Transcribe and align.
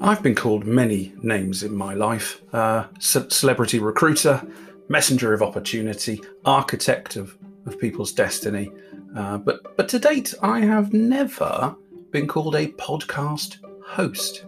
I've 0.00 0.22
been 0.22 0.36
called 0.36 0.64
many 0.64 1.12
names 1.22 1.64
in 1.64 1.74
my 1.74 1.94
life 1.94 2.40
uh, 2.54 2.86
ce- 3.00 3.30
celebrity 3.30 3.80
recruiter, 3.80 4.40
messenger 4.88 5.34
of 5.34 5.42
opportunity, 5.42 6.22
architect 6.44 7.16
of, 7.16 7.36
of 7.66 7.80
people's 7.80 8.12
destiny. 8.12 8.70
Uh, 9.16 9.38
but, 9.38 9.76
but 9.76 9.88
to 9.88 9.98
date, 9.98 10.34
I 10.40 10.60
have 10.60 10.92
never 10.92 11.74
been 12.12 12.28
called 12.28 12.54
a 12.54 12.68
podcast 12.68 13.58
host. 13.84 14.44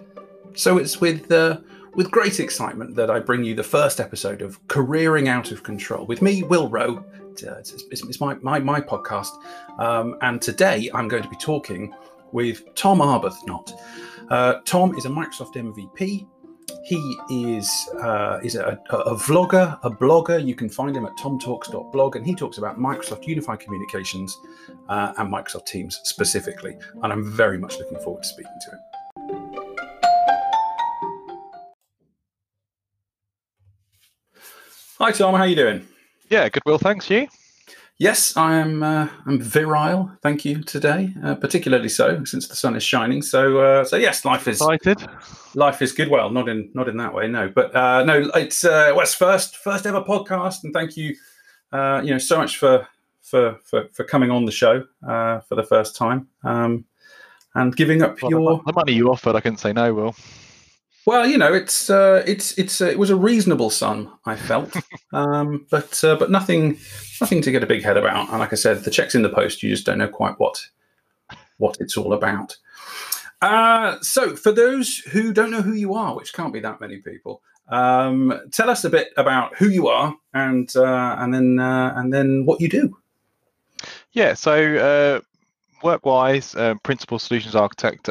So 0.55 0.79
it's 0.79 1.01
with, 1.01 1.33
uh, 1.33 1.59
with 1.95 2.13
great 2.13 2.39
excitement 2.39 2.95
that 2.95 3.11
I 3.11 3.19
bring 3.19 3.43
you 3.43 3.57
the 3.57 3.65
first 3.65 3.99
episode 3.99 4.43
of 4.43 4.65
Careering 4.69 5.27
Out 5.27 5.51
of 5.51 5.65
Control 5.65 6.07
with 6.07 6.23
me, 6.23 6.45
Will 6.45 6.69
Rowe. 6.69 7.05
Uh, 7.45 7.55
it's, 7.55 7.73
it's, 7.73 8.05
it's 8.05 8.21
my, 8.21 8.35
my, 8.37 8.61
my 8.61 8.81
podcast. 8.81 9.33
Um, 9.81 10.17
and 10.21 10.41
today 10.41 10.91
I'm 10.95 11.09
going 11.09 11.25
to 11.25 11.29
be 11.29 11.37
talking 11.37 11.93
with 12.31 12.73
Tom 12.77 13.01
Arbuthnot. 13.01 13.73
Uh, 14.31 14.61
Tom 14.65 14.97
is 14.97 15.07
a 15.07 15.09
Microsoft 15.09 15.57
MVP. 15.57 16.27
He 16.85 17.19
is 17.31 17.69
uh, 18.01 18.39
is 18.45 18.55
a, 18.55 18.79
a, 18.91 19.17
vlogger, 19.17 19.77
a 19.83 19.91
blogger. 19.91 20.45
You 20.45 20.55
can 20.55 20.69
find 20.69 20.97
him 20.97 21.05
at 21.05 21.17
tomtalks.blog, 21.17 22.15
and 22.15 22.25
he 22.25 22.37
talks 22.37 22.59
about 22.59 22.79
Microsoft 22.79 23.27
Unified 23.27 23.59
Communications 23.59 24.39
uh, 24.89 25.13
and 25.19 25.33
Microsoft 25.33 25.67
Teams 25.67 26.01
specifically. 26.05 26.77
And 27.03 27.13
I'm 27.13 27.25
very 27.25 27.59
much 27.59 27.77
looking 27.79 27.99
forward 27.99 28.23
to 28.23 28.29
speaking 28.29 28.53
to 28.65 28.71
him. 28.71 28.79
Hi 34.99 35.11
Tom, 35.11 35.35
how 35.35 35.41
are 35.41 35.47
you 35.49 35.57
doing? 35.57 35.87
Yeah, 36.29 36.49
good. 36.49 36.63
Will, 36.67 36.79
thanks. 36.79 37.11
You? 37.11 37.27
Yes, 38.01 38.35
I 38.35 38.57
am. 38.57 38.83
Uh, 38.83 39.09
I'm 39.27 39.39
virile. 39.39 40.11
Thank 40.23 40.47
you 40.47 40.63
today, 40.63 41.13
uh, 41.23 41.35
particularly 41.35 41.91
so 41.91 42.25
since 42.25 42.49
the 42.49 42.57
sun 42.57 42.75
is 42.75 42.83
shining. 42.83 43.21
So, 43.21 43.59
uh, 43.61 43.85
so 43.85 43.97
yes, 43.97 44.25
life 44.25 44.49
is 44.49 44.59
excited. 44.59 45.07
Life 45.55 45.83
is 45.83 45.93
good. 45.93 46.09
Well, 46.09 46.31
not 46.31 46.49
in 46.49 46.71
not 46.73 46.89
in 46.89 46.97
that 46.97 47.13
way, 47.13 47.29
no. 47.29 47.51
But 47.51 47.77
uh, 47.77 48.03
no, 48.05 48.31
it's 48.35 48.65
uh, 48.65 48.95
West's 48.97 49.15
first 49.17 49.59
first 49.59 49.85
ever 49.85 50.01
podcast, 50.01 50.65
and 50.65 50.73
thank 50.73 50.97
you, 50.97 51.15
uh, 51.73 52.01
you 52.03 52.11
know, 52.11 52.17
so 52.17 52.39
much 52.39 52.57
for 52.57 52.89
for 53.21 53.59
for, 53.65 53.89
for 53.93 54.05
coming 54.05 54.31
on 54.31 54.47
the 54.47 54.53
show 54.53 54.83
uh, 55.07 55.41
for 55.41 55.55
the 55.55 55.63
first 55.63 55.95
time, 55.95 56.27
um, 56.43 56.87
and 57.55 57.77
giving 57.77 58.01
up 58.01 58.23
well, 58.23 58.31
your 58.31 58.63
the 58.65 58.73
money 58.73 58.95
you 58.95 59.11
offered. 59.13 59.37
I 59.37 59.41
couldn't 59.41 59.59
say 59.59 59.75
no, 59.75 59.93
Will. 59.93 60.15
Well, 61.07 61.27
you 61.27 61.39
know, 61.39 61.53
it's 61.53 61.89
uh, 61.89 62.23
it's 62.27 62.57
it's 62.59 62.81
uh, 62.81 62.87
it 62.87 62.99
was 62.99 63.11
a 63.11 63.17
reasonable 63.17 63.71
sum, 63.71 64.19
I 64.27 64.37
felt, 64.37 64.75
um, 65.13 65.67
but 65.71 66.03
uh, 66.05 66.17
but 66.17 66.31
nothing 66.31 66.79
nothing 67.21 67.41
to 67.43 67.51
get 67.51 67.63
a 67.63 67.67
big 67.67 67.83
head 67.83 67.97
about. 67.97 68.29
And 68.29 68.39
like 68.39 68.53
I 68.53 68.57
said, 68.57 68.85
the 68.85 68.91
checks 68.91 69.15
in 69.15 69.23
the 69.23 69.31
post, 69.31 69.63
you 69.63 69.71
just 69.71 69.87
don't 69.87 69.99
know 69.99 70.09
quite 70.09 70.39
what 70.39 70.61
what 71.57 71.79
it's 71.81 71.97
all 71.97 72.13
about. 72.13 72.57
Uh, 73.41 73.97
so, 74.03 74.37
for 74.37 74.53
those 74.53 74.99
who 74.99 75.33
don't 75.33 75.51
know 75.51 75.63
who 75.63 75.73
you 75.73 75.95
are, 75.95 76.15
which 76.15 76.35
can't 76.35 76.53
be 76.53 76.61
that 76.61 76.81
many 76.83 76.99
people, 76.99 77.41
um, 77.69 78.39
tell 78.53 78.69
us 78.69 78.85
a 78.85 78.91
bit 78.91 79.09
about 79.17 79.57
who 79.57 79.71
you 79.71 79.89
are 79.89 80.15
and 80.35 80.71
uh, 80.77 81.17
and 81.19 81.33
then 81.33 81.59
uh, 81.59 81.95
and 81.97 82.13
then 82.13 82.45
what 82.45 82.61
you 82.61 82.69
do. 82.69 82.95
Yeah, 84.13 84.35
so 84.35 85.23
work-wise, 85.83 86.55
principal 86.83 87.19
solutions 87.19 87.57
architect 87.57 88.11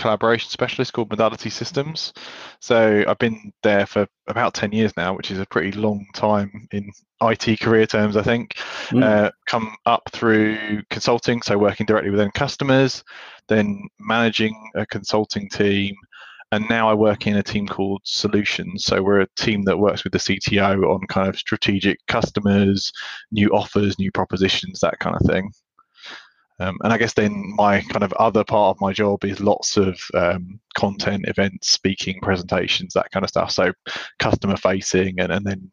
collaboration 0.00 0.48
specialist 0.48 0.94
called 0.94 1.10
Modality 1.10 1.50
Systems. 1.50 2.14
So 2.60 3.04
I've 3.06 3.18
been 3.18 3.52
there 3.62 3.84
for 3.84 4.06
about 4.28 4.54
10 4.54 4.72
years 4.72 4.96
now, 4.96 5.14
which 5.14 5.30
is 5.30 5.38
a 5.38 5.46
pretty 5.46 5.72
long 5.72 6.06
time 6.14 6.66
in 6.72 6.90
IT 7.22 7.60
career 7.60 7.86
terms, 7.86 8.16
I 8.16 8.22
think. 8.22 8.54
Mm. 8.88 9.04
Uh, 9.04 9.30
come 9.46 9.74
up 9.84 10.08
through 10.10 10.82
consulting, 10.88 11.42
so 11.42 11.58
working 11.58 11.84
directly 11.84 12.10
with 12.10 12.20
end 12.20 12.32
customers, 12.32 13.04
then 13.48 13.86
managing 13.98 14.54
a 14.74 14.86
consulting 14.86 15.50
team. 15.50 15.94
And 16.52 16.66
now 16.68 16.88
I 16.88 16.94
work 16.94 17.26
in 17.26 17.36
a 17.36 17.42
team 17.42 17.66
called 17.66 18.00
Solutions. 18.04 18.84
So 18.86 19.02
we're 19.02 19.20
a 19.20 19.28
team 19.36 19.62
that 19.64 19.78
works 19.78 20.02
with 20.02 20.14
the 20.14 20.18
CTO 20.18 20.82
on 20.92 21.06
kind 21.08 21.28
of 21.28 21.38
strategic 21.38 21.98
customers, 22.08 22.90
new 23.30 23.50
offers, 23.50 23.98
new 23.98 24.10
propositions, 24.10 24.80
that 24.80 24.98
kind 24.98 25.14
of 25.14 25.26
thing. 25.26 25.52
Um, 26.60 26.76
and 26.82 26.92
I 26.92 26.98
guess 26.98 27.14
then 27.14 27.54
my 27.56 27.80
kind 27.80 28.04
of 28.04 28.12
other 28.14 28.44
part 28.44 28.76
of 28.76 28.80
my 28.82 28.92
job 28.92 29.24
is 29.24 29.40
lots 29.40 29.78
of 29.78 29.98
um, 30.14 30.60
content, 30.74 31.24
events, 31.26 31.70
speaking, 31.70 32.20
presentations, 32.20 32.92
that 32.92 33.10
kind 33.10 33.24
of 33.24 33.30
stuff. 33.30 33.50
So 33.50 33.72
customer 34.18 34.58
facing 34.58 35.18
and, 35.20 35.32
and 35.32 35.44
then 35.44 35.70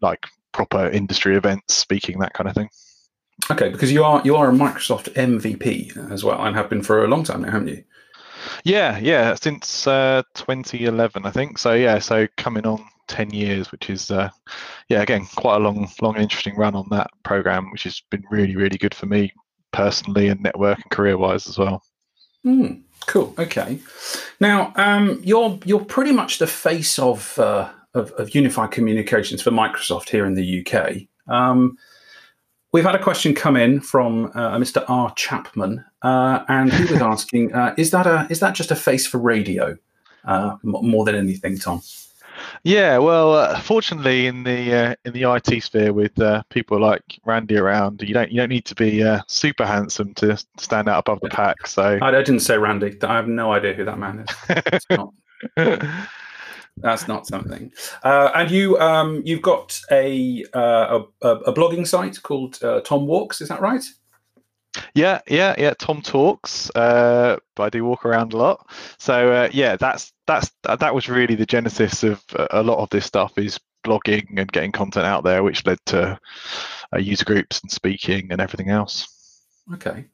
like 0.00 0.24
proper 0.52 0.88
industry 0.90 1.36
events, 1.36 1.74
speaking, 1.74 2.20
that 2.20 2.34
kind 2.34 2.48
of 2.48 2.54
thing. 2.54 2.68
Okay, 3.50 3.68
because 3.68 3.92
you 3.92 4.04
are 4.04 4.22
you 4.24 4.36
are 4.36 4.50
a 4.50 4.52
Microsoft 4.52 5.12
MVP 5.14 6.10
as 6.12 6.24
well, 6.24 6.44
and 6.44 6.56
have 6.56 6.70
been 6.70 6.82
for 6.82 7.04
a 7.04 7.08
long 7.08 7.24
time 7.24 7.42
now, 7.42 7.50
haven't 7.50 7.68
you? 7.68 7.84
Yeah, 8.64 8.98
yeah, 8.98 9.34
since 9.34 9.86
uh, 9.86 10.22
2011, 10.34 11.26
I 11.26 11.30
think. 11.30 11.58
So 11.58 11.74
yeah, 11.74 11.98
so 11.98 12.26
coming 12.36 12.66
on 12.66 12.84
10 13.08 13.30
years, 13.30 13.72
which 13.72 13.90
is 13.90 14.10
uh, 14.10 14.30
yeah, 14.88 15.02
again 15.02 15.26
quite 15.36 15.56
a 15.56 15.60
long, 15.60 15.88
long, 16.00 16.16
interesting 16.16 16.56
run 16.56 16.76
on 16.76 16.86
that 16.90 17.10
program, 17.24 17.70
which 17.72 17.84
has 17.84 18.00
been 18.10 18.24
really, 18.30 18.54
really 18.54 18.78
good 18.78 18.94
for 18.94 19.06
me 19.06 19.32
personally 19.72 20.28
and 20.28 20.42
network 20.42 20.78
and 20.78 20.90
career 20.90 21.16
wise 21.16 21.48
as 21.48 21.58
well. 21.58 21.82
Mm, 22.44 22.82
cool. 23.06 23.34
Okay. 23.38 23.78
Now, 24.40 24.72
um, 24.76 25.20
you're 25.22 25.58
you're 25.64 25.84
pretty 25.84 26.12
much 26.12 26.38
the 26.38 26.46
face 26.46 26.98
of, 26.98 27.38
uh, 27.38 27.70
of, 27.94 28.12
of 28.12 28.34
unified 28.34 28.70
communications 28.70 29.42
for 29.42 29.50
Microsoft 29.50 30.08
here 30.08 30.24
in 30.24 30.34
the 30.34 30.64
UK. 30.66 31.08
Um, 31.32 31.76
we've 32.72 32.84
had 32.84 32.94
a 32.94 33.02
question 33.02 33.34
come 33.34 33.56
in 33.56 33.80
from 33.80 34.26
uh, 34.34 34.56
Mr. 34.56 34.84
R. 34.88 35.12
Chapman, 35.14 35.84
uh, 36.02 36.44
and 36.48 36.72
he 36.72 36.84
was 36.92 37.02
asking, 37.02 37.52
uh, 37.52 37.74
"Is 37.76 37.90
that 37.90 38.06
a 38.06 38.26
is 38.30 38.40
that 38.40 38.54
just 38.54 38.70
a 38.70 38.76
face 38.76 39.06
for 39.06 39.18
radio 39.18 39.76
uh, 40.24 40.56
more 40.62 41.04
than 41.04 41.14
anything, 41.14 41.58
Tom?" 41.58 41.82
Yeah, 42.64 42.98
well, 42.98 43.34
uh, 43.34 43.60
fortunately, 43.60 44.26
in 44.26 44.44
the 44.44 44.74
uh, 44.74 44.94
in 45.04 45.12
the 45.12 45.22
IT 45.34 45.62
sphere, 45.62 45.92
with 45.92 46.18
uh, 46.20 46.42
people 46.50 46.80
like 46.80 47.02
Randy 47.24 47.56
around, 47.56 48.02
you 48.02 48.14
don't 48.14 48.30
you 48.30 48.38
don't 48.38 48.48
need 48.48 48.64
to 48.66 48.74
be 48.74 49.02
uh, 49.02 49.20
super 49.26 49.66
handsome 49.66 50.14
to 50.14 50.36
stand 50.56 50.88
out 50.88 51.00
above 51.00 51.20
the 51.20 51.28
pack. 51.28 51.66
So 51.66 51.98
I, 52.00 52.10
didn't 52.10 52.40
say 52.40 52.58
Randy. 52.58 52.96
I 53.02 53.16
have 53.16 53.28
no 53.28 53.52
idea 53.52 53.74
who 53.74 53.84
that 53.84 53.98
man 53.98 54.26
is. 54.28 54.86
not, 54.90 55.12
that's 56.76 57.08
not 57.08 57.26
something. 57.26 57.72
Uh, 58.02 58.30
and 58.34 58.50
you 58.50 58.78
um, 58.78 59.22
you've 59.24 59.42
got 59.42 59.80
a, 59.90 60.44
uh, 60.54 61.02
a, 61.22 61.28
a 61.28 61.52
blogging 61.52 61.86
site 61.86 62.22
called 62.22 62.60
Tom 62.84 63.06
Walks. 63.06 63.40
Is 63.40 63.48
that 63.48 63.60
right? 63.60 63.84
Yeah, 64.94 65.20
yeah, 65.28 65.54
yeah. 65.58 65.74
Tom 65.78 66.02
talks, 66.02 66.70
uh, 66.74 67.36
but 67.54 67.62
I 67.64 67.70
do 67.70 67.84
walk 67.84 68.04
around 68.04 68.32
a 68.32 68.36
lot. 68.36 68.66
So 68.98 69.32
uh, 69.32 69.48
yeah, 69.52 69.76
that's 69.76 70.12
that's 70.26 70.50
that 70.64 70.94
was 70.94 71.08
really 71.08 71.34
the 71.34 71.46
genesis 71.46 72.02
of 72.02 72.22
a 72.50 72.62
lot 72.62 72.78
of 72.78 72.90
this 72.90 73.06
stuff 73.06 73.36
is 73.38 73.58
blogging 73.84 74.38
and 74.38 74.50
getting 74.50 74.72
content 74.72 75.06
out 75.06 75.24
there, 75.24 75.42
which 75.42 75.64
led 75.66 75.78
to 75.86 76.18
uh, 76.92 76.98
user 76.98 77.24
groups 77.24 77.60
and 77.60 77.70
speaking 77.70 78.28
and 78.30 78.40
everything 78.40 78.70
else. 78.70 79.06
Okay, 79.74 80.06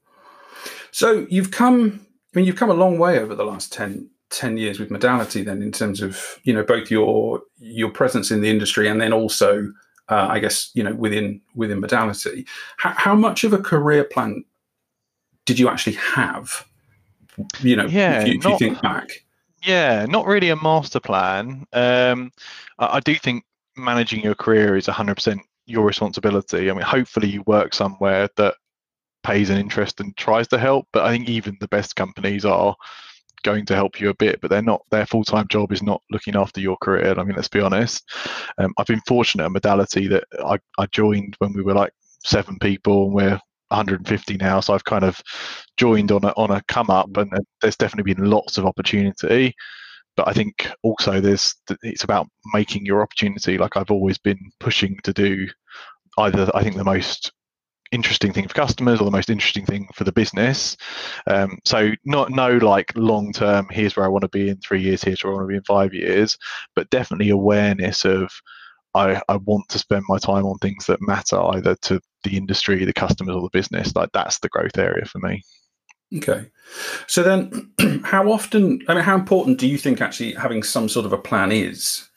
so 0.91 1.27
you've 1.31 1.51
come. 1.51 2.07
I 2.35 2.39
mean, 2.39 2.47
you've 2.47 2.57
come 2.57 2.71
a 2.71 2.75
long 2.75 2.99
way 2.99 3.21
over 3.21 3.37
the 3.37 3.45
last 3.45 3.73
10, 3.73 4.11
10 4.31 4.57
years 4.57 4.81
with 4.81 4.91
modality. 4.91 5.45
Then, 5.45 5.63
in 5.63 5.71
terms 5.71 6.01
of 6.01 6.41
you 6.43 6.53
know 6.53 6.65
both 6.65 6.91
your 6.91 7.43
your 7.59 7.91
presence 7.91 8.31
in 8.31 8.41
the 8.41 8.51
industry 8.51 8.89
and 8.89 9.01
then 9.01 9.13
also 9.13 9.73
uh, 10.09 10.27
I 10.29 10.39
guess 10.39 10.71
you 10.75 10.83
know 10.83 10.95
within 10.95 11.41
within 11.55 11.81
modality. 11.81 12.47
How, 12.77 12.91
how, 12.97 13.15
much 13.15 13.45
of 13.45 13.53
a 13.53 13.59
career 13.59 14.05
plan 14.05 14.45
did 15.45 15.59
you 15.59 15.69
actually 15.69 15.97
have? 15.97 16.67
You 17.61 17.77
know, 17.77 17.87
yeah, 17.87 18.23
if, 18.23 18.29
you, 18.29 18.35
if 18.35 18.45
not, 18.45 18.53
you 18.53 18.59
think 18.59 18.83
back. 18.83 19.09
Yeah, 19.65 20.07
not 20.07 20.27
really 20.27 20.51
a 20.51 20.57
master 20.57 21.01
plan. 21.01 21.67
Um, 21.73 22.33
I, 22.79 22.97
I 22.97 23.01
do 23.01 23.15
think 23.15 23.45
managing 23.77 24.23
your 24.23 24.35
career 24.35 24.77
is 24.77 24.87
100% 24.87 25.41
your 25.67 25.85
responsibility. 25.85 26.71
I 26.71 26.75
mean, 26.75 26.83
hopefully 26.83 27.29
you 27.29 27.43
work 27.47 27.75
somewhere 27.75 28.29
that 28.37 28.55
pays 29.23 29.51
an 29.51 29.57
interest 29.57 30.01
and 30.01 30.17
tries 30.17 30.47
to 30.49 30.59
help, 30.59 30.87
but 30.93 31.05
I 31.05 31.11
think 31.11 31.29
even 31.29 31.57
the 31.61 31.69
best 31.69 31.97
companies 31.97 32.45
are 32.45 32.77
going 33.43 33.67
to 33.67 33.75
help 33.75 34.01
you 34.01 34.11
a 34.11 34.15
bit, 34.15 34.41
but 34.41 34.51
they're 34.51 34.63
not. 34.63 34.83
Their 34.91 35.07
full 35.07 35.25
time 35.25 35.49
job 35.49 35.73
is 35.73 35.83
not 35.83 36.03
looking 36.11 36.37
after 36.37 36.61
your 36.61 36.77
career. 36.79 37.15
I 37.19 37.25
mean, 37.25 37.37
let's 37.37 37.49
be 37.49 37.61
honest. 37.61 38.05
Um, 38.59 38.73
I've 38.79 38.87
been 38.87 39.03
fortunate 39.07 39.45
at 39.45 39.53
Modality 39.53 40.09
that 40.09 40.25
I, 40.45 40.59
I 40.79 40.87
joined 40.87 41.37
when 41.39 41.53
we 41.53 41.63
were 41.63 41.75
like 41.75 41.93
seven 42.25 42.59
people, 42.59 43.07
and 43.07 43.15
we're 43.15 43.41
150 43.75 44.37
now. 44.37 44.61
So 44.61 44.75
I've 44.75 44.85
kind 44.85 45.05
of 45.05 45.21
joined 45.77 46.13
on 46.13 46.25
a 46.25 46.33
on 46.37 46.51
a 46.51 46.63
come 46.69 46.91
up, 46.91 47.17
and 47.17 47.31
there's 47.61 47.77
definitely 47.77 48.15
been 48.15 48.31
lots 48.31 48.59
of 48.59 48.67
opportunity. 48.67 49.55
But 50.17 50.29
I 50.29 50.33
think 50.33 50.69
also 50.83 51.21
there's 51.21 51.55
it's 51.83 52.05
about 52.05 52.29
making 52.53 52.87
your 52.87 53.03
opportunity. 53.03 53.59
Like 53.59 53.77
I've 53.77 53.91
always 53.91 54.19
been 54.19 54.39
pushing 54.61 54.99
to 55.05 55.13
do 55.13 55.49
either 56.19 56.51
I 56.55 56.63
think 56.63 56.77
the 56.77 56.85
most 56.85 57.33
interesting 57.93 58.33
thing 58.33 58.49
for 58.49 58.55
customers 58.55 59.01
or 59.01 59.05
the 59.05 59.11
most 59.11 59.31
interesting 59.31 59.65
thing 59.65 59.89
for 59.95 60.05
the 60.05 60.13
business. 60.13 60.77
Um, 61.27 61.59
so 61.65 61.93
not 62.05 62.31
no 62.31 62.57
like 62.59 62.93
long 62.97 63.33
term. 63.33 63.69
Here's 63.71 63.97
where 63.97 64.05
I 64.05 64.09
want 64.09 64.23
to 64.23 64.29
be 64.29 64.49
in 64.49 64.57
three 64.59 64.83
years. 64.83 65.03
Here's 65.03 65.23
where 65.23 65.33
I 65.33 65.37
want 65.37 65.49
to 65.49 65.53
be 65.53 65.57
in 65.57 65.65
five 65.65 65.95
years. 65.95 66.37
But 66.75 66.91
definitely 66.91 67.31
awareness 67.31 68.05
of 68.05 68.31
I, 68.95 69.21
I 69.29 69.37
want 69.37 69.69
to 69.71 69.79
spend 69.79 70.05
my 70.09 70.19
time 70.19 70.47
on 70.47 70.59
things 70.59 70.87
that 70.87 71.03
matter 71.03 71.41
either 71.41 71.75
to 71.83 72.01
the 72.23 72.37
industry, 72.37 72.85
the 72.85 72.93
customers, 72.93 73.35
or 73.35 73.43
the 73.43 73.51
business. 73.53 73.95
Like 73.95 74.11
that's 74.13 74.39
the 74.39 74.49
growth 74.49 74.79
area 74.79 75.05
for 75.05 75.19
me. 75.19 75.43
Okay. 76.17 76.47
So 77.07 77.23
then, 77.23 77.73
how 78.05 78.31
often? 78.31 78.83
I 78.89 78.95
mean, 78.95 79.05
how 79.05 79.15
important 79.15 79.59
do 79.59 79.67
you 79.67 79.79
think 79.79 80.01
actually 80.01 80.35
having 80.35 80.63
some 80.63 80.89
sort 80.89 81.07
of 81.07 81.13
a 81.13 81.19
plan 81.19 81.51
is 81.53 82.09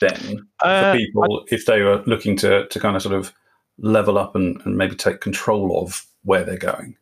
then 0.00 0.46
uh, 0.60 0.92
for 0.92 0.98
people 0.98 1.40
I, 1.40 1.54
if 1.54 1.66
they 1.66 1.80
are 1.80 2.02
looking 2.04 2.36
to 2.38 2.66
to 2.66 2.80
kind 2.80 2.96
of 2.96 3.02
sort 3.02 3.14
of 3.14 3.32
level 3.78 4.18
up 4.18 4.34
and, 4.34 4.60
and 4.64 4.76
maybe 4.76 4.96
take 4.96 5.20
control 5.20 5.82
of 5.82 6.04
where 6.24 6.44
they're 6.44 6.56
going? 6.56 6.96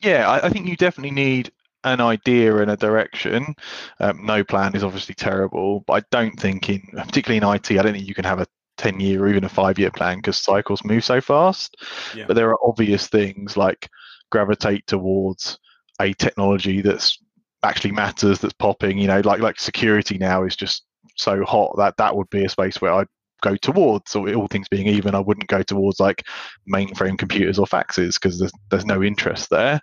Yeah, 0.00 0.28
I, 0.28 0.46
I 0.46 0.48
think 0.50 0.68
you 0.68 0.76
definitely 0.76 1.12
need 1.12 1.50
an 1.84 2.00
idea 2.00 2.56
and 2.56 2.70
a 2.70 2.76
direction. 2.76 3.54
Um, 4.00 4.24
no 4.24 4.42
plan 4.42 4.74
is 4.74 4.84
obviously 4.84 5.14
terrible, 5.14 5.84
but 5.86 5.92
I 5.94 6.06
don't 6.10 6.38
think 6.38 6.68
in 6.68 6.82
particularly 6.94 7.36
in 7.36 7.54
IT, 7.56 7.78
I 7.78 7.82
don't 7.82 7.92
think 7.92 8.08
you 8.08 8.14
can 8.14 8.24
have 8.24 8.40
a 8.40 8.46
10 8.78 9.00
year 9.00 9.22
or 9.22 9.28
even 9.28 9.44
a 9.44 9.48
five 9.48 9.78
year 9.78 9.90
plan 9.90 10.18
because 10.18 10.36
cycles 10.36 10.84
move 10.84 11.04
so 11.04 11.20
fast. 11.20 11.76
Yeah. 12.14 12.24
But 12.26 12.34
there 12.34 12.50
are 12.50 12.58
obvious 12.64 13.08
things 13.08 13.56
like 13.56 13.88
gravitate 14.30 14.86
towards 14.86 15.58
a 16.00 16.12
technology 16.14 16.80
that's 16.80 17.18
actually 17.62 17.92
matters 17.92 18.40
that's 18.40 18.52
popping 18.54 18.98
you 18.98 19.06
know 19.06 19.20
like 19.20 19.40
like 19.40 19.58
security 19.58 20.18
now 20.18 20.44
is 20.44 20.56
just 20.56 20.84
so 21.16 21.44
hot 21.44 21.74
that 21.78 21.96
that 21.96 22.14
would 22.14 22.28
be 22.30 22.44
a 22.44 22.48
space 22.48 22.80
where 22.80 22.92
I'd 22.92 23.06
go 23.44 23.56
towards. 23.56 24.10
So 24.10 24.32
all 24.34 24.48
things 24.48 24.68
being 24.68 24.86
even, 24.86 25.14
I 25.14 25.20
wouldn't 25.20 25.48
go 25.48 25.62
towards 25.62 26.00
like 26.00 26.26
mainframe 26.72 27.18
computers 27.18 27.58
or 27.58 27.66
faxes 27.66 28.14
because 28.14 28.38
there's 28.38 28.52
there's 28.70 28.86
no 28.86 29.02
interest 29.02 29.50
there. 29.50 29.80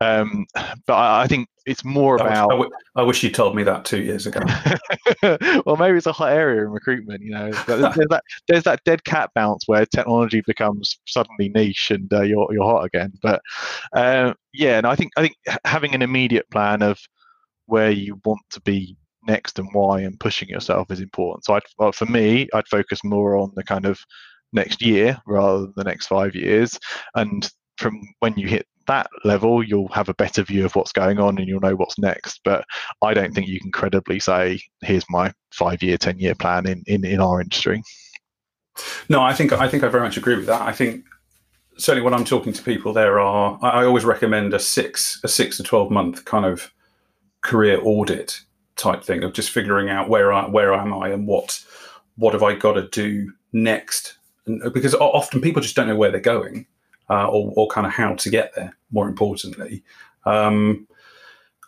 Um, 0.00 0.46
but 0.86 0.94
I, 0.94 1.22
I, 1.22 1.26
think 1.26 1.48
it's 1.66 1.84
more 1.84 2.16
about. 2.16 2.70
I 2.94 3.02
wish 3.02 3.22
you 3.22 3.30
told 3.30 3.56
me 3.56 3.62
that 3.64 3.84
two 3.84 4.02
years 4.02 4.26
ago. 4.26 4.40
well, 5.66 5.76
maybe 5.76 5.96
it's 5.96 6.06
a 6.06 6.12
hot 6.12 6.32
area 6.32 6.62
in 6.62 6.70
recruitment. 6.70 7.22
You 7.22 7.32
know, 7.32 7.50
there's, 7.66 7.94
there's, 7.94 8.08
that 8.10 8.22
there's 8.46 8.64
that 8.64 8.84
dead 8.84 9.04
cat 9.04 9.30
bounce 9.34 9.64
where 9.66 9.86
technology 9.86 10.42
becomes 10.46 10.98
suddenly 11.06 11.48
niche 11.48 11.90
and 11.90 12.12
uh, 12.12 12.22
you're 12.22 12.48
you're 12.52 12.64
hot 12.64 12.84
again. 12.84 13.12
But 13.22 13.40
uh, 13.94 14.34
yeah, 14.52 14.78
and 14.78 14.86
I 14.86 14.94
think 14.94 15.12
I 15.16 15.22
think 15.22 15.36
having 15.64 15.94
an 15.94 16.02
immediate 16.02 16.50
plan 16.50 16.82
of 16.82 17.00
where 17.66 17.90
you 17.90 18.20
want 18.24 18.40
to 18.50 18.60
be 18.62 18.96
next 19.26 19.58
and 19.58 19.68
why 19.72 20.00
and 20.00 20.18
pushing 20.20 20.48
yourself 20.48 20.90
is 20.90 21.00
important. 21.00 21.44
So 21.44 21.58
well, 21.78 21.92
for 21.92 22.06
me, 22.06 22.48
I'd 22.54 22.68
focus 22.68 23.04
more 23.04 23.36
on 23.36 23.52
the 23.54 23.64
kind 23.64 23.84
of 23.84 24.00
next 24.52 24.82
year 24.82 25.18
rather 25.26 25.60
than 25.60 25.72
the 25.76 25.84
next 25.84 26.06
five 26.06 26.34
years. 26.34 26.78
And 27.14 27.48
from 27.76 28.00
when 28.20 28.36
you 28.36 28.48
hit 28.48 28.66
that 28.86 29.08
level, 29.24 29.62
you'll 29.62 29.88
have 29.88 30.08
a 30.08 30.14
better 30.14 30.42
view 30.42 30.64
of 30.64 30.74
what's 30.74 30.92
going 30.92 31.18
on 31.18 31.38
and 31.38 31.46
you'll 31.46 31.60
know 31.60 31.76
what's 31.76 31.98
next. 31.98 32.40
But 32.44 32.64
I 33.02 33.14
don't 33.14 33.34
think 33.34 33.46
you 33.46 33.60
can 33.60 33.70
credibly 33.70 34.18
say, 34.18 34.60
here's 34.82 35.04
my 35.10 35.32
five 35.52 35.82
year, 35.82 35.98
10 35.98 36.18
year 36.18 36.34
plan 36.34 36.66
in, 36.66 36.82
in, 36.86 37.04
in 37.04 37.20
our 37.20 37.40
industry. 37.40 37.82
No, 39.08 39.22
I 39.22 39.32
think 39.34 39.52
I 39.52 39.68
think 39.68 39.82
I 39.82 39.88
very 39.88 40.04
much 40.04 40.16
agree 40.16 40.36
with 40.36 40.46
that. 40.46 40.62
I 40.62 40.72
think 40.72 41.04
certainly 41.78 42.04
when 42.04 42.14
I'm 42.14 42.24
talking 42.24 42.52
to 42.52 42.62
people, 42.62 42.92
there 42.92 43.18
are 43.18 43.58
I 43.60 43.84
always 43.84 44.04
recommend 44.04 44.54
a 44.54 44.58
six 44.58 45.20
a 45.24 45.28
six 45.28 45.56
to 45.56 45.64
twelve 45.64 45.90
month 45.90 46.24
kind 46.24 46.44
of 46.44 46.72
career 47.40 47.80
audit 47.82 48.40
type 48.78 49.04
thing 49.04 49.22
of 49.24 49.34
just 49.34 49.50
figuring 49.50 49.90
out 49.90 50.08
where 50.08 50.32
I 50.32 50.48
where 50.48 50.72
am 50.72 50.94
I 50.94 51.08
and 51.08 51.26
what 51.26 51.62
what 52.16 52.32
have 52.32 52.42
I 52.42 52.54
got 52.54 52.74
to 52.74 52.88
do 52.88 53.32
next. 53.52 54.16
And 54.46 54.62
uh, 54.62 54.70
because 54.70 54.94
often 54.94 55.42
people 55.42 55.60
just 55.60 55.76
don't 55.76 55.88
know 55.88 55.96
where 55.96 56.10
they're 56.10 56.20
going 56.20 56.66
uh, 57.10 57.26
or, 57.28 57.52
or 57.56 57.68
kind 57.68 57.86
of 57.86 57.92
how 57.92 58.14
to 58.14 58.30
get 58.30 58.54
there. 58.54 58.74
More 58.90 59.08
importantly, 59.08 59.84
um, 60.24 60.86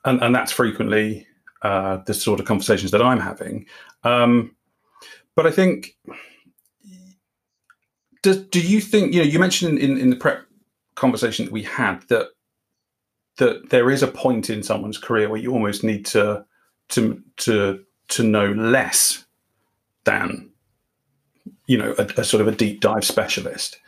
and 0.04 0.22
and 0.22 0.34
that's 0.34 0.52
frequently 0.52 1.26
uh, 1.62 1.98
the 2.06 2.14
sort 2.14 2.40
of 2.40 2.46
conversations 2.46 2.92
that 2.92 3.02
I'm 3.02 3.20
having. 3.20 3.66
Um, 4.04 4.56
but 5.36 5.46
I 5.46 5.50
think. 5.50 5.96
Does, 8.22 8.42
do 8.48 8.60
you 8.60 8.82
think 8.82 9.14
you 9.14 9.20
know? 9.20 9.26
You 9.26 9.38
mentioned 9.38 9.78
in, 9.78 9.96
in 9.96 10.10
the 10.10 10.16
prep 10.16 10.44
conversation 10.94 11.46
that 11.46 11.52
we 11.52 11.62
had 11.62 12.02
that 12.08 12.28
that 13.38 13.70
there 13.70 13.90
is 13.90 14.02
a 14.02 14.06
point 14.06 14.50
in 14.50 14.62
someone's 14.62 14.98
career 14.98 15.30
where 15.30 15.40
you 15.40 15.52
almost 15.52 15.82
need 15.82 16.04
to 16.04 16.44
to 16.90 17.22
to 17.38 17.84
to 18.08 18.22
know 18.22 18.52
less 18.52 19.24
than 20.04 20.50
you 21.66 21.78
know 21.78 21.94
a, 21.98 22.06
a, 22.16 22.24
sort 22.24 22.40
of 22.40 22.48
a 22.48 22.52
deep 22.52 22.80
dive 22.80 23.04
specialist. 23.04 23.78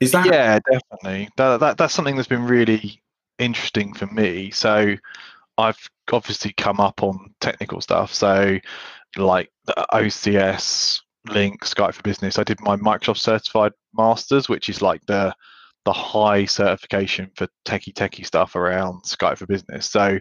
Is 0.00 0.12
that 0.12 0.26
yeah, 0.26 0.58
definitely. 0.70 1.28
That, 1.36 1.60
that 1.60 1.76
that's 1.78 1.94
something 1.94 2.16
that's 2.16 2.28
been 2.28 2.44
really 2.44 3.02
interesting 3.38 3.92
for 3.94 4.06
me. 4.06 4.50
So 4.50 4.94
I've 5.58 5.78
obviously 6.12 6.52
come 6.54 6.80
up 6.80 7.02
on 7.02 7.34
technical 7.40 7.80
stuff. 7.80 8.12
So 8.12 8.58
like 9.16 9.50
the 9.66 9.74
OCS, 9.92 11.00
Lync, 11.28 11.58
Skype 11.60 11.94
for 11.94 12.02
Business. 12.02 12.38
I 12.38 12.44
did 12.44 12.60
my 12.60 12.76
Microsoft 12.76 13.18
Certified 13.18 13.72
Masters, 13.94 14.48
which 14.48 14.68
is 14.68 14.82
like 14.82 15.04
the 15.06 15.34
the 15.86 15.92
high 15.92 16.44
certification 16.44 17.30
for 17.36 17.46
techie 17.64 17.94
techie 17.94 18.26
stuff 18.26 18.54
around 18.54 19.02
Skype 19.04 19.38
for 19.38 19.46
Business. 19.46 19.90
So 19.90 20.18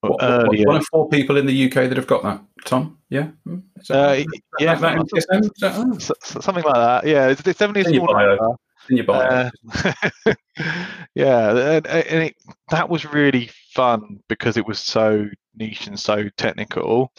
what, 0.00 0.22
earlier. 0.22 0.66
One 0.66 0.76
of 0.76 0.86
four 0.86 1.08
people 1.08 1.36
in 1.36 1.46
the 1.46 1.66
UK 1.66 1.88
that 1.88 1.96
have 1.96 2.06
got 2.06 2.22
that. 2.22 2.40
Tom, 2.64 2.98
yeah, 3.08 3.28
hmm? 3.44 3.58
uh, 3.90 4.18
yeah, 4.58 4.74
that, 4.74 5.08
that 5.60 6.16
something 6.22 6.64
like 6.64 6.74
that. 6.74 7.06
Yeah, 7.06 7.28
it's, 7.28 7.40
it's 7.46 7.58
definitely 7.58 7.98
a 7.98 7.98
small 8.00 8.56
In 8.90 8.96
your 8.96 9.06
bio. 9.06 9.50
Uh, 9.74 10.34
yeah, 11.14 11.76
and, 11.76 11.86
and 11.86 12.22
it, 12.24 12.36
that 12.70 12.88
was 12.88 13.04
really 13.04 13.50
fun 13.74 14.20
because 14.28 14.56
it 14.56 14.66
was 14.66 14.78
so 14.78 15.26
niche 15.56 15.86
and 15.86 15.98
so 15.98 16.28
technical. 16.36 17.12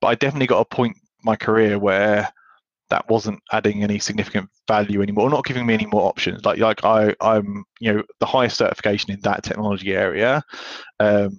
But 0.00 0.08
I 0.08 0.14
definitely 0.14 0.46
got 0.46 0.60
a 0.60 0.64
point 0.64 0.96
my 1.24 1.36
career 1.36 1.78
where 1.78 2.28
that 2.90 3.08
wasn't 3.08 3.40
adding 3.52 3.82
any 3.82 3.98
significant 3.98 4.48
value 4.66 5.02
anymore, 5.02 5.28
not 5.28 5.44
giving 5.44 5.66
me 5.66 5.74
any 5.74 5.86
more 5.86 6.02
options. 6.02 6.44
Like 6.44 6.58
like 6.58 6.84
I 6.84 7.14
I'm 7.20 7.64
you 7.80 7.92
know 7.92 8.02
the 8.20 8.26
highest 8.26 8.56
certification 8.56 9.12
in 9.12 9.20
that 9.20 9.42
technology 9.42 9.94
area, 9.94 10.42
um, 11.00 11.38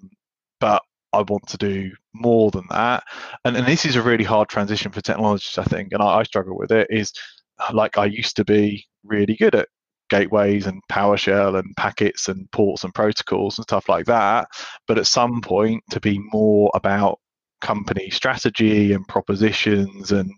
but 0.60 0.82
I 1.14 1.22
want 1.22 1.48
to 1.48 1.58
do 1.58 1.92
more 2.14 2.52
than 2.52 2.66
that. 2.70 3.04
And, 3.44 3.58
and 3.58 3.66
this 3.66 3.86
is 3.86 3.96
a 3.96 4.02
really 4.02 4.24
hard 4.24 4.50
transition 4.50 4.92
for 4.92 5.02
technologists, 5.02 5.58
I 5.58 5.64
think, 5.64 5.94
and 5.94 6.02
I, 6.02 6.20
I 6.20 6.24
struggle 6.24 6.58
with 6.58 6.72
it. 6.72 6.88
Is 6.90 7.12
uh, 7.60 7.72
like 7.74 7.98
I 7.98 8.06
used 8.06 8.36
to 8.38 8.46
be 8.46 8.86
really 9.04 9.36
good 9.36 9.56
at 9.56 9.70
gateways 10.10 10.66
and 10.66 10.82
PowerShell 10.92 11.58
and 11.58 11.76
packets 11.78 12.28
and 12.30 12.50
ports 12.52 12.84
and 12.84 12.94
protocols 12.94 13.58
and 13.58 13.64
stuff 13.64 13.90
like 13.90 14.06
that. 14.06 14.48
But 14.88 14.98
at 14.98 15.08
some 15.08 15.42
point, 15.42 15.84
to 15.92 16.00
be 16.00 16.20
more 16.32 16.72
about 16.74 17.20
company 17.62 18.10
strategy 18.10 18.94
and 18.94 19.08
propositions 19.08 20.12
and 20.12 20.34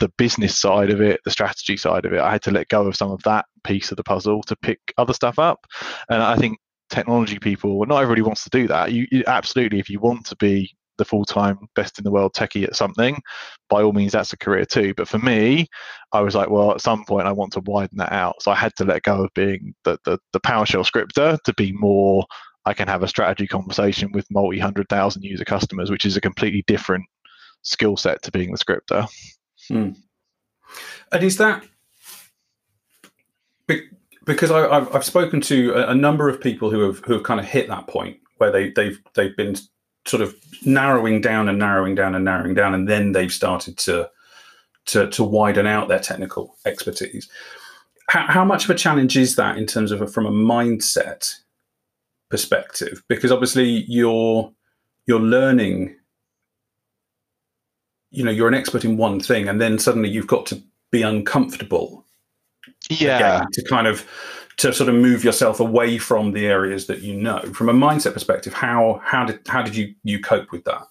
the 0.00 0.08
business 0.18 0.58
side 0.58 0.90
of 0.90 1.00
it, 1.00 1.20
the 1.24 1.30
strategy 1.30 1.76
side 1.76 2.04
of 2.04 2.12
it, 2.12 2.20
I 2.20 2.32
had 2.32 2.42
to 2.42 2.50
let 2.50 2.68
go 2.68 2.86
of 2.86 2.96
some 2.96 3.10
of 3.10 3.22
that 3.22 3.46
piece 3.62 3.90
of 3.90 3.96
the 3.96 4.04
puzzle 4.04 4.42
to 4.44 4.56
pick 4.56 4.80
other 4.98 5.14
stuff 5.14 5.38
up. 5.38 5.66
And 6.08 6.22
I 6.22 6.36
think 6.36 6.58
technology 6.94 7.38
people, 7.38 7.84
not 7.86 8.02
everybody 8.02 8.22
wants 8.22 8.44
to 8.44 8.50
do 8.50 8.68
that. 8.68 8.92
You, 8.92 9.06
you 9.10 9.24
absolutely, 9.26 9.80
if 9.80 9.90
you 9.90 10.00
want 10.00 10.26
to 10.26 10.36
be 10.36 10.74
the 10.96 11.04
full-time 11.04 11.58
best 11.74 11.98
in 11.98 12.04
the 12.04 12.10
world 12.10 12.32
techie 12.34 12.62
at 12.62 12.76
something 12.76 13.20
by 13.68 13.82
all 13.82 13.92
means 13.92 14.12
that's 14.12 14.32
a 14.32 14.36
career 14.36 14.64
too 14.64 14.94
but 14.96 15.08
for 15.08 15.18
me 15.18 15.66
i 16.12 16.20
was 16.20 16.36
like 16.36 16.48
well 16.48 16.70
at 16.70 16.80
some 16.80 17.04
point 17.04 17.26
i 17.26 17.32
want 17.32 17.52
to 17.52 17.58
widen 17.64 17.98
that 17.98 18.12
out 18.12 18.40
so 18.40 18.52
i 18.52 18.54
had 18.54 18.72
to 18.76 18.84
let 18.84 19.02
go 19.02 19.24
of 19.24 19.30
being 19.34 19.74
the, 19.82 19.98
the, 20.04 20.16
the 20.32 20.38
powershell 20.38 20.86
scripter 20.86 21.36
to 21.44 21.52
be 21.54 21.72
more 21.72 22.24
i 22.64 22.72
can 22.72 22.86
have 22.86 23.02
a 23.02 23.08
strategy 23.08 23.48
conversation 23.48 24.12
with 24.12 24.24
multi 24.30 24.60
hundred 24.60 24.88
thousand 24.88 25.24
user 25.24 25.44
customers 25.44 25.90
which 25.90 26.04
is 26.04 26.16
a 26.16 26.20
completely 26.20 26.62
different 26.68 27.04
skill 27.62 27.96
set 27.96 28.22
to 28.22 28.30
being 28.30 28.52
the 28.52 28.56
scripter 28.56 29.04
hmm. 29.68 29.90
and 31.10 31.24
is 31.24 31.38
that 31.38 31.64
because 34.24 34.50
I, 34.50 34.74
have 34.74 34.94
I've 34.94 35.04
spoken 35.04 35.40
to 35.42 35.72
a, 35.74 35.90
a, 35.90 35.94
number 35.94 36.28
of 36.28 36.40
people 36.40 36.70
who 36.70 36.80
have 36.80 36.98
who 37.00 37.12
have 37.14 37.22
kind 37.22 37.40
of 37.40 37.46
hit 37.46 37.68
that 37.68 37.86
point 37.86 38.18
where 38.38 38.50
they 38.50 38.70
they've 38.70 39.00
they've 39.14 39.36
been 39.36 39.56
sort 40.06 40.22
of 40.22 40.34
narrowing 40.64 41.20
down 41.20 41.48
and 41.48 41.58
narrowing 41.58 41.94
down 41.94 42.14
and 42.14 42.24
narrowing 42.24 42.54
down, 42.54 42.74
and 42.74 42.88
then 42.88 43.12
they've 43.12 43.32
started 43.32 43.76
to 43.78 44.10
to 44.86 45.08
to 45.10 45.24
widen 45.24 45.66
out 45.66 45.88
their 45.88 45.98
technical 45.98 46.56
expertise. 46.66 47.28
How, 48.08 48.26
how 48.26 48.44
much 48.44 48.64
of 48.64 48.70
a 48.70 48.74
challenge 48.74 49.16
is 49.16 49.36
that 49.36 49.56
in 49.56 49.66
terms 49.66 49.90
of 49.90 50.02
a, 50.02 50.06
from 50.06 50.26
a 50.26 50.30
mindset 50.30 51.34
perspective? 52.28 53.02
Because 53.08 53.32
obviously 53.32 53.84
you're 53.88 54.52
you're 55.06 55.20
learning. 55.20 55.96
You 58.10 58.24
know, 58.24 58.30
you're 58.30 58.46
an 58.46 58.54
expert 58.54 58.84
in 58.84 58.96
one 58.96 59.18
thing, 59.18 59.48
and 59.48 59.60
then 59.60 59.78
suddenly 59.78 60.08
you've 60.08 60.28
got 60.28 60.46
to 60.46 60.62
be 60.92 61.02
uncomfortable 61.02 62.03
yeah 62.90 63.44
to 63.52 63.62
kind 63.64 63.86
of 63.86 64.06
to 64.56 64.72
sort 64.72 64.88
of 64.88 64.94
move 64.94 65.24
yourself 65.24 65.60
away 65.60 65.98
from 65.98 66.32
the 66.32 66.46
areas 66.46 66.86
that 66.86 67.00
you 67.00 67.14
know 67.14 67.40
from 67.52 67.68
a 67.68 67.72
mindset 67.72 68.12
perspective 68.12 68.52
how 68.52 69.00
how 69.04 69.24
did 69.24 69.40
how 69.46 69.62
did 69.62 69.74
you 69.74 69.94
you 70.04 70.20
cope 70.20 70.50
with 70.52 70.64
that 70.64 70.86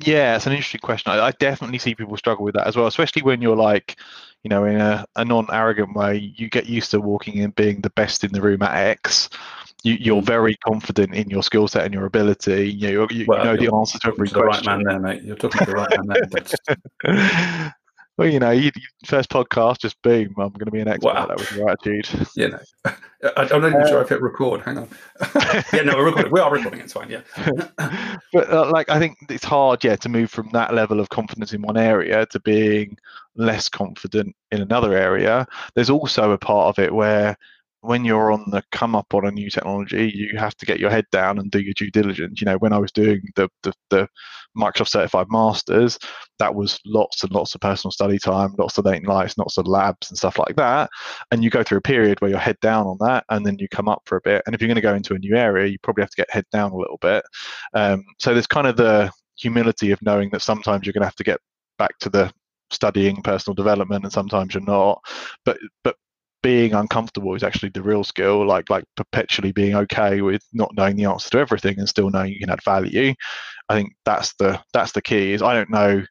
yeah 0.00 0.36
it's 0.36 0.46
an 0.46 0.52
interesting 0.52 0.80
question 0.80 1.12
I, 1.12 1.26
I 1.26 1.30
definitely 1.32 1.78
see 1.78 1.94
people 1.94 2.16
struggle 2.16 2.44
with 2.44 2.54
that 2.54 2.66
as 2.66 2.76
well 2.76 2.86
especially 2.86 3.22
when 3.22 3.42
you're 3.42 3.56
like 3.56 3.96
you 4.42 4.48
know 4.48 4.64
in 4.64 4.80
a, 4.80 5.04
a 5.16 5.24
non-arrogant 5.24 5.94
way 5.94 6.32
you 6.36 6.48
get 6.48 6.66
used 6.66 6.90
to 6.92 7.00
walking 7.00 7.36
in 7.36 7.50
being 7.50 7.80
the 7.80 7.90
best 7.90 8.24
in 8.24 8.32
the 8.32 8.40
room 8.40 8.62
at 8.62 8.74
x 8.74 9.28
you, 9.84 10.16
are 10.16 10.20
mm. 10.20 10.24
very 10.24 10.56
confident 10.56 11.14
in 11.14 11.30
your 11.30 11.42
skill 11.42 11.68
set 11.68 11.84
and 11.84 11.94
your 11.94 12.04
ability. 12.04 12.72
You 12.72 12.92
know, 12.92 13.06
you, 13.10 13.26
well, 13.28 13.38
you 13.38 13.44
know 13.44 13.56
the 13.56 13.76
answer 13.76 13.98
to 14.00 14.08
every 14.08 14.28
to 14.28 14.34
question. 14.34 14.64
The 14.64 14.70
right 14.70 14.84
man 14.84 15.02
there, 15.02 15.14
mate. 15.14 15.22
You're 15.22 15.36
talking 15.36 15.64
to 15.64 15.64
the 15.66 15.72
right 15.72 16.04
man 16.04 16.84
there. 17.04 17.74
well, 18.18 18.28
you 18.28 18.40
know, 18.40 18.50
you, 18.50 18.72
first 19.04 19.30
podcast, 19.30 19.78
just 19.78 20.00
boom, 20.02 20.34
I'm 20.38 20.50
going 20.50 20.66
to 20.66 20.72
be 20.72 20.80
an 20.80 20.88
expert 20.88 21.14
wow. 21.14 21.26
that 21.26 21.38
was 21.38 21.52
your 21.52 21.70
attitude. 21.70 22.28
You 22.34 22.48
know, 22.48 22.58
I, 22.84 23.48
am 23.52 23.60
not 23.60 23.68
even 23.68 23.82
uh, 23.82 23.86
sure 23.86 24.00
I've 24.00 24.08
hit 24.08 24.20
record. 24.20 24.60
Hang 24.62 24.78
on. 24.78 24.88
yeah, 25.72 25.82
no, 25.82 25.96
we're 25.96 26.06
recording. 26.06 26.32
We 26.32 26.40
are 26.40 26.52
recording. 26.52 26.80
It's 26.80 26.92
fine. 26.92 27.10
Yeah. 27.10 27.20
but 28.32 28.52
uh, 28.52 28.68
like, 28.72 28.88
I 28.88 28.98
think 28.98 29.18
it's 29.30 29.44
hard, 29.44 29.84
yeah, 29.84 29.94
to 29.94 30.08
move 30.08 30.32
from 30.32 30.50
that 30.52 30.74
level 30.74 30.98
of 30.98 31.10
confidence 31.10 31.52
in 31.52 31.62
one 31.62 31.76
area 31.76 32.26
to 32.26 32.40
being 32.40 32.98
less 33.36 33.68
confident 33.68 34.34
in 34.50 34.62
another 34.62 34.94
area. 34.94 35.46
There's 35.74 35.90
also 35.90 36.32
a 36.32 36.38
part 36.38 36.76
of 36.76 36.84
it 36.84 36.92
where 36.92 37.38
when 37.88 38.04
you're 38.04 38.30
on 38.30 38.44
the 38.50 38.62
come 38.70 38.94
up 38.94 39.14
on 39.14 39.24
a 39.24 39.30
new 39.30 39.48
technology, 39.48 40.12
you 40.14 40.36
have 40.36 40.54
to 40.54 40.66
get 40.66 40.78
your 40.78 40.90
head 40.90 41.06
down 41.10 41.38
and 41.38 41.50
do 41.50 41.58
your 41.58 41.72
due 41.72 41.90
diligence. 41.90 42.38
You 42.38 42.44
know, 42.44 42.58
when 42.58 42.74
I 42.74 42.78
was 42.78 42.92
doing 42.92 43.22
the, 43.34 43.48
the, 43.62 43.72
the 43.88 44.08
Microsoft 44.54 44.90
Certified 44.90 45.28
Masters, 45.30 45.98
that 46.38 46.54
was 46.54 46.78
lots 46.84 47.22
and 47.22 47.32
lots 47.32 47.54
of 47.54 47.62
personal 47.62 47.90
study 47.90 48.18
time, 48.18 48.54
lots 48.58 48.76
of 48.76 48.84
late 48.84 49.02
nights, 49.04 49.38
lots 49.38 49.56
of 49.56 49.66
labs 49.66 50.10
and 50.10 50.18
stuff 50.18 50.38
like 50.38 50.54
that. 50.56 50.90
And 51.30 51.42
you 51.42 51.48
go 51.48 51.62
through 51.62 51.78
a 51.78 51.80
period 51.80 52.20
where 52.20 52.30
you're 52.30 52.38
head 52.38 52.60
down 52.60 52.86
on 52.86 52.98
that, 53.00 53.24
and 53.30 53.46
then 53.46 53.58
you 53.58 53.68
come 53.70 53.88
up 53.88 54.02
for 54.04 54.18
a 54.18 54.22
bit. 54.22 54.42
And 54.44 54.54
if 54.54 54.60
you're 54.60 54.68
going 54.68 54.74
to 54.74 54.82
go 54.82 54.94
into 54.94 55.14
a 55.14 55.18
new 55.18 55.34
area, 55.34 55.66
you 55.68 55.78
probably 55.82 56.02
have 56.02 56.10
to 56.10 56.16
get 56.16 56.30
head 56.30 56.44
down 56.52 56.72
a 56.72 56.76
little 56.76 56.98
bit. 57.00 57.24
Um, 57.72 58.04
so 58.18 58.34
there's 58.34 58.46
kind 58.46 58.66
of 58.66 58.76
the 58.76 59.10
humility 59.38 59.92
of 59.92 60.02
knowing 60.02 60.28
that 60.32 60.42
sometimes 60.42 60.84
you're 60.84 60.92
going 60.92 61.00
to 61.00 61.06
have 61.06 61.16
to 61.16 61.24
get 61.24 61.40
back 61.78 61.98
to 62.00 62.10
the 62.10 62.30
studying 62.70 63.22
personal 63.22 63.54
development 63.54 64.04
and 64.04 64.12
sometimes 64.12 64.52
you're 64.52 64.62
not 64.64 65.00
but 65.46 65.56
but 65.84 65.96
being 66.42 66.74
uncomfortable 66.74 67.34
is 67.34 67.42
actually 67.42 67.70
the 67.70 67.82
real 67.82 68.04
skill 68.04 68.46
like 68.46 68.70
like 68.70 68.84
perpetually 68.96 69.52
being 69.52 69.74
okay 69.74 70.20
with 70.20 70.42
not 70.52 70.70
knowing 70.76 70.96
the 70.96 71.04
answer 71.04 71.30
to 71.30 71.38
everything 71.38 71.78
and 71.78 71.88
still 71.88 72.10
knowing 72.10 72.32
you 72.32 72.38
can 72.40 72.50
add 72.50 72.62
value. 72.64 73.14
I 73.68 73.74
think 73.76 73.94
that's 74.04 74.34
the 74.34 74.60
that's 74.72 74.92
the 74.92 75.02
key 75.02 75.32
is 75.32 75.42
i 75.42 75.54
don't 75.54 75.70
know 75.70 76.04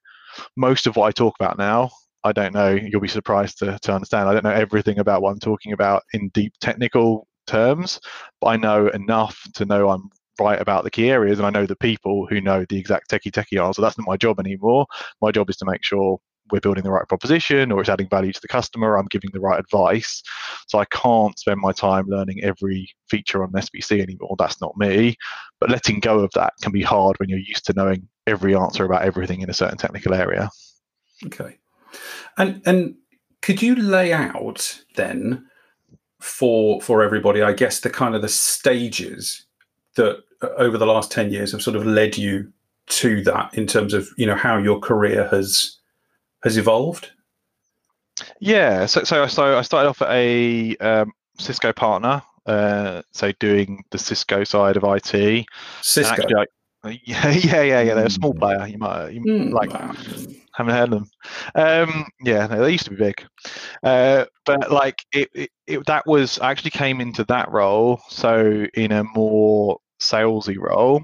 most 0.56 0.88
of 0.88 0.96
what 0.96 1.08
i 1.08 1.12
talk 1.12 1.36
about 1.40 1.58
now. 1.58 1.90
I 2.24 2.32
don't 2.34 2.54
know 2.54 2.72
you'll 2.72 3.02
be 3.02 3.08
surprised 3.08 3.60
to, 3.60 3.80
to 3.82 3.94
understand 3.94 4.28
i 4.28 4.34
don't 4.34 4.44
know 4.44 4.52
everything 4.52 5.00
about 5.00 5.22
what 5.22 5.32
i'm 5.32 5.40
talking 5.40 5.72
about 5.74 6.04
in 6.14 6.30
deep 6.30 6.54
technical 6.60 7.28
terms 7.46 8.00
but 8.42 8.48
i 8.48 8.58
know 8.58 8.88
enough 8.90 9.40
to 9.56 9.66
know 9.66 9.90
i'm 9.90 10.10
right 10.40 10.60
about 10.62 10.84
the 10.84 10.92
key 10.92 11.10
areas 11.10 11.40
and 11.40 11.48
i 11.48 11.50
know 11.50 11.66
the 11.66 11.76
people 11.78 12.28
who 12.28 12.42
know 12.42 12.66
the 12.70 12.78
exact 12.78 13.10
techie 13.10 13.32
techie 13.32 13.64
answer. 13.66 13.82
That's 13.82 13.98
not 13.98 14.08
my 14.08 14.18
job 14.18 14.40
anymore. 14.40 14.86
My 15.22 15.32
job 15.32 15.50
is 15.50 15.58
to 15.58 15.66
make 15.66 15.84
sure 15.84 16.20
we're 16.52 16.60
building 16.60 16.84
the 16.84 16.92
right 16.92 17.08
proposition 17.08 17.72
or 17.72 17.82
it's 17.82 17.90
adding 17.90 18.10
value 18.10 18.32
to 18.32 18.42
the 18.42 18.48
customer, 18.48 18.98
I'm 18.98 19.08
giving 19.08 19.30
the 19.34 19.40
right 19.40 19.60
advice. 19.60 20.24
So 20.68 20.80
I 20.80 20.86
can't 20.86 21.38
spend 21.38 21.60
my 21.60 21.72
time 21.72 22.08
learning 22.08 22.44
every 22.44 22.90
feature 23.10 23.44
on 23.44 23.52
SBC 23.52 24.02
anymore. 24.02 24.36
That's 24.38 24.62
not 24.62 24.78
me. 24.78 25.16
But 25.60 25.70
letting 25.70 26.00
go 26.00 26.20
of 26.20 26.32
that 26.34 26.54
can 26.62 26.72
be 26.72 26.84
hard 26.84 27.18
when 27.20 27.30
you're 27.30 27.40
used 27.40 27.66
to 27.68 27.74
knowing 27.74 28.08
every 28.26 28.56
answer 28.56 28.86
about 28.86 29.04
everything 29.04 29.42
in 29.42 29.50
a 29.50 29.54
certain 29.54 29.78
technical 29.78 30.14
area. 30.14 30.50
Okay. 31.26 31.58
And 32.38 32.62
and 32.66 32.96
could 33.42 33.62
you 33.62 33.76
lay 33.76 34.14
out 34.14 34.84
then 34.96 35.46
for 36.20 36.82
for 36.82 37.04
everybody, 37.04 37.42
I 37.42 37.54
guess 37.54 37.80
the 37.80 37.90
kind 37.90 38.16
of 38.16 38.22
the 38.22 38.30
stages 38.30 39.46
that 39.96 40.24
uh, 40.42 40.50
over 40.58 40.78
the 40.78 40.86
last 40.86 41.12
10 41.12 41.32
years 41.32 41.52
have 41.52 41.62
sort 41.62 41.76
of 41.76 41.86
led 41.86 42.18
you 42.18 42.52
to 42.88 43.22
that 43.24 43.54
in 43.54 43.68
terms 43.68 43.94
of 43.94 44.10
you 44.18 44.26
know 44.26 44.36
how 44.36 44.58
your 44.58 44.80
career 44.80 45.28
has 45.30 45.77
has 46.48 46.58
evolved? 46.58 47.12
Yeah, 48.40 48.86
so 48.86 49.04
so, 49.04 49.28
so 49.28 49.58
I 49.58 49.62
started 49.62 49.90
off 49.90 50.02
at 50.02 50.10
a 50.12 50.76
um, 50.78 51.12
Cisco 51.40 51.72
partner, 51.72 52.22
uh, 52.46 53.02
so 53.12 53.32
doing 53.40 53.84
the 53.92 53.98
Cisco 53.98 54.44
side 54.44 54.78
of 54.78 54.84
IT. 54.84 55.46
Cisco. 55.82 56.14
Actually, 56.14 56.36
I, 56.36 56.46
yeah, 57.04 57.30
yeah, 57.30 57.62
yeah, 57.62 57.82
yeah. 57.82 57.94
They're 57.94 58.06
a 58.06 58.10
small 58.10 58.34
hmm. 58.34 58.40
player. 58.40 58.68
You 58.68 58.78
might, 58.78 59.10
you 59.10 59.22
mm, 59.22 59.52
like, 59.52 59.72
haven't 60.54 60.74
heard 60.74 60.94
of 60.94 61.00
them. 61.00 61.10
Um, 61.56 62.08
yeah, 62.24 62.48
no, 62.48 62.64
they 62.64 62.72
used 62.72 62.86
to 62.86 62.92
be 62.92 62.98
big, 62.98 63.24
uh, 63.84 64.26
but 64.46 64.72
like 64.72 65.04
it, 65.12 65.30
it, 65.34 65.50
it, 65.68 65.86
that 65.86 66.06
was 66.08 66.40
I 66.40 66.52
actually 66.52 66.72
came 66.72 67.02
into 67.02 67.24
that 67.26 67.52
role. 67.52 68.00
So 68.10 68.66
in 68.74 68.92
a 68.92 69.04
more 69.04 69.80
salesy 70.00 70.58
role, 70.58 71.04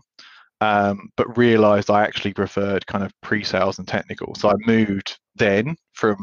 um, 0.63 1.10
but 1.17 1.38
realized 1.38 1.89
I 1.89 2.03
actually 2.03 2.34
preferred 2.34 2.88
kind 2.88 3.03
of 3.03 3.12
pre-sales 3.22 3.79
and 3.79 3.88
technical. 3.88 4.34
So 4.36 4.50
I 4.50 4.53
moved 4.65 5.20
then 5.36 5.75
from 5.91 6.15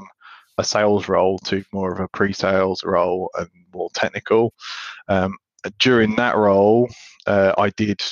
a 0.56 0.64
sales 0.64 1.08
role 1.10 1.38
to 1.40 1.62
more 1.74 1.92
of 1.92 2.00
a 2.00 2.08
pre-sales 2.08 2.82
role 2.82 3.30
and 3.38 3.48
more 3.74 3.90
technical. 3.92 4.54
Um, 5.08 5.36
during 5.78 6.16
that 6.16 6.36
role, 6.36 6.88
uh, 7.26 7.52
I 7.58 7.68
did 7.70 8.02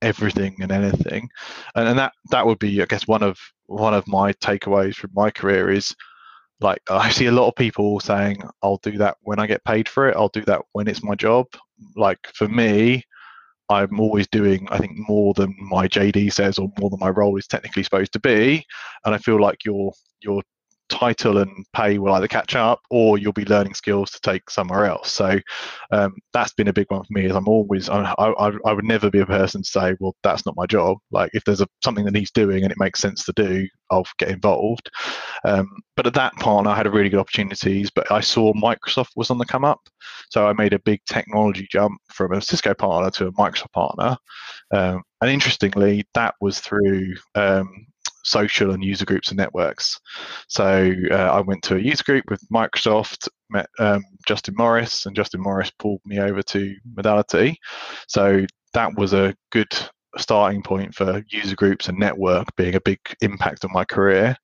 everything 0.00 0.56
and 0.60 0.70
anything, 0.70 1.28
and, 1.74 1.88
and 1.88 1.98
that 1.98 2.12
that 2.30 2.46
would 2.46 2.60
be, 2.60 2.80
I 2.80 2.84
guess, 2.84 3.08
one 3.08 3.24
of 3.24 3.36
one 3.66 3.94
of 3.94 4.06
my 4.06 4.32
takeaways 4.34 4.94
from 4.94 5.10
my 5.12 5.28
career 5.32 5.70
is 5.70 5.92
like 6.60 6.82
I 6.88 7.10
see 7.10 7.26
a 7.26 7.32
lot 7.32 7.48
of 7.48 7.56
people 7.56 7.98
saying, 7.98 8.44
"I'll 8.62 8.78
do 8.84 8.96
that 8.98 9.16
when 9.22 9.40
I 9.40 9.48
get 9.48 9.64
paid 9.64 9.88
for 9.88 10.08
it. 10.08 10.16
I'll 10.16 10.28
do 10.28 10.42
that 10.42 10.62
when 10.72 10.86
it's 10.86 11.02
my 11.02 11.16
job." 11.16 11.46
Like 11.96 12.28
for 12.32 12.46
me, 12.46 13.02
I'm 13.70 13.98
always 13.98 14.26
doing, 14.28 14.68
I 14.70 14.78
think, 14.78 14.92
more 15.08 15.32
than 15.34 15.54
my 15.58 15.88
JD 15.88 16.32
says 16.32 16.58
or 16.58 16.70
more 16.78 16.90
than 16.90 17.00
my 17.00 17.08
role 17.08 17.36
is 17.38 17.46
technically 17.46 17.82
supposed 17.82 18.12
to 18.12 18.20
be. 18.20 18.64
And 19.04 19.14
I 19.14 19.18
feel 19.18 19.40
like 19.40 19.64
your 19.64 19.92
your 20.20 20.42
title 20.88 21.38
and 21.38 21.64
pay 21.72 21.98
will 21.98 22.12
either 22.12 22.28
catch 22.28 22.54
up 22.54 22.80
or 22.90 23.18
you'll 23.18 23.32
be 23.32 23.44
learning 23.46 23.74
skills 23.74 24.10
to 24.10 24.20
take 24.20 24.48
somewhere 24.50 24.86
else. 24.86 25.12
So 25.12 25.38
um, 25.90 26.14
that's 26.32 26.52
been 26.52 26.68
a 26.68 26.72
big 26.72 26.90
one 26.90 27.02
for 27.02 27.12
me. 27.12 27.26
Is 27.26 27.34
I'm 27.34 27.48
always 27.48 27.88
I, 27.88 28.14
I, 28.18 28.52
I 28.64 28.72
would 28.72 28.84
never 28.84 29.10
be 29.10 29.20
a 29.20 29.26
person 29.26 29.62
to 29.62 29.68
say, 29.68 29.96
well, 30.00 30.14
that's 30.22 30.46
not 30.46 30.56
my 30.56 30.66
job. 30.66 30.98
Like 31.10 31.30
if 31.32 31.44
there's 31.44 31.60
a, 31.60 31.68
something 31.82 32.04
that 32.04 32.16
he's 32.16 32.30
doing 32.30 32.62
and 32.62 32.72
it 32.72 32.78
makes 32.78 33.00
sense 33.00 33.24
to 33.24 33.32
do, 33.32 33.66
I'll 33.90 34.06
get 34.18 34.30
involved. 34.30 34.90
Um, 35.44 35.68
but 35.96 36.06
at 36.06 36.14
that 36.14 36.34
point, 36.36 36.66
I 36.66 36.76
had 36.76 36.86
a 36.86 36.90
really 36.90 37.08
good 37.08 37.20
opportunities. 37.20 37.90
But 37.90 38.10
I 38.10 38.20
saw 38.20 38.52
Microsoft 38.52 39.10
was 39.16 39.30
on 39.30 39.38
the 39.38 39.46
come 39.46 39.64
up, 39.64 39.80
so 40.30 40.46
I 40.46 40.52
made 40.52 40.72
a 40.72 40.78
big 40.80 41.00
technology 41.06 41.66
jump 41.70 42.00
from 42.12 42.32
a 42.32 42.40
Cisco 42.40 42.74
partner 42.74 43.10
to 43.12 43.28
a 43.28 43.32
Microsoft 43.32 43.72
partner. 43.72 44.16
Um, 44.72 45.02
and 45.20 45.30
interestingly, 45.30 46.04
that 46.14 46.34
was 46.40 46.60
through 46.60 47.14
um, 47.34 47.86
social 48.24 48.72
and 48.72 48.82
user 48.82 49.04
groups 49.04 49.28
and 49.28 49.38
networks. 49.38 50.00
So 50.48 50.92
uh, 51.10 51.14
I 51.14 51.40
went 51.40 51.62
to 51.64 51.76
a 51.76 51.80
user 51.80 52.04
group 52.04 52.24
with 52.28 52.40
Microsoft, 52.52 53.28
met 53.50 53.68
um, 53.78 54.02
Justin 54.26 54.54
Morris, 54.56 55.06
and 55.06 55.14
Justin 55.14 55.42
Morris 55.42 55.70
pulled 55.78 56.00
me 56.04 56.18
over 56.18 56.42
to 56.42 56.74
Modality. 56.96 57.56
So 58.08 58.44
that 58.72 58.94
was 58.96 59.12
a 59.12 59.34
good 59.52 59.72
starting 60.16 60.62
point 60.62 60.94
for 60.94 61.22
user 61.28 61.56
groups 61.56 61.88
and 61.88 61.98
network 61.98 62.46
being 62.56 62.74
a 62.74 62.80
big 62.80 62.98
impact 63.20 63.64
on 63.64 63.72
my 63.72 63.84
career. 63.84 64.36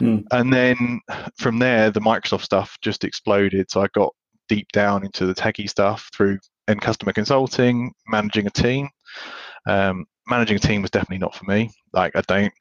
Mm. 0.00 0.24
And 0.30 0.52
then 0.52 1.00
from 1.36 1.58
there, 1.58 1.90
the 1.90 2.00
Microsoft 2.00 2.42
stuff 2.42 2.76
just 2.82 3.04
exploded. 3.04 3.70
So 3.70 3.82
I 3.82 3.88
got 3.94 4.14
deep 4.48 4.68
down 4.72 5.04
into 5.04 5.26
the 5.26 5.34
techie 5.34 5.68
stuff 5.68 6.10
through 6.14 6.38
end 6.68 6.80
customer 6.80 7.12
consulting, 7.12 7.92
managing 8.06 8.46
a 8.46 8.50
team. 8.50 8.88
Um, 9.66 10.06
managing 10.28 10.56
a 10.56 10.60
team 10.60 10.82
was 10.82 10.90
definitely 10.90 11.18
not 11.18 11.34
for 11.34 11.44
me. 11.44 11.70
Like 11.92 12.14
I 12.16 12.22
don't, 12.22 12.52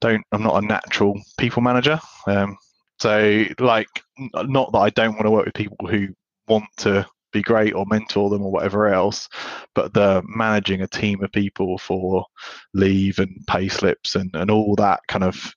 don't, 0.00 0.22
I'm 0.32 0.42
not 0.42 0.62
a 0.62 0.66
natural 0.66 1.20
people 1.38 1.62
manager. 1.62 2.00
Um, 2.26 2.56
so 2.98 3.44
like, 3.58 3.88
not 4.18 4.72
that 4.72 4.78
I 4.78 4.90
don't 4.90 5.14
want 5.14 5.24
to 5.24 5.30
work 5.30 5.46
with 5.46 5.54
people 5.54 5.86
who 5.86 6.08
want 6.48 6.64
to 6.78 7.06
be 7.32 7.42
great 7.42 7.74
or 7.74 7.84
mentor 7.86 8.30
them 8.30 8.42
or 8.42 8.50
whatever 8.50 8.88
else, 8.88 9.28
but 9.74 9.92
the 9.92 10.22
managing 10.26 10.82
a 10.82 10.86
team 10.86 11.22
of 11.22 11.32
people 11.32 11.76
for 11.78 12.24
leave 12.72 13.18
and 13.18 13.36
pay 13.46 13.68
slips 13.68 14.14
and, 14.14 14.30
and 14.34 14.50
all 14.50 14.74
that 14.76 15.00
kind 15.08 15.24
of 15.24 15.52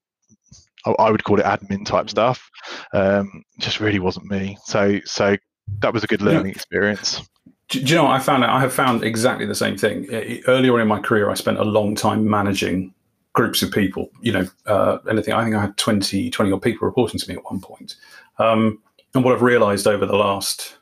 I 0.98 1.12
would 1.12 1.24
call 1.24 1.40
it 1.40 1.46
admin 1.46 1.86
type 1.86 2.06
mm. 2.06 2.10
stuff. 2.10 2.50
Um, 2.94 3.44
just 3.60 3.80
really 3.80 4.00
wasn't 4.00 4.32
me. 4.32 4.58
So 4.64 5.00
so 5.06 5.36
that 5.80 5.94
was 5.94 6.04
a 6.04 6.08
good 6.08 6.22
learning 6.22 6.52
experience. 6.52 7.22
Do, 7.70 7.80
you 7.80 7.96
know 7.96 8.04
what 8.04 8.14
I 8.14 8.20
found? 8.20 8.44
I 8.44 8.60
have 8.60 8.74
found 8.74 9.04
exactly 9.04 9.46
the 9.46 9.56
same 9.56 9.78
thing. 9.78 10.08
Earlier 10.48 10.80
in 10.80 10.88
my 10.88 11.00
career, 11.00 11.30
I 11.30 11.36
spent 11.36 11.60
a 11.60 11.64
long 11.64 11.96
time 11.96 12.28
managing 12.28 12.94
groups 13.34 13.62
of 13.62 13.72
people. 13.72 14.10
You 14.22 14.32
know, 14.32 14.48
uh, 14.66 14.98
anything. 15.10 15.34
I 15.34 15.44
think 15.44 15.56
I 15.56 15.62
had 15.62 15.78
20, 15.78 16.32
20 16.32 16.52
odd 16.52 16.62
people 16.62 16.88
reporting 16.88 17.20
to 17.20 17.30
me 17.30 17.36
at 17.36 17.46
one 17.46 17.62
point. 17.62 17.96
Um, 18.40 18.80
and 19.14 19.24
what 19.24 19.36
I've 19.36 19.42
realised 19.42 19.88
over 19.88 20.06
the 20.06 20.16
last 20.16 20.78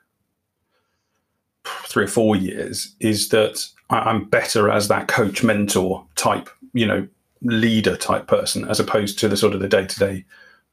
three 1.65 2.05
or 2.05 2.09
four 2.09 2.35
years 2.35 2.95
is 2.99 3.29
that 3.29 3.65
I'm 3.89 4.25
better 4.25 4.69
as 4.69 4.87
that 4.87 5.07
coach 5.07 5.43
mentor 5.43 6.05
type, 6.15 6.49
you 6.73 6.85
know, 6.85 7.07
leader 7.41 7.97
type 7.97 8.27
person, 8.27 8.67
as 8.67 8.79
opposed 8.79 9.19
to 9.19 9.27
the 9.27 9.37
sort 9.37 9.53
of 9.53 9.59
the 9.59 9.67
day 9.67 9.85
to 9.85 9.99
day 9.99 10.25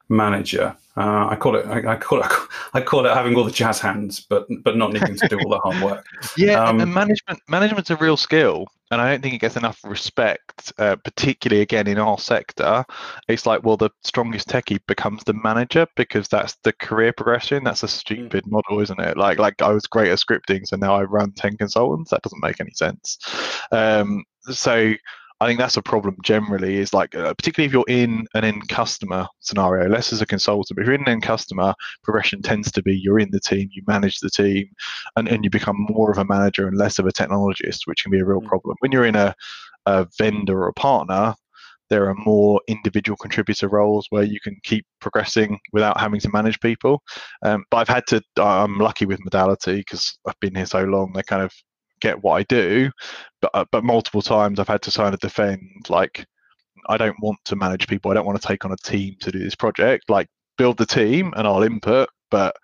manager. 0.09 0.75
Uh, 0.97 1.27
I 1.29 1.35
call 1.35 1.57
it. 1.57 1.65
I, 1.65 1.93
I, 1.93 1.95
call 1.97 2.21
it. 2.21 2.31
I 2.73 2.79
call 2.79 3.05
it 3.05 3.13
having 3.13 3.35
all 3.35 3.43
the 3.43 3.51
jazz 3.51 3.79
hands, 3.79 4.21
but 4.21 4.47
but 4.63 4.77
not 4.77 4.93
needing 4.93 5.17
to 5.17 5.27
do 5.27 5.37
all 5.39 5.49
the 5.49 5.59
hard 5.59 5.83
work. 5.83 6.05
yeah, 6.37 6.63
um, 6.63 6.79
and 6.79 6.93
management 6.93 7.41
management's 7.49 7.89
a 7.89 7.97
real 7.97 8.15
skill, 8.15 8.65
and 8.91 9.01
I 9.01 9.11
don't 9.11 9.21
think 9.21 9.33
it 9.33 9.39
gets 9.41 9.57
enough 9.57 9.77
respect, 9.83 10.71
uh, 10.77 10.95
particularly 10.95 11.61
again 11.61 11.87
in 11.87 11.97
our 11.97 12.17
sector. 12.17 12.85
It's 13.27 13.45
like, 13.45 13.63
well, 13.65 13.75
the 13.75 13.89
strongest 14.03 14.47
techie 14.47 14.79
becomes 14.87 15.25
the 15.25 15.33
manager 15.33 15.85
because 15.97 16.29
that's 16.29 16.55
the 16.63 16.71
career 16.71 17.11
progression. 17.11 17.65
That's 17.65 17.83
a 17.83 17.89
stupid 17.89 18.45
mm. 18.45 18.51
model, 18.51 18.79
isn't 18.79 18.99
it? 18.99 19.17
Like 19.17 19.37
like 19.37 19.61
I 19.61 19.73
was 19.73 19.87
great 19.87 20.11
at 20.11 20.19
scripting, 20.19 20.65
so 20.65 20.77
now 20.77 20.95
I 20.95 21.03
run 21.03 21.33
ten 21.33 21.57
consultants. 21.57 22.11
That 22.11 22.21
doesn't 22.21 22.41
make 22.41 22.61
any 22.61 22.71
sense. 22.71 23.17
Um, 23.73 24.23
so 24.43 24.93
I 25.41 25.47
think 25.47 25.59
that's 25.59 25.77
a 25.77 25.81
problem 25.81 26.15
generally. 26.23 26.77
Is 26.77 26.93
like 26.93 27.13
uh, 27.13 27.33
particularly 27.33 27.67
if 27.67 27.73
you're 27.73 27.85
in 27.87 28.25
an 28.35 28.45
end 28.45 28.67
customer 28.69 29.27
scenario, 29.41 29.89
less 29.89 30.13
as 30.13 30.21
a 30.21 30.25
consultant. 30.25 30.75
But 30.75 30.83
if 30.83 30.87
you're 30.87 30.95
in 30.95 31.01
an 31.01 31.09
end 31.09 31.23
customer, 31.23 31.73
progression 32.03 32.41
tends 32.41 32.71
to 32.71 32.81
be 32.81 32.97
you're 32.97 33.19
in 33.19 33.31
the 33.31 33.39
team, 33.39 33.69
you 33.71 33.83
manage 33.85 34.19
the 34.19 34.29
team, 34.29 34.67
and, 35.17 35.27
and 35.27 35.43
you 35.43 35.49
become 35.49 35.75
more 35.89 36.11
of 36.11 36.17
a 36.17 36.25
manager 36.25 36.67
and 36.67 36.77
less 36.77 36.99
of 36.99 37.05
a 37.05 37.11
technologist, 37.11 37.81
which 37.85 38.03
can 38.03 38.11
be 38.11 38.19
a 38.19 38.25
real 38.25 38.41
mm. 38.41 38.47
problem. 38.47 38.75
When 38.79 38.91
you're 38.91 39.05
in 39.05 39.15
a, 39.15 39.35
a 39.85 40.07
vendor 40.17 40.63
or 40.63 40.69
a 40.69 40.73
partner, 40.73 41.35
there 41.89 42.09
are 42.09 42.15
more 42.15 42.61
individual 42.67 43.17
contributor 43.17 43.67
roles 43.67 44.07
where 44.09 44.23
you 44.23 44.39
can 44.39 44.57
keep 44.63 44.85
progressing 44.99 45.59
without 45.71 45.99
having 45.99 46.19
to 46.19 46.29
manage 46.31 46.59
people. 46.59 47.01
Um, 47.43 47.63
but 47.69 47.77
I've 47.77 47.89
had 47.89 48.07
to, 48.07 48.21
I'm 48.37 48.79
lucky 48.79 49.05
with 49.05 49.23
modality 49.23 49.77
because 49.77 50.17
I've 50.27 50.39
been 50.39 50.55
here 50.55 50.65
so 50.65 50.83
long, 50.83 51.13
they 51.13 51.23
kind 51.23 51.43
of 51.43 51.53
get 52.01 52.23
what 52.23 52.35
I 52.35 52.43
do. 52.43 52.91
But, 53.41 53.51
uh, 53.53 53.65
but 53.71 53.83
multiple 53.83 54.21
times 54.21 54.59
I've 54.59 54.67
had 54.67 54.81
to 54.83 54.91
kind 54.91 55.13
of 55.13 55.19
defend, 55.19 55.61
like, 55.89 56.25
I 56.87 56.97
don't 56.97 57.19
want 57.21 57.39
to 57.45 57.55
manage 57.55 57.87
people. 57.87 58.11
I 58.11 58.13
don't 58.13 58.25
want 58.25 58.39
to 58.39 58.47
take 58.47 58.65
on 58.65 58.71
a 58.71 58.77
team 58.77 59.15
to 59.21 59.31
do 59.31 59.39
this 59.39 59.55
project. 59.55 60.09
Like, 60.09 60.27
build 60.57 60.77
the 60.77 60.85
team 60.85 61.33
and 61.35 61.47
I'll 61.47 61.63
input, 61.63 62.09
but 62.29 62.55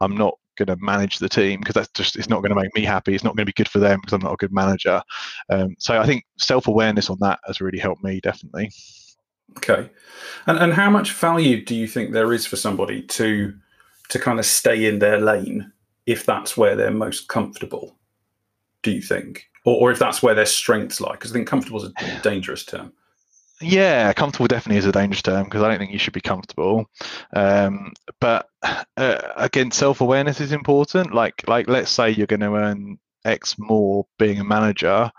I'm 0.00 0.16
not 0.16 0.34
going 0.56 0.78
to 0.78 0.84
manage 0.84 1.18
the 1.18 1.28
team 1.28 1.60
because 1.60 1.74
that's 1.74 1.90
just 1.94 2.16
it's 2.16 2.28
not 2.28 2.40
going 2.42 2.50
to 2.50 2.60
make 2.60 2.74
me 2.74 2.84
happy. 2.84 3.14
It's 3.14 3.24
not 3.24 3.36
going 3.36 3.46
to 3.46 3.52
be 3.52 3.56
good 3.56 3.68
for 3.68 3.78
them 3.78 4.00
because 4.00 4.12
I'm 4.12 4.22
not 4.22 4.34
a 4.34 4.36
good 4.36 4.52
manager. 4.52 5.02
Um, 5.48 5.74
so 5.78 6.00
I 6.00 6.06
think 6.06 6.24
self 6.38 6.68
awareness 6.68 7.10
on 7.10 7.18
that 7.20 7.40
has 7.46 7.60
really 7.60 7.78
helped 7.78 8.04
me 8.04 8.20
definitely. 8.20 8.70
Okay, 9.56 9.90
and 10.46 10.58
and 10.58 10.72
how 10.72 10.90
much 10.90 11.12
value 11.12 11.64
do 11.64 11.74
you 11.74 11.88
think 11.88 12.12
there 12.12 12.32
is 12.32 12.46
for 12.46 12.56
somebody 12.56 13.02
to 13.02 13.54
to 14.10 14.18
kind 14.18 14.38
of 14.38 14.46
stay 14.46 14.86
in 14.86 14.98
their 14.98 15.20
lane 15.20 15.72
if 16.06 16.24
that's 16.26 16.56
where 16.56 16.76
they're 16.76 16.90
most 16.90 17.28
comfortable? 17.28 17.96
Do 18.82 18.90
you 18.90 19.02
think, 19.02 19.46
or, 19.64 19.76
or 19.76 19.90
if 19.90 19.98
that's 19.98 20.22
where 20.22 20.34
their 20.34 20.46
strengths 20.46 21.00
lie? 21.00 21.12
Because 21.12 21.32
I 21.32 21.34
think 21.34 21.48
comfortable 21.48 21.82
is 21.84 21.92
a 21.96 22.20
dangerous 22.22 22.64
term. 22.64 22.92
Yeah, 23.62 24.12
comfortable 24.14 24.48
definitely 24.48 24.78
is 24.78 24.86
a 24.86 24.92
dangerous 24.92 25.20
term 25.20 25.44
because 25.44 25.62
I 25.62 25.68
don't 25.68 25.78
think 25.78 25.92
you 25.92 25.98
should 25.98 26.14
be 26.14 26.20
comfortable. 26.22 26.86
Um, 27.34 27.92
but 28.18 28.48
uh, 28.96 29.20
again, 29.36 29.70
self 29.70 30.00
awareness 30.00 30.40
is 30.40 30.52
important. 30.52 31.12
Like, 31.12 31.46
like 31.46 31.68
let's 31.68 31.90
say 31.90 32.10
you're 32.10 32.26
going 32.26 32.40
to 32.40 32.54
earn 32.54 32.98
X 33.24 33.56
more 33.58 34.06
being 34.18 34.40
a 34.40 34.44
manager, 34.44 35.10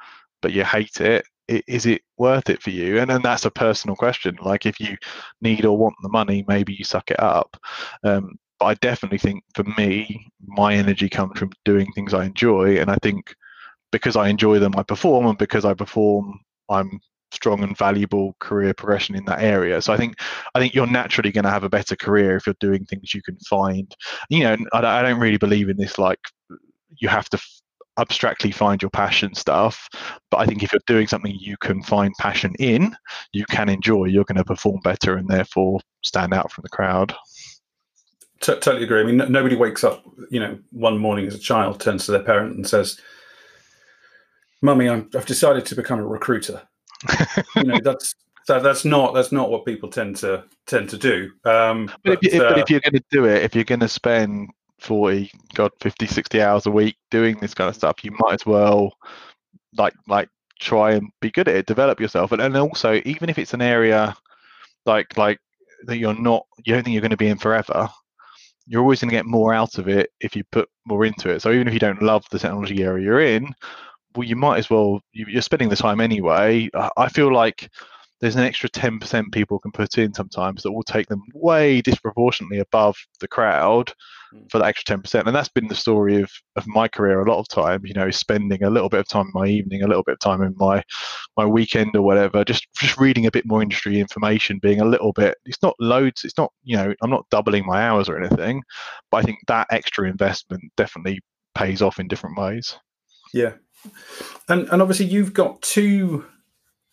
but 0.41 0.53
you 0.53 0.63
hate 0.63 0.99
it. 1.01 1.23
Is 1.47 1.85
it 1.85 2.01
worth 2.17 2.49
it 2.49 2.63
for 2.63 2.69
you? 2.71 2.99
And 2.99 3.09
then 3.09 3.21
that's 3.21 3.45
a 3.45 3.51
personal 3.51 3.95
question. 3.95 4.37
Like, 4.41 4.65
if 4.65 4.79
you 4.79 4.97
need 5.41 5.65
or 5.65 5.77
want 5.77 5.95
the 6.01 6.09
money, 6.09 6.45
maybe 6.47 6.73
you 6.73 6.85
suck 6.85 7.11
it 7.11 7.19
up. 7.19 7.57
Um, 8.03 8.39
but 8.57 8.65
I 8.65 8.73
definitely 8.75 9.17
think 9.17 9.43
for 9.53 9.65
me, 9.77 10.31
my 10.47 10.73
energy 10.73 11.09
comes 11.09 11.37
from 11.37 11.51
doing 11.65 11.91
things 11.91 12.13
I 12.13 12.25
enjoy, 12.25 12.79
and 12.79 12.89
I 12.89 12.95
think 13.01 13.35
because 13.91 14.15
I 14.15 14.29
enjoy 14.29 14.59
them, 14.59 14.73
I 14.77 14.83
perform, 14.83 15.27
and 15.27 15.37
because 15.37 15.65
I 15.65 15.73
perform, 15.73 16.39
I'm 16.69 16.99
strong 17.31 17.63
and 17.63 17.77
valuable 17.77 18.35
career 18.39 18.73
progression 18.73 19.15
in 19.15 19.25
that 19.25 19.41
area. 19.41 19.81
So 19.81 19.93
I 19.93 19.97
think 19.97 20.15
I 20.53 20.59
think 20.59 20.73
you're 20.73 20.87
naturally 20.87 21.31
going 21.31 21.45
to 21.45 21.49
have 21.49 21.63
a 21.63 21.69
better 21.69 21.95
career 21.95 22.35
if 22.35 22.45
you're 22.45 22.55
doing 22.59 22.85
things 22.85 23.13
you 23.13 23.21
can 23.21 23.37
find. 23.49 23.93
You 24.29 24.43
know, 24.43 24.57
I, 24.73 24.79
I 24.79 25.01
don't 25.01 25.19
really 25.19 25.37
believe 25.37 25.69
in 25.69 25.77
this 25.77 25.97
like 25.97 26.19
you 26.99 27.07
have 27.07 27.29
to 27.29 27.37
f- 27.37 27.61
abstractly 27.97 28.51
find 28.51 28.81
your 28.81 28.91
passion 28.91 29.33
stuff. 29.33 29.87
But 30.29 30.37
I 30.37 30.45
think 30.45 30.63
if 30.63 30.71
you're 30.73 30.81
doing 30.87 31.07
something 31.07 31.35
you 31.39 31.57
can 31.57 31.81
find 31.83 32.13
passion 32.19 32.53
in, 32.59 32.95
you 33.33 33.45
can 33.45 33.69
enjoy. 33.69 34.05
You're 34.05 34.25
going 34.25 34.37
to 34.37 34.45
perform 34.45 34.79
better 34.83 35.17
and 35.17 35.27
therefore 35.27 35.79
stand 36.03 36.33
out 36.33 36.51
from 36.51 36.63
the 36.63 36.69
crowd. 36.69 37.13
T- 38.41 38.53
totally 38.53 38.83
agree. 38.83 39.01
I 39.01 39.03
mean, 39.03 39.21
n- 39.21 39.31
nobody 39.31 39.55
wakes 39.55 39.83
up, 39.83 40.03
you 40.29 40.39
know, 40.39 40.57
one 40.71 40.97
morning 40.97 41.27
as 41.27 41.35
a 41.35 41.39
child, 41.39 41.79
turns 41.79 42.05
to 42.05 42.11
their 42.11 42.23
parent 42.23 42.55
and 42.55 42.67
says, 42.67 42.99
"Mummy, 44.61 44.89
i 44.89 44.95
have 45.13 45.25
decided 45.25 45.65
to 45.67 45.75
become 45.75 45.99
a 45.99 46.05
recruiter." 46.05 46.61
you 47.55 47.63
know, 47.63 47.79
that's 47.83 48.15
that, 48.47 48.63
that's 48.63 48.85
not 48.85 49.13
that's 49.13 49.31
not 49.31 49.49
what 49.49 49.65
people 49.65 49.89
tend 49.89 50.17
to 50.17 50.43
tend 50.67 50.89
to 50.89 50.97
do. 50.97 51.31
Um, 51.45 51.85
but, 52.03 52.19
but, 52.19 52.19
if, 52.23 52.33
you, 52.33 52.43
uh, 52.43 52.49
but 52.49 52.59
if 52.59 52.69
you're 52.69 52.79
going 52.79 52.93
to 52.93 53.03
do 53.11 53.25
it, 53.25 53.43
if 53.43 53.55
you're 53.55 53.63
going 53.63 53.79
to 53.79 53.87
spend 53.87 54.49
40, 54.79 55.31
God, 55.53 55.71
50, 55.79 56.07
60 56.07 56.41
hours 56.41 56.65
a 56.65 56.71
week 56.71 56.97
doing 57.11 57.37
this 57.39 57.53
kind 57.53 57.69
of 57.69 57.75
stuff, 57.75 58.03
you 58.03 58.11
might 58.19 58.33
as 58.33 58.45
well 58.45 58.93
like 59.77 59.93
like 60.07 60.29
try 60.59 60.91
and 60.93 61.09
be 61.21 61.31
good 61.31 61.47
at 61.47 61.55
it, 61.55 61.65
develop 61.65 61.99
yourself, 61.99 62.31
and, 62.31 62.41
and 62.41 62.55
also 62.57 63.01
even 63.05 63.29
if 63.29 63.37
it's 63.37 63.53
an 63.53 63.61
area 63.61 64.15
like 64.85 65.17
like 65.17 65.39
that 65.85 65.97
you're 65.97 66.19
not, 66.19 66.45
you 66.63 66.73
don't 66.73 66.83
think 66.83 66.93
you're 66.93 67.01
going 67.01 67.11
to 67.11 67.17
be 67.17 67.27
in 67.27 67.37
forever. 67.37 67.89
You're 68.67 68.81
always 68.81 69.01
going 69.01 69.09
to 69.09 69.15
get 69.15 69.25
more 69.25 69.53
out 69.53 69.79
of 69.79 69.87
it 69.87 70.11
if 70.19 70.35
you 70.35 70.43
put 70.51 70.69
more 70.85 71.03
into 71.05 71.29
it. 71.29 71.41
So 71.41 71.51
even 71.51 71.67
if 71.67 71.73
you 71.73 71.79
don't 71.79 72.01
love 72.01 72.23
the 72.29 72.39
technology 72.39 72.83
area 72.83 73.03
you're 73.03 73.19
in, 73.19 73.53
well, 74.15 74.27
you 74.27 74.35
might 74.35 74.57
as 74.57 74.69
well. 74.69 75.01
You're 75.13 75.41
spending 75.41 75.69
the 75.69 75.75
time 75.75 76.01
anyway. 76.01 76.69
I 76.97 77.09
feel 77.09 77.33
like 77.33 77.69
there's 78.21 78.35
an 78.35 78.43
extra 78.43 78.69
10% 78.69 79.33
people 79.33 79.59
can 79.59 79.71
put 79.71 79.97
in 79.97 80.13
sometimes 80.13 80.61
that 80.61 80.71
will 80.71 80.83
take 80.83 81.07
them 81.07 81.23
way 81.33 81.81
disproportionately 81.81 82.59
above 82.59 82.95
the 83.19 83.27
crowd 83.27 83.91
mm. 84.33 84.49
for 84.49 84.59
that 84.59 84.67
extra 84.67 84.95
10% 84.97 85.25
and 85.25 85.35
that's 85.35 85.49
been 85.49 85.67
the 85.67 85.75
story 85.75 86.21
of, 86.21 86.31
of 86.55 86.65
my 86.67 86.87
career 86.87 87.19
a 87.19 87.29
lot 87.29 87.39
of 87.39 87.47
time, 87.49 87.81
you 87.83 87.93
know 87.93 88.11
spending 88.11 88.63
a 88.63 88.69
little 88.69 88.89
bit 88.89 88.99
of 88.99 89.07
time 89.07 89.25
in 89.25 89.31
my 89.33 89.47
evening 89.47 89.81
a 89.81 89.87
little 89.87 90.03
bit 90.03 90.13
of 90.13 90.19
time 90.19 90.41
in 90.43 90.53
my 90.57 90.83
my 91.35 91.45
weekend 91.45 91.95
or 91.95 92.03
whatever 92.03 92.45
just 92.45 92.67
just 92.75 92.97
reading 92.97 93.25
a 93.25 93.31
bit 93.31 93.45
more 93.45 93.61
industry 93.61 93.99
information 93.99 94.59
being 94.59 94.79
a 94.79 94.85
little 94.85 95.11
bit 95.13 95.35
it's 95.45 95.61
not 95.63 95.75
loads 95.79 96.23
it's 96.23 96.37
not 96.37 96.51
you 96.63 96.77
know 96.77 96.93
i'm 97.01 97.09
not 97.09 97.27
doubling 97.31 97.65
my 97.65 97.81
hours 97.81 98.07
or 98.07 98.17
anything 98.17 98.61
but 99.09 99.17
i 99.17 99.21
think 99.23 99.39
that 99.47 99.67
extra 99.71 100.07
investment 100.07 100.61
definitely 100.77 101.19
pays 101.55 101.81
off 101.81 101.99
in 101.99 102.07
different 102.07 102.37
ways 102.37 102.77
yeah 103.33 103.53
and 104.47 104.67
and 104.69 104.81
obviously 104.81 105.05
you've 105.05 105.33
got 105.33 105.61
two 105.61 106.25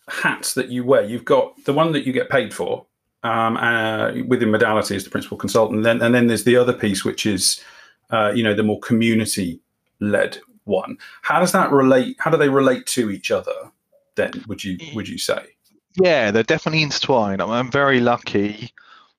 hats 0.07 0.53
that 0.53 0.69
you 0.69 0.83
wear. 0.83 1.03
You've 1.03 1.25
got 1.25 1.63
the 1.65 1.73
one 1.73 1.91
that 1.93 2.05
you 2.05 2.13
get 2.13 2.29
paid 2.29 2.53
for 2.53 2.85
um, 3.23 3.57
uh, 3.57 4.13
within 4.27 4.51
modality 4.51 4.95
as 4.95 5.03
the 5.03 5.09
principal 5.09 5.37
consultant, 5.37 5.77
and 5.77 5.85
then, 5.85 6.01
and 6.01 6.15
then 6.15 6.27
there's 6.27 6.43
the 6.43 6.55
other 6.55 6.73
piece 6.73 7.03
which 7.05 7.25
is 7.25 7.63
uh, 8.11 8.31
you 8.33 8.43
know 8.43 8.53
the 8.53 8.63
more 8.63 8.79
community 8.79 9.59
led 9.99 10.39
one. 10.65 10.97
How 11.21 11.39
does 11.39 11.51
that 11.51 11.71
relate? 11.71 12.17
How 12.19 12.31
do 12.31 12.37
they 12.37 12.49
relate 12.49 12.85
to 12.87 13.09
each 13.11 13.31
other? 13.31 13.71
Then 14.15 14.43
would 14.47 14.63
you 14.63 14.77
would 14.95 15.07
you 15.07 15.17
say? 15.17 15.47
Yeah, 15.95 16.31
they're 16.31 16.43
definitely 16.43 16.83
intertwined. 16.83 17.41
I'm 17.41 17.71
very 17.71 17.99
lucky 17.99 18.71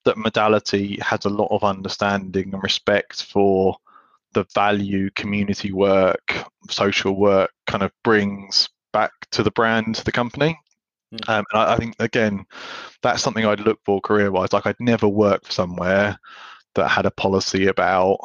that 0.04 0.16
modality 0.16 0.98
has 1.02 1.24
a 1.24 1.30
lot 1.30 1.48
of 1.50 1.62
understanding 1.62 2.54
and 2.54 2.62
respect 2.62 3.22
for 3.24 3.76
the 4.32 4.44
value 4.54 5.10
community 5.10 5.72
work, 5.72 6.44
social 6.68 7.16
work 7.16 7.50
kind 7.66 7.82
of 7.82 7.90
brings 8.04 8.68
back 8.92 9.12
to 9.32 9.42
the 9.42 9.50
brand, 9.50 9.96
to 9.96 10.04
the 10.04 10.12
company. 10.12 10.58
Mm. 11.14 11.28
Um, 11.28 11.44
and 11.52 11.62
I, 11.62 11.74
I, 11.74 11.76
think 11.76 11.94
again, 11.98 12.44
that's 13.02 13.22
something 13.22 13.44
I'd 13.44 13.60
look 13.60 13.80
for 13.84 14.00
career-wise. 14.00 14.52
Like 14.52 14.66
I'd 14.66 14.80
never 14.80 15.08
work 15.08 15.44
for 15.44 15.52
somewhere 15.52 16.18
that 16.74 16.88
had 16.88 17.06
a 17.06 17.10
policy 17.10 17.66
about 17.66 18.18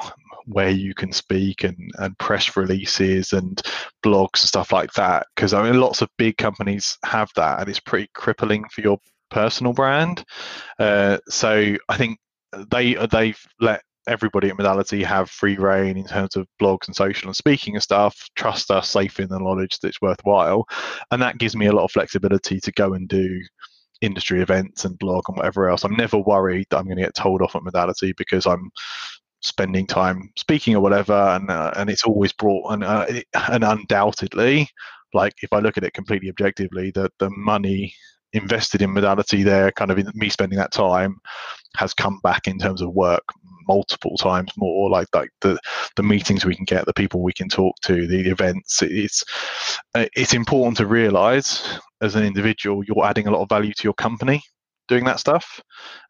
where 0.45 0.69
you 0.69 0.93
can 0.93 1.11
speak 1.11 1.63
and, 1.63 1.91
and 1.97 2.17
press 2.19 2.55
releases 2.55 3.33
and 3.33 3.61
blogs 4.03 4.41
and 4.41 4.47
stuff 4.47 4.71
like 4.71 4.93
that. 4.93 5.27
Because 5.35 5.53
I 5.53 5.63
mean, 5.63 5.79
lots 5.79 6.01
of 6.01 6.09
big 6.17 6.37
companies 6.37 6.97
have 7.03 7.31
that, 7.35 7.59
and 7.59 7.69
it's 7.69 7.79
pretty 7.79 8.09
crippling 8.13 8.65
for 8.69 8.81
your 8.81 8.99
personal 9.31 9.73
brand. 9.73 10.23
Uh, 10.79 11.17
so 11.27 11.75
I 11.89 11.97
think 11.97 12.19
they 12.69 12.93
they've 12.93 13.39
let 13.59 13.81
everybody 14.07 14.49
at 14.49 14.57
Modality 14.57 15.03
have 15.03 15.29
free 15.29 15.57
reign 15.57 15.97
in 15.97 16.05
terms 16.05 16.35
of 16.35 16.47
blogs 16.61 16.87
and 16.87 16.95
social 16.95 17.27
and 17.27 17.35
speaking 17.35 17.75
and 17.75 17.83
stuff. 17.83 18.27
Trust 18.35 18.71
us, 18.71 18.89
safe 18.89 19.19
in 19.19 19.29
the 19.29 19.39
knowledge 19.39 19.79
that 19.79 19.87
it's 19.89 20.01
worthwhile, 20.01 20.67
and 21.11 21.21
that 21.21 21.37
gives 21.37 21.55
me 21.55 21.67
a 21.67 21.71
lot 21.71 21.85
of 21.85 21.91
flexibility 21.91 22.59
to 22.59 22.71
go 22.73 22.93
and 22.93 23.07
do 23.07 23.41
industry 24.01 24.41
events 24.41 24.85
and 24.85 24.99
blog 24.99 25.23
and 25.27 25.37
whatever 25.37 25.69
else. 25.69 25.83
I'm 25.83 25.95
never 25.95 26.17
worried 26.17 26.67
that 26.69 26.77
I'm 26.77 26.85
going 26.85 26.97
to 26.97 27.03
get 27.03 27.15
told 27.15 27.41
off 27.41 27.55
at 27.55 27.63
Modality 27.63 28.13
because 28.17 28.45
I'm 28.45 28.69
spending 29.41 29.85
time 29.85 30.31
speaking 30.35 30.75
or 30.75 30.81
whatever, 30.81 31.13
and 31.13 31.49
uh, 31.49 31.71
and 31.75 31.89
it's 31.89 32.03
always 32.03 32.33
brought 32.33 32.73
and 32.73 32.83
uh, 32.83 33.05
and 33.51 33.63
undoubtedly, 33.63 34.67
like 35.13 35.33
if 35.41 35.53
I 35.53 35.59
look 35.59 35.77
at 35.77 35.83
it 35.83 35.93
completely 35.93 36.29
objectively, 36.29 36.91
that 36.91 37.11
the 37.19 37.29
money 37.31 37.93
invested 38.33 38.81
in 38.81 38.93
modality 38.93 39.43
there, 39.43 39.71
kind 39.71 39.91
of 39.91 39.97
in 39.97 40.11
me 40.13 40.29
spending 40.29 40.59
that 40.59 40.71
time, 40.71 41.17
has 41.77 41.93
come 41.93 42.19
back 42.21 42.47
in 42.47 42.59
terms 42.59 42.81
of 42.81 42.93
work 42.93 43.23
multiple 43.67 44.17
times 44.17 44.51
more 44.58 44.89
like 44.89 45.08
like 45.13 45.30
the 45.41 45.58
the 45.95 46.04
meetings 46.04 46.45
we 46.45 46.56
can 46.56 46.65
get 46.65 46.86
the 46.86 46.93
people 46.93 47.21
we 47.21 47.34
can 47.34 47.49
talk 47.49 47.75
to 47.82 48.08
the 48.08 48.30
events. 48.30 48.82
It's 48.82 49.23
uh, 49.93 50.06
it's 50.15 50.34
important 50.34 50.78
to 50.78 50.88
realize 50.88 51.80
as 52.01 52.15
an 52.15 52.23
individual 52.23 52.84
you're 52.84 53.06
adding 53.06 53.28
a 53.28 53.32
lot 53.32 53.41
of 53.41 53.49
value 53.49 53.73
to 53.73 53.84
your 53.84 53.93
company 53.93 54.41
doing 54.88 55.04
that 55.06 55.19
stuff. 55.19 55.60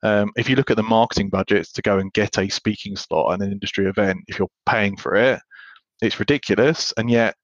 Um, 0.04 0.32
if 0.36 0.50
you 0.50 0.56
look 0.56 0.72
at 0.72 0.78
the 0.78 0.84
marketing 0.84 1.30
budgets 1.30 1.72
to 1.74 1.82
go 1.82 2.00
and 2.00 2.12
get 2.14 2.38
a 2.38 2.50
speaking 2.50 2.96
slot 2.96 3.34
at 3.34 3.42
an 3.42 3.52
industry 3.52 3.86
event 3.86 4.20
if 4.28 4.38
you're 4.40 4.50
paying 4.66 4.98
for 4.98 5.16
it 5.16 5.40
it's 6.02 6.20
ridiculous. 6.20 6.94
And 6.98 7.10
yet 7.10 7.36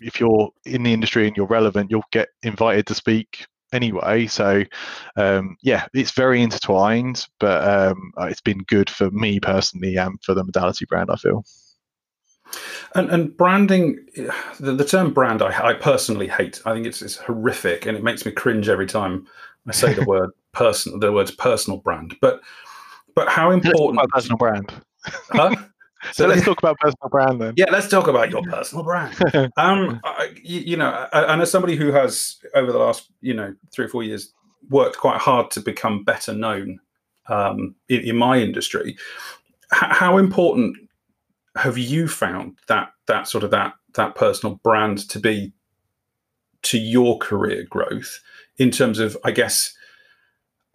if 0.00 0.20
you're 0.20 0.50
in 0.66 0.82
the 0.82 0.92
industry 0.92 1.26
and 1.26 1.36
you're 1.36 1.46
relevant 1.46 1.90
you'll 1.90 2.02
get 2.10 2.28
invited 2.42 2.86
to 2.86 2.94
speak 2.94 3.46
anyway. 3.72 4.26
So 4.26 4.64
um, 5.16 5.56
yeah, 5.62 5.86
it's 5.94 6.12
very 6.12 6.42
intertwined, 6.42 7.26
but 7.40 7.66
um, 7.66 8.12
uh, 8.20 8.26
it's 8.26 8.40
been 8.40 8.58
good 8.58 8.90
for 8.90 9.10
me 9.10 9.40
personally 9.40 9.96
and 9.96 10.18
for 10.22 10.34
the 10.34 10.44
modality 10.44 10.84
brand. 10.84 11.10
I 11.10 11.16
feel. 11.16 11.44
And, 12.94 13.08
and 13.10 13.34
branding, 13.36 13.98
the, 14.60 14.72
the 14.72 14.84
term 14.84 15.14
brand, 15.14 15.40
I, 15.40 15.68
I, 15.68 15.72
personally 15.72 16.28
hate. 16.28 16.60
I 16.66 16.74
think 16.74 16.86
it's, 16.86 17.00
it's 17.00 17.16
horrific, 17.16 17.86
and 17.86 17.96
it 17.96 18.04
makes 18.04 18.26
me 18.26 18.32
cringe 18.32 18.68
every 18.68 18.86
time 18.86 19.26
I 19.66 19.72
say 19.72 19.94
the 19.94 20.04
word 20.06 20.30
person. 20.52 21.00
The 21.00 21.12
words 21.12 21.30
personal 21.30 21.78
brand, 21.78 22.14
but 22.20 22.42
but 23.14 23.28
how 23.28 23.50
important 23.50 24.10
personal 24.10 24.36
brand? 24.36 24.72
Huh? 25.30 25.56
So, 26.04 26.24
so 26.24 26.26
let's 26.26 26.44
talk 26.44 26.58
about 26.58 26.78
personal 26.78 27.08
brand 27.08 27.40
then. 27.40 27.54
Yeah, 27.56 27.66
let's 27.70 27.88
talk 27.88 28.08
about 28.08 28.30
your 28.30 28.42
personal 28.42 28.84
brand. 28.84 29.14
um, 29.56 30.00
I, 30.04 30.34
you, 30.42 30.76
know, 30.76 31.08
and 31.12 31.42
as 31.42 31.50
somebody 31.50 31.76
who 31.76 31.92
has 31.92 32.38
over 32.54 32.72
the 32.72 32.78
last 32.78 33.10
you 33.20 33.34
know 33.34 33.54
three 33.72 33.86
or 33.86 33.88
four 33.88 34.02
years 34.02 34.32
worked 34.68 34.98
quite 34.98 35.20
hard 35.20 35.50
to 35.52 35.60
become 35.60 36.04
better 36.04 36.32
known 36.32 36.80
um, 37.28 37.74
in, 37.88 38.00
in, 38.00 38.16
my 38.16 38.38
industry, 38.38 38.96
h- 39.74 39.90
how 39.90 40.18
important 40.18 40.76
have 41.56 41.78
you 41.78 42.08
found 42.08 42.58
that 42.68 42.90
that 43.06 43.28
sort 43.28 43.44
of 43.44 43.50
that 43.50 43.74
that 43.94 44.14
personal 44.14 44.56
brand 44.62 45.08
to 45.10 45.18
be 45.20 45.52
to 46.62 46.78
your 46.78 47.18
career 47.18 47.64
growth 47.68 48.20
in 48.58 48.70
terms 48.70 48.98
of, 48.98 49.16
I 49.24 49.32
guess, 49.32 49.74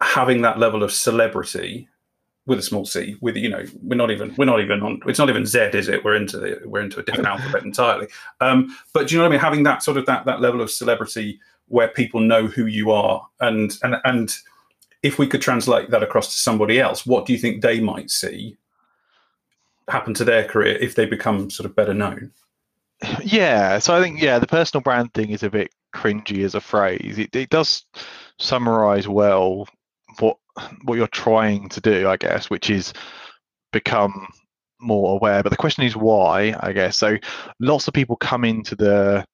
having 0.00 0.42
that 0.42 0.58
level 0.58 0.82
of 0.82 0.92
celebrity 0.92 1.88
with 2.48 2.58
a 2.58 2.62
small 2.62 2.84
c 2.84 3.16
with 3.20 3.36
you 3.36 3.48
know 3.48 3.62
we're 3.82 3.94
not 3.94 4.10
even 4.10 4.34
we're 4.36 4.44
not 4.44 4.60
even 4.60 4.82
on 4.82 5.00
it's 5.06 5.18
not 5.18 5.28
even 5.28 5.46
z 5.46 5.58
is 5.74 5.88
it? 5.88 6.02
We're 6.04 6.16
into 6.16 6.38
the 6.38 6.60
we're 6.64 6.80
into 6.80 6.98
a 6.98 7.02
different 7.02 7.28
alphabet 7.34 7.62
entirely. 7.62 8.08
Um 8.40 8.76
but 8.92 9.06
do 9.06 9.14
you 9.14 9.18
know 9.18 9.24
what 9.24 9.28
i 9.28 9.32
mean? 9.32 9.40
Having 9.40 9.62
that 9.64 9.82
sort 9.82 9.98
of 9.98 10.06
that 10.06 10.24
that 10.24 10.40
level 10.40 10.60
of 10.60 10.70
celebrity 10.70 11.38
where 11.68 11.88
people 11.88 12.20
know 12.20 12.46
who 12.46 12.66
you 12.66 12.90
are 12.90 13.24
and 13.40 13.78
and 13.82 13.96
and 14.04 14.36
if 15.02 15.18
we 15.18 15.26
could 15.26 15.42
translate 15.42 15.90
that 15.90 16.02
across 16.02 16.28
to 16.28 16.36
somebody 16.36 16.80
else 16.80 17.06
what 17.06 17.26
do 17.26 17.32
you 17.32 17.38
think 17.38 17.62
they 17.62 17.78
might 17.78 18.10
see 18.10 18.56
happen 19.88 20.12
to 20.14 20.24
their 20.24 20.44
career 20.44 20.76
if 20.78 20.94
they 20.96 21.06
become 21.06 21.50
sort 21.50 21.66
of 21.66 21.76
better 21.76 21.94
known? 21.94 22.32
Yeah 23.22 23.78
so 23.78 23.94
i 23.94 24.02
think 24.02 24.20
yeah 24.20 24.38
the 24.38 24.46
personal 24.46 24.82
brand 24.82 25.12
thing 25.12 25.30
is 25.30 25.42
a 25.42 25.50
bit 25.50 25.70
cringy 25.94 26.44
as 26.44 26.54
a 26.54 26.60
phrase. 26.60 27.18
It, 27.18 27.34
it 27.34 27.50
does 27.50 27.84
summarize 28.38 29.08
well 29.08 29.66
what 30.84 30.96
you're 30.96 31.06
trying 31.08 31.68
to 31.70 31.80
do, 31.80 32.08
I 32.08 32.16
guess, 32.16 32.50
which 32.50 32.70
is 32.70 32.92
become 33.72 34.28
more 34.80 35.14
aware. 35.14 35.42
But 35.42 35.50
the 35.50 35.56
question 35.56 35.84
is 35.84 35.96
why, 35.96 36.54
I 36.60 36.72
guess. 36.72 36.96
So 36.96 37.16
lots 37.60 37.88
of 37.88 37.94
people 37.94 38.16
come 38.16 38.44
into 38.44 38.74
the 38.74 39.24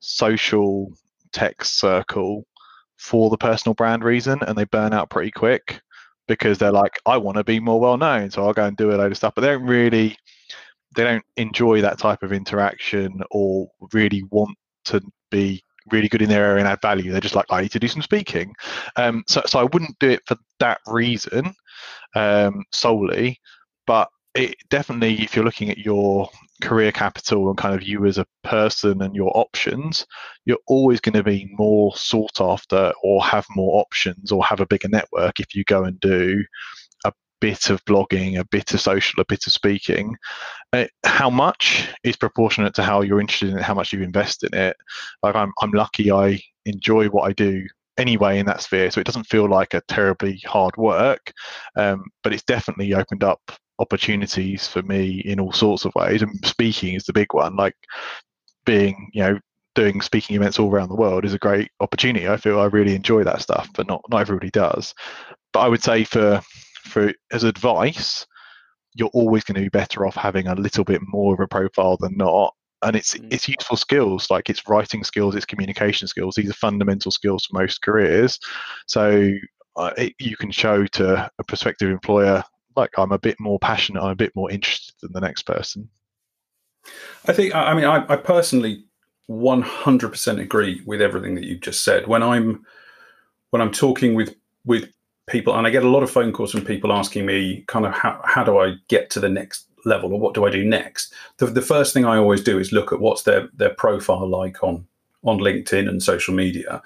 social 0.00 0.92
tech 1.32 1.64
circle 1.64 2.44
for 2.96 3.30
the 3.30 3.38
personal 3.38 3.74
brand 3.74 4.04
reason 4.04 4.38
and 4.46 4.56
they 4.56 4.64
burn 4.64 4.92
out 4.92 5.10
pretty 5.10 5.30
quick 5.30 5.80
because 6.28 6.58
they're 6.58 6.72
like, 6.72 6.98
I 7.04 7.16
want 7.16 7.36
to 7.36 7.44
be 7.44 7.58
more 7.58 7.80
well 7.80 7.96
known, 7.96 8.30
so 8.30 8.46
I'll 8.46 8.52
go 8.52 8.64
and 8.64 8.76
do 8.76 8.92
a 8.92 8.96
load 8.96 9.10
of 9.10 9.16
stuff. 9.16 9.34
But 9.34 9.42
they 9.42 9.48
don't 9.48 9.66
really 9.66 10.16
they 10.94 11.04
don't 11.04 11.24
enjoy 11.36 11.80
that 11.80 11.98
type 11.98 12.22
of 12.22 12.32
interaction 12.32 13.22
or 13.30 13.68
really 13.92 14.22
want 14.30 14.56
to 14.84 15.00
be 15.30 15.62
really 15.90 16.08
good 16.08 16.22
in 16.22 16.28
their 16.28 16.44
area 16.44 16.60
and 16.60 16.68
add 16.68 16.82
value. 16.82 17.10
They're 17.10 17.20
just 17.20 17.34
like, 17.34 17.46
I 17.50 17.62
need 17.62 17.72
to 17.72 17.80
do 17.80 17.88
some 17.88 18.02
speaking. 18.02 18.54
Um, 18.96 19.24
so, 19.26 19.42
so 19.46 19.58
I 19.58 19.64
wouldn't 19.64 19.98
do 19.98 20.10
it 20.10 20.22
for 20.26 20.36
that 20.60 20.80
reason 20.86 21.54
um, 22.14 22.64
solely, 22.72 23.40
but 23.86 24.08
it 24.34 24.54
definitely, 24.70 25.22
if 25.22 25.36
you're 25.36 25.44
looking 25.44 25.70
at 25.70 25.78
your 25.78 26.28
career 26.62 26.92
capital 26.92 27.48
and 27.48 27.58
kind 27.58 27.74
of 27.74 27.82
you 27.82 28.06
as 28.06 28.18
a 28.18 28.26
person 28.44 29.02
and 29.02 29.14
your 29.14 29.36
options, 29.36 30.06
you're 30.46 30.58
always 30.68 31.00
going 31.00 31.12
to 31.14 31.22
be 31.22 31.48
more 31.52 31.94
sought 31.96 32.40
after 32.40 32.92
or 33.02 33.22
have 33.22 33.46
more 33.54 33.80
options 33.80 34.32
or 34.32 34.44
have 34.44 34.60
a 34.60 34.66
bigger 34.66 34.88
network 34.88 35.40
if 35.40 35.54
you 35.54 35.64
go 35.64 35.84
and 35.84 36.00
do 36.00 36.42
bit 37.42 37.70
of 37.70 37.84
blogging, 37.86 38.38
a 38.38 38.44
bit 38.44 38.72
of 38.72 38.80
social, 38.80 39.20
a 39.20 39.24
bit 39.24 39.44
of 39.48 39.52
speaking. 39.52 40.16
Uh, 40.72 40.86
how 41.04 41.28
much 41.28 41.88
is 42.04 42.14
proportionate 42.14 42.72
to 42.74 42.84
how 42.84 43.02
you're 43.02 43.20
interested 43.20 43.50
in 43.50 43.58
it, 43.58 43.64
how 43.64 43.74
much 43.74 43.92
you 43.92 44.00
invest 44.00 44.44
in 44.44 44.54
it. 44.54 44.76
Like 45.24 45.34
I'm, 45.34 45.52
I'm 45.60 45.72
lucky 45.72 46.12
I 46.12 46.40
enjoy 46.64 47.08
what 47.08 47.28
I 47.28 47.32
do 47.32 47.66
anyway 47.98 48.38
in 48.38 48.46
that 48.46 48.62
sphere, 48.62 48.92
so 48.92 49.00
it 49.00 49.06
doesn't 49.06 49.24
feel 49.24 49.50
like 49.50 49.74
a 49.74 49.82
terribly 49.88 50.40
hard 50.46 50.76
work. 50.76 51.32
Um, 51.76 52.04
but 52.22 52.32
it's 52.32 52.44
definitely 52.44 52.94
opened 52.94 53.24
up 53.24 53.40
opportunities 53.80 54.68
for 54.68 54.82
me 54.82 55.22
in 55.24 55.40
all 55.40 55.52
sorts 55.52 55.84
of 55.84 55.92
ways. 55.96 56.22
And 56.22 56.32
speaking 56.46 56.94
is 56.94 57.04
the 57.04 57.12
big 57.12 57.34
one. 57.34 57.56
Like 57.56 57.74
being, 58.64 59.10
you 59.12 59.22
know, 59.24 59.40
doing 59.74 60.00
speaking 60.00 60.36
events 60.36 60.60
all 60.60 60.70
around 60.70 60.90
the 60.90 60.94
world 60.94 61.24
is 61.24 61.34
a 61.34 61.38
great 61.38 61.70
opportunity. 61.80 62.28
I 62.28 62.36
feel 62.36 62.60
I 62.60 62.66
really 62.66 62.94
enjoy 62.94 63.24
that 63.24 63.42
stuff, 63.42 63.68
but 63.74 63.88
not 63.88 64.00
not 64.10 64.20
everybody 64.20 64.50
does. 64.50 64.94
But 65.52 65.60
I 65.60 65.68
would 65.68 65.82
say 65.82 66.04
for 66.04 66.40
for 66.82 67.12
as 67.30 67.44
advice, 67.44 68.26
you're 68.94 69.08
always 69.08 69.44
going 69.44 69.54
to 69.54 69.62
be 69.62 69.68
better 69.68 70.06
off 70.06 70.14
having 70.14 70.46
a 70.46 70.54
little 70.54 70.84
bit 70.84 71.00
more 71.02 71.34
of 71.34 71.40
a 71.40 71.48
profile 71.48 71.96
than 71.96 72.16
not. 72.16 72.54
And 72.82 72.96
it's 72.96 73.14
mm. 73.14 73.32
it's 73.32 73.48
useful 73.48 73.76
skills 73.76 74.30
like 74.30 74.50
it's 74.50 74.68
writing 74.68 75.04
skills, 75.04 75.34
it's 75.34 75.46
communication 75.46 76.08
skills. 76.08 76.34
These 76.34 76.50
are 76.50 76.54
fundamental 76.54 77.10
skills 77.10 77.46
for 77.46 77.58
most 77.58 77.82
careers. 77.82 78.38
So 78.86 79.32
uh, 79.76 79.92
it, 79.96 80.14
you 80.18 80.36
can 80.36 80.50
show 80.50 80.86
to 80.86 81.30
a 81.38 81.44
prospective 81.44 81.90
employer 81.90 82.44
like 82.76 82.90
I'm 82.98 83.12
a 83.12 83.18
bit 83.18 83.38
more 83.38 83.58
passionate, 83.58 84.02
I'm 84.02 84.10
a 84.10 84.16
bit 84.16 84.34
more 84.34 84.50
interested 84.50 84.94
than 85.00 85.12
the 85.12 85.20
next 85.20 85.42
person. 85.42 85.88
I 87.26 87.32
think 87.32 87.54
I 87.54 87.74
mean 87.74 87.84
I, 87.84 88.04
I 88.08 88.16
personally 88.16 88.84
100% 89.30 90.40
agree 90.40 90.82
with 90.84 91.00
everything 91.00 91.36
that 91.36 91.44
you've 91.44 91.60
just 91.60 91.84
said. 91.84 92.06
When 92.06 92.22
I'm 92.22 92.64
when 93.50 93.62
I'm 93.62 93.70
talking 93.70 94.14
with 94.14 94.34
with 94.64 94.90
people, 95.30 95.54
and 95.54 95.66
I 95.66 95.70
get 95.70 95.84
a 95.84 95.88
lot 95.88 96.02
of 96.02 96.10
phone 96.10 96.32
calls 96.32 96.52
from 96.52 96.64
people 96.64 96.92
asking 96.92 97.26
me, 97.26 97.64
kind 97.68 97.86
of, 97.86 97.94
how, 97.94 98.20
how 98.24 98.44
do 98.44 98.58
I 98.58 98.74
get 98.88 99.10
to 99.10 99.20
the 99.20 99.28
next 99.28 99.66
level 99.84 100.12
or 100.12 100.20
what 100.20 100.34
do 100.34 100.44
I 100.44 100.50
do 100.50 100.64
next? 100.64 101.12
The, 101.38 101.46
the 101.46 101.62
first 101.62 101.94
thing 101.94 102.04
I 102.04 102.16
always 102.16 102.42
do 102.42 102.58
is 102.58 102.72
look 102.72 102.92
at 102.92 103.00
what's 103.00 103.22
their, 103.22 103.48
their 103.54 103.74
profile 103.74 104.28
like 104.28 104.62
on, 104.62 104.86
on 105.24 105.38
LinkedIn 105.38 105.88
and 105.88 106.02
social 106.02 106.34
media, 106.34 106.82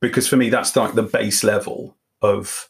because 0.00 0.28
for 0.28 0.36
me, 0.36 0.48
that's 0.50 0.74
like 0.76 0.94
the 0.94 1.02
base 1.02 1.44
level 1.44 1.96
of, 2.22 2.68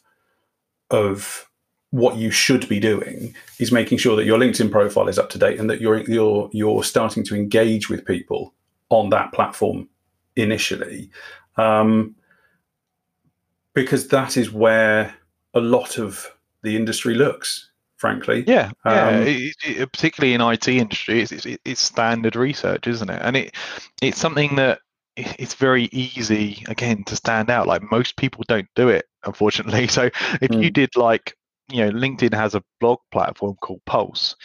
of 0.89 1.49
what 1.91 2.17
you 2.17 2.29
should 2.29 2.67
be 2.67 2.79
doing 2.79 3.33
is 3.59 3.71
making 3.71 3.97
sure 3.97 4.15
that 4.17 4.25
your 4.25 4.37
LinkedIn 4.37 4.71
profile 4.71 5.07
is 5.07 5.17
up 5.17 5.29
to 5.29 5.37
date 5.37 5.59
and 5.59 5.69
that 5.69 5.79
you're, 5.79 5.99
you're, 6.09 6.49
you're 6.51 6.83
starting 6.83 7.23
to 7.23 7.35
engage 7.35 7.89
with 7.89 8.05
people 8.05 8.53
on 8.89 9.09
that 9.09 9.31
platform 9.31 9.87
initially. 10.35 11.09
Um, 11.55 12.15
because 13.77 14.07
that 14.07 14.37
is 14.37 14.51
where 14.51 15.13
a 15.53 15.59
lot 15.59 15.99
of 15.99 16.33
the 16.63 16.75
industry 16.75 17.13
looks 17.13 17.69
frankly. 17.97 18.43
Yeah 18.47 18.71
yeah. 18.87 19.07
Um, 19.07 19.27
it, 19.27 19.55
it, 19.63 19.91
particularly 19.91 20.33
in 20.33 20.41
IT 20.41 20.67
industry 20.67 21.21
it's, 21.21 21.31
it's, 21.31 21.45
it's, 21.63 21.79
standard 21.79 22.35
research 22.35 22.87
isn't 22.87 23.11
it? 23.11 23.21
And 23.23 23.37
it 23.37 23.55
it's 24.01 24.17
something 24.17 24.55
that 24.55 24.79
it's 25.15 25.53
very 25.53 25.89
easy 25.91 26.63
again 26.67 27.03
to 27.03 27.15
stand 27.15 27.51
out. 27.51 27.67
Like 27.67 27.91
most 27.91 28.17
people 28.17 28.43
don't 28.47 28.67
do 28.75 28.89
it 28.89 29.05
unfortunately. 29.23 29.87
So 29.97 30.05
if 30.41 30.49
mm. 30.49 30.63
you 30.63 30.71
did 30.71 30.95
like 30.95 31.35
you 31.69 31.85
know 31.85 31.91
linkedin 31.91 32.33
has 32.33 32.55
a 32.55 32.63
blog 32.79 32.97
platform 33.11 33.57
called 33.61 33.81
pulse. 33.85 34.35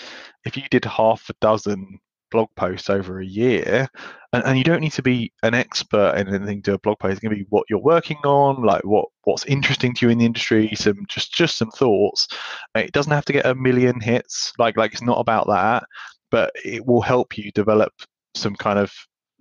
If 0.45 0.59
you 0.59 0.65
did 0.71 0.85
half 0.85 1.31
a 1.31 1.35
dozen 1.41 2.01
blog 2.33 2.49
posts 2.57 2.91
over 2.91 3.21
a 3.21 3.25
year 3.25 3.89
and, 4.33 4.43
and 4.45 4.59
you 4.59 4.65
don't 4.65 4.81
need 4.81 4.93
to 4.93 5.03
be 5.03 5.33
an 5.43 5.55
expert 5.55 6.17
in 6.17 6.29
anything 6.35 6.63
to 6.63 6.75
a 6.75 6.79
blog 6.79 6.99
post. 6.99 7.13
It's 7.13 7.21
going 7.21 7.31
to 7.31 7.45
be 7.45 7.47
what 7.51 7.67
you're 7.71 7.79
working 7.79 8.19
on 8.25 8.65
like 8.65 8.85
what 8.85 9.07
what's 9.25 9.45
interesting 9.47 9.95
to 9.95 10.07
you 10.07 10.11
in 10.11 10.19
the 10.19 10.27
industry 10.27 10.71
some 10.75 11.05
just 11.09 11.33
just 11.33 11.57
some 11.59 11.71
thoughts. 11.71 12.27
It 12.75 12.93
doesn't 12.93 13.13
have 13.13 13.27
to 13.27 13.33
get 13.33 13.47
a 13.47 13.55
million 13.55 14.01
hits 14.01 14.53
like 14.59 14.77
like 14.77 14.93
it's 14.93 15.03
not 15.03 15.21
about 15.21 15.47
that 15.49 15.85
but 16.33 16.51
it 16.65 16.85
will 16.87 17.03
help 17.03 17.37
you 17.37 17.53
develop 17.53 17.93
some 18.35 18.57
kind 18.57 18.79
of 18.79 18.91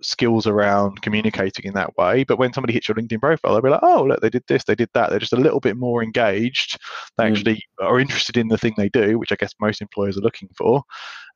skills 0.04 0.46
around 0.46 1.02
communicating 1.02 1.64
in 1.64 1.74
that 1.74 1.96
way. 1.96 2.24
But 2.24 2.38
when 2.38 2.52
somebody 2.52 2.72
hits 2.72 2.88
your 2.88 2.96
LinkedIn 2.96 3.20
profile, 3.20 3.52
they'll 3.52 3.62
be 3.62 3.70
like, 3.70 3.82
oh, 3.82 4.04
look, 4.04 4.20
they 4.20 4.30
did 4.30 4.44
this, 4.48 4.64
they 4.64 4.74
did 4.74 4.90
that. 4.94 5.10
They're 5.10 5.18
just 5.18 5.32
a 5.32 5.36
little 5.36 5.60
bit 5.60 5.76
more 5.76 6.02
engaged. 6.02 6.78
They 7.16 7.24
mm. 7.24 7.30
actually 7.30 7.62
are 7.80 8.00
interested 8.00 8.36
in 8.36 8.48
the 8.48 8.58
thing 8.58 8.74
they 8.76 8.88
do, 8.88 9.18
which 9.18 9.32
I 9.32 9.36
guess 9.36 9.54
most 9.60 9.80
employers 9.80 10.16
are 10.18 10.22
looking 10.22 10.48
for. 10.56 10.82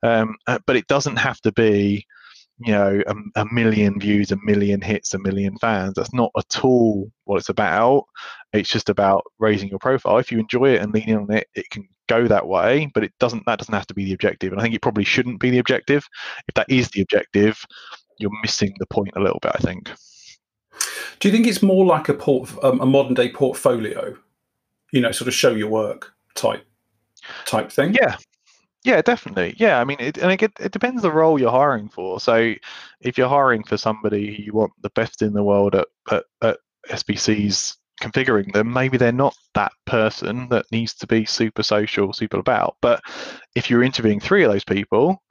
Um, 0.03 0.35
uh, 0.47 0.59
but 0.65 0.75
it 0.75 0.87
doesn't 0.87 1.17
have 1.17 1.39
to 1.41 1.51
be, 1.51 2.05
you 2.59 2.71
know, 2.71 3.01
a, 3.07 3.41
a, 3.41 3.45
million 3.53 3.99
views, 3.99 4.31
a 4.31 4.37
million 4.43 4.81
hits, 4.81 5.13
a 5.13 5.19
million 5.19 5.57
fans. 5.57 5.93
That's 5.95 6.13
not 6.13 6.31
at 6.37 6.63
all 6.63 7.11
what 7.25 7.37
it's 7.37 7.49
about. 7.49 8.05
It's 8.53 8.69
just 8.69 8.89
about 8.89 9.23
raising 9.39 9.69
your 9.69 9.79
profile. 9.79 10.17
If 10.17 10.31
you 10.31 10.39
enjoy 10.39 10.73
it 10.73 10.81
and 10.81 10.93
lean 10.93 11.09
in 11.09 11.17
on 11.17 11.31
it, 11.31 11.47
it 11.55 11.69
can 11.69 11.87
go 12.07 12.27
that 12.27 12.47
way. 12.47 12.89
But 12.93 13.03
it 13.03 13.13
doesn't. 13.19 13.45
That 13.45 13.59
doesn't 13.59 13.73
have 13.73 13.87
to 13.87 13.93
be 13.93 14.05
the 14.05 14.13
objective. 14.13 14.51
And 14.51 14.59
I 14.59 14.63
think 14.63 14.75
it 14.75 14.81
probably 14.81 15.03
shouldn't 15.03 15.39
be 15.39 15.49
the 15.49 15.59
objective. 15.59 16.07
If 16.47 16.55
that 16.55 16.69
is 16.69 16.89
the 16.89 17.01
objective, 17.01 17.63
you're 18.19 18.31
missing 18.41 18.73
the 18.79 18.85
point 18.85 19.13
a 19.15 19.19
little 19.19 19.39
bit. 19.41 19.51
I 19.55 19.59
think. 19.59 19.91
Do 21.19 21.27
you 21.27 21.31
think 21.31 21.47
it's 21.47 21.63
more 21.63 21.85
like 21.85 22.09
a 22.09 22.13
port, 22.13 22.51
um, 22.63 22.79
a 22.79 22.85
modern 22.85 23.13
day 23.13 23.31
portfolio? 23.31 24.15
You 24.91 25.01
know, 25.01 25.11
sort 25.11 25.27
of 25.27 25.33
show 25.33 25.53
your 25.53 25.69
work 25.69 26.13
type 26.35 26.65
type 27.45 27.71
thing. 27.71 27.93
Yeah, 27.93 28.15
yeah, 28.83 29.01
definitely. 29.01 29.53
Yeah, 29.57 29.81
I 29.81 29.83
mean, 29.83 29.97
it, 29.99 30.17
and 30.17 30.31
it, 30.31 30.51
it 30.59 30.71
depends 30.71 31.01
the 31.01 31.11
role 31.11 31.39
you're 31.39 31.51
hiring 31.51 31.89
for. 31.89 32.21
So, 32.21 32.53
if 33.01 33.17
you're 33.17 33.27
hiring 33.27 33.63
for 33.63 33.75
somebody 33.75 34.35
who 34.35 34.43
you 34.43 34.53
want 34.53 34.71
the 34.81 34.91
best 34.91 35.21
in 35.21 35.33
the 35.33 35.43
world 35.43 35.75
at, 35.75 35.87
at, 36.09 36.23
at 36.41 36.57
SBCs 36.89 37.75
configuring 38.01 38.53
them, 38.53 38.71
maybe 38.71 38.97
they're 38.97 39.11
not 39.11 39.35
that 39.55 39.71
person 39.85 40.47
that 40.49 40.65
needs 40.71 40.93
to 40.95 41.07
be 41.07 41.25
super 41.25 41.63
social, 41.63 42.13
super 42.13 42.37
about. 42.37 42.77
But 42.81 43.01
if 43.55 43.69
you're 43.69 43.83
interviewing 43.83 44.19
three 44.19 44.43
of 44.43 44.51
those 44.51 44.63
people, 44.63 45.21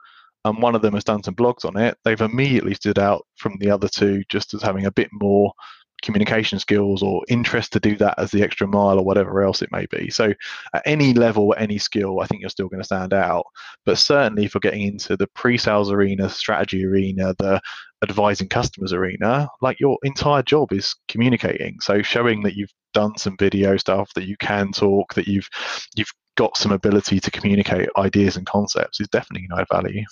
and 0.47 0.61
one 0.61 0.75
of 0.75 0.81
them 0.81 0.93
has 0.93 1.03
done 1.03 1.23
some 1.23 1.35
blogs 1.35 1.65
on 1.65 1.77
it, 1.77 1.97
they've 2.03 2.21
immediately 2.21 2.73
stood 2.73 2.99
out 2.99 3.25
from 3.35 3.57
the 3.59 3.69
other 3.69 3.87
two 3.87 4.23
just 4.29 4.53
as 4.53 4.61
having 4.61 4.85
a 4.85 4.91
bit 4.91 5.09
more 5.11 5.53
communication 6.01 6.59
skills 6.59 7.01
or 7.01 7.23
interest 7.27 7.73
to 7.73 7.79
do 7.79 7.95
that 7.97 8.15
as 8.17 8.31
the 8.31 8.43
extra 8.43 8.67
mile 8.67 8.99
or 8.99 9.03
whatever 9.03 9.41
else 9.43 9.61
it 9.61 9.71
may 9.71 9.85
be. 9.87 10.09
So, 10.09 10.33
at 10.73 10.83
any 10.85 11.13
level, 11.13 11.55
any 11.57 11.77
skill, 11.77 12.19
I 12.19 12.27
think 12.27 12.41
you're 12.41 12.49
still 12.49 12.67
going 12.67 12.81
to 12.81 12.85
stand 12.85 13.13
out. 13.13 13.45
But 13.85 13.97
certainly 13.97 14.47
for 14.47 14.59
getting 14.59 14.83
into 14.83 15.17
the 15.17 15.27
pre 15.27 15.57
sales 15.57 15.91
arena, 15.91 16.29
strategy 16.29 16.85
arena, 16.85 17.33
the 17.39 17.59
advising 18.03 18.47
customers 18.47 18.93
arena, 18.93 19.49
like 19.61 19.79
your 19.79 19.97
entire 20.03 20.43
job 20.43 20.71
is 20.71 20.95
communicating. 21.07 21.79
So, 21.81 22.01
showing 22.01 22.43
that 22.43 22.55
you've 22.55 22.73
done 22.93 23.17
some 23.17 23.35
video 23.37 23.77
stuff, 23.77 24.11
that 24.15 24.27
you 24.27 24.37
can 24.37 24.71
talk, 24.71 25.13
that 25.15 25.27
you've 25.27 25.49
you've 25.95 26.13
got 26.35 26.55
some 26.55 26.71
ability 26.71 27.19
to 27.19 27.31
communicate 27.31 27.89
ideas 27.97 28.37
and 28.37 28.45
concepts 28.45 28.99
is 29.01 29.07
definitely 29.09 29.47
going 29.47 29.57
to 29.57 29.61
add 29.61 29.83
value. 29.83 30.03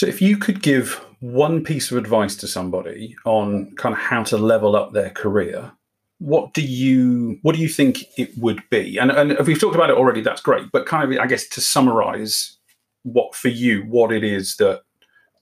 So, 0.00 0.06
if 0.06 0.22
you 0.22 0.38
could 0.38 0.62
give 0.62 0.94
one 1.20 1.62
piece 1.62 1.90
of 1.90 1.98
advice 1.98 2.34
to 2.36 2.48
somebody 2.48 3.14
on 3.26 3.72
kind 3.76 3.94
of 3.94 4.00
how 4.00 4.22
to 4.22 4.38
level 4.38 4.74
up 4.74 4.94
their 4.94 5.10
career, 5.10 5.72
what 6.20 6.54
do 6.54 6.62
you 6.62 7.38
what 7.42 7.54
do 7.54 7.60
you 7.60 7.68
think 7.68 8.04
it 8.16 8.30
would 8.38 8.62
be? 8.70 8.96
And, 8.96 9.10
and 9.10 9.32
if 9.32 9.46
we've 9.46 9.60
talked 9.60 9.74
about 9.74 9.90
it 9.90 9.98
already, 9.98 10.22
that's 10.22 10.40
great. 10.40 10.72
But 10.72 10.86
kind 10.86 11.12
of, 11.12 11.18
I 11.20 11.26
guess, 11.26 11.46
to 11.48 11.60
summarize, 11.60 12.56
what 13.02 13.34
for 13.34 13.48
you, 13.48 13.82
what 13.82 14.10
it 14.10 14.24
is 14.24 14.56
that 14.56 14.80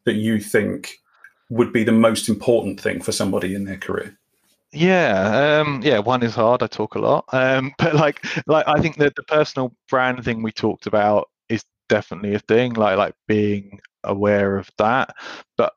that 0.06 0.16
you 0.16 0.40
think 0.40 0.94
would 1.50 1.72
be 1.72 1.84
the 1.84 1.92
most 1.92 2.28
important 2.28 2.80
thing 2.80 3.00
for 3.00 3.12
somebody 3.12 3.54
in 3.54 3.62
their 3.62 3.78
career? 3.78 4.18
Yeah, 4.72 5.60
um, 5.60 5.82
yeah. 5.84 6.00
One 6.00 6.24
is 6.24 6.34
hard. 6.34 6.64
I 6.64 6.66
talk 6.66 6.96
a 6.96 6.98
lot, 6.98 7.26
um, 7.32 7.74
but 7.78 7.94
like, 7.94 8.26
like 8.48 8.66
I 8.66 8.80
think 8.80 8.96
that 8.96 9.14
the 9.14 9.22
personal 9.22 9.72
brand 9.88 10.24
thing 10.24 10.42
we 10.42 10.50
talked 10.50 10.88
about 10.88 11.28
is 11.48 11.64
definitely 11.88 12.34
a 12.34 12.40
thing. 12.40 12.72
Like, 12.72 12.98
like 12.98 13.14
being 13.28 13.78
aware 14.08 14.56
of 14.56 14.70
that. 14.78 15.14
But 15.56 15.72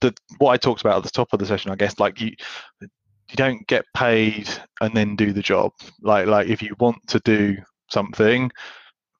the 0.00 0.14
what 0.38 0.52
I 0.52 0.56
talked 0.56 0.80
about 0.80 0.98
at 0.98 1.04
the 1.04 1.10
top 1.10 1.32
of 1.32 1.38
the 1.38 1.46
session, 1.46 1.70
I 1.70 1.76
guess, 1.76 1.98
like 1.98 2.20
you 2.20 2.32
you 2.80 3.36
don't 3.36 3.66
get 3.66 3.84
paid 3.94 4.48
and 4.80 4.94
then 4.96 5.16
do 5.16 5.32
the 5.32 5.42
job. 5.42 5.72
Like 6.02 6.26
like 6.26 6.48
if 6.48 6.62
you 6.62 6.74
want 6.78 6.98
to 7.08 7.20
do 7.20 7.56
something, 7.90 8.50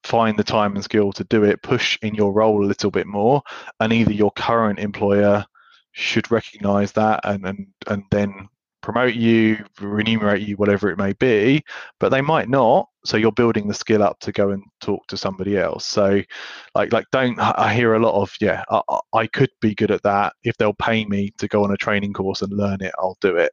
find 0.03 0.37
the 0.37 0.43
time 0.43 0.75
and 0.75 0.83
skill 0.83 1.11
to 1.13 1.23
do 1.25 1.43
it, 1.43 1.61
push 1.61 1.97
in 2.01 2.15
your 2.15 2.31
role 2.33 2.63
a 2.63 2.67
little 2.67 2.91
bit 2.91 3.07
more, 3.07 3.41
and 3.79 3.93
either 3.93 4.13
your 4.13 4.31
current 4.31 4.79
employer 4.79 5.45
should 5.91 6.29
recognize 6.31 6.91
that 6.93 7.21
and 7.23 7.45
and 7.45 7.67
and 7.87 8.03
then 8.11 8.47
promote 8.85 9.15
you, 9.15 9.65
remunerate 9.81 10.47
you, 10.47 10.55
whatever 10.57 10.91
it 10.91 10.97
may 10.97 11.11
be, 11.13 11.63
but 11.99 12.09
they 12.09 12.21
might 12.21 12.49
not. 12.49 12.87
So 13.03 13.17
you're 13.17 13.31
building 13.31 13.67
the 13.67 13.73
skill 13.73 14.03
up 14.03 14.19
to 14.19 14.31
go 14.31 14.51
and 14.51 14.63
talk 14.79 15.07
to 15.07 15.17
somebody 15.17 15.57
else. 15.57 15.85
So, 15.85 16.21
like, 16.75 16.93
like 16.93 17.05
don't 17.11 17.37
I 17.39 17.73
hear 17.73 17.95
a 17.95 17.99
lot 17.99 18.21
of 18.21 18.31
yeah, 18.39 18.63
I, 18.69 18.99
I 19.13 19.27
could 19.27 19.49
be 19.59 19.73
good 19.73 19.89
at 19.89 20.03
that 20.03 20.33
if 20.43 20.55
they'll 20.57 20.75
pay 20.75 21.03
me 21.05 21.31
to 21.39 21.47
go 21.47 21.63
on 21.63 21.71
a 21.71 21.77
training 21.77 22.13
course 22.13 22.43
and 22.43 22.53
learn 22.53 22.77
it. 22.81 22.93
I'll 22.99 23.17
do 23.21 23.35
it. 23.37 23.51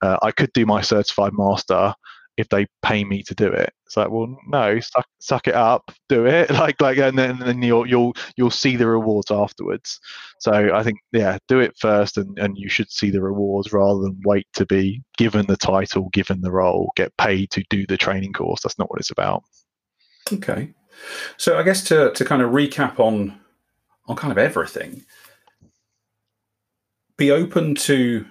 Uh, 0.00 0.18
I 0.22 0.30
could 0.30 0.52
do 0.52 0.64
my 0.64 0.80
certified 0.80 1.32
master 1.32 1.92
if 2.38 2.48
they 2.48 2.66
pay 2.82 3.04
me 3.04 3.22
to 3.24 3.34
do 3.34 3.48
it. 3.48 3.72
It's 3.84 3.96
like, 3.96 4.10
well, 4.10 4.38
no, 4.46 4.78
suck, 4.78 5.06
suck 5.18 5.48
it 5.48 5.54
up, 5.54 5.90
do 6.08 6.24
it. 6.24 6.50
Like, 6.58 6.80
like, 6.80 6.98
and 6.98 7.18
then, 7.18 7.30
and 7.30 7.40
then 7.40 7.62
you'll 7.62 7.86
you'll 7.86 8.14
you'll 8.36 8.50
see 8.50 8.76
the 8.76 8.86
rewards 8.86 9.30
afterwards. 9.30 10.00
So 10.38 10.52
I 10.52 10.82
think, 10.82 10.98
yeah, 11.12 11.38
do 11.48 11.58
it 11.58 11.76
first, 11.78 12.16
and 12.16 12.38
and 12.38 12.56
you 12.56 12.68
should 12.68 12.90
see 12.90 13.10
the 13.10 13.20
rewards 13.20 13.72
rather 13.72 14.00
than 14.00 14.20
wait 14.24 14.46
to 14.54 14.64
be 14.64 15.02
given 15.16 15.46
the 15.46 15.56
title, 15.56 16.08
given 16.12 16.40
the 16.40 16.52
role, 16.52 16.92
get 16.96 17.16
paid 17.16 17.50
to 17.50 17.64
do 17.70 17.86
the 17.86 17.96
training 17.96 18.32
course. 18.32 18.62
That's 18.62 18.78
not 18.78 18.90
what 18.90 19.00
it's 19.00 19.10
about. 19.10 19.42
Okay, 20.32 20.74
so 21.36 21.58
I 21.58 21.62
guess 21.62 21.82
to 21.84 22.12
to 22.12 22.24
kind 22.24 22.42
of 22.42 22.50
recap 22.50 23.00
on 23.00 23.38
on 24.06 24.16
kind 24.16 24.32
of 24.32 24.38
everything, 24.38 25.04
be 27.16 27.30
open 27.30 27.74
to 27.74 28.24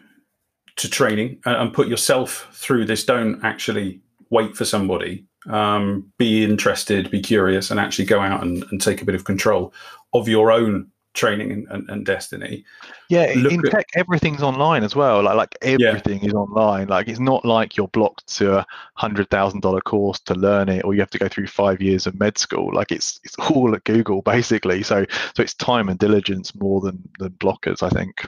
to 0.77 0.89
training 0.89 1.39
and, 1.45 1.55
and, 1.55 1.73
put 1.73 1.87
yourself 1.87 2.47
through 2.53 2.85
this. 2.85 3.03
Don't 3.03 3.43
actually 3.43 3.99
wait 4.29 4.55
for 4.55 4.65
somebody. 4.65 5.25
Um, 5.47 6.11
be 6.17 6.43
interested, 6.43 7.09
be 7.09 7.21
curious, 7.21 7.71
and 7.71 7.79
actually 7.79 8.05
go 8.05 8.19
out 8.19 8.43
and, 8.43 8.63
and, 8.71 8.81
take 8.81 9.01
a 9.01 9.05
bit 9.05 9.15
of 9.15 9.23
control 9.23 9.73
of 10.13 10.27
your 10.27 10.51
own 10.51 10.91
training 11.13 11.51
and, 11.51 11.67
and, 11.69 11.89
and 11.89 12.05
destiny. 12.05 12.63
Yeah, 13.09 13.33
Look 13.35 13.51
in 13.51 13.65
at, 13.65 13.71
tech, 13.71 13.87
everything's 13.95 14.43
online 14.43 14.83
as 14.83 14.95
well. 14.95 15.23
Like 15.23 15.35
like 15.35 15.57
everything 15.61 16.21
yeah. 16.21 16.27
is 16.27 16.33
online. 16.33 16.87
Like 16.87 17.07
it's 17.07 17.19
not 17.19 17.43
like 17.43 17.75
you're 17.75 17.87
blocked 17.87 18.27
to 18.37 18.59
a 18.59 18.65
hundred 18.93 19.29
thousand 19.29 19.61
dollar 19.61 19.81
course 19.81 20.19
to 20.21 20.35
learn 20.35 20.69
it, 20.69 20.85
or 20.85 20.93
you 20.93 20.99
have 20.99 21.09
to 21.11 21.17
go 21.17 21.27
through 21.27 21.47
five 21.47 21.81
years 21.81 22.07
of 22.07 22.19
med 22.19 22.37
school. 22.37 22.73
Like 22.73 22.91
it's 22.91 23.19
it's 23.23 23.35
all 23.49 23.73
at 23.73 23.83
Google 23.85 24.21
basically. 24.21 24.83
So 24.83 25.05
so 25.33 25.41
it's 25.41 25.53
time 25.55 25.89
and 25.89 25.97
diligence 25.97 26.53
more 26.55 26.81
than 26.81 27.01
than 27.19 27.31
blockers, 27.31 27.81
I 27.81 27.89
think. 27.89 28.27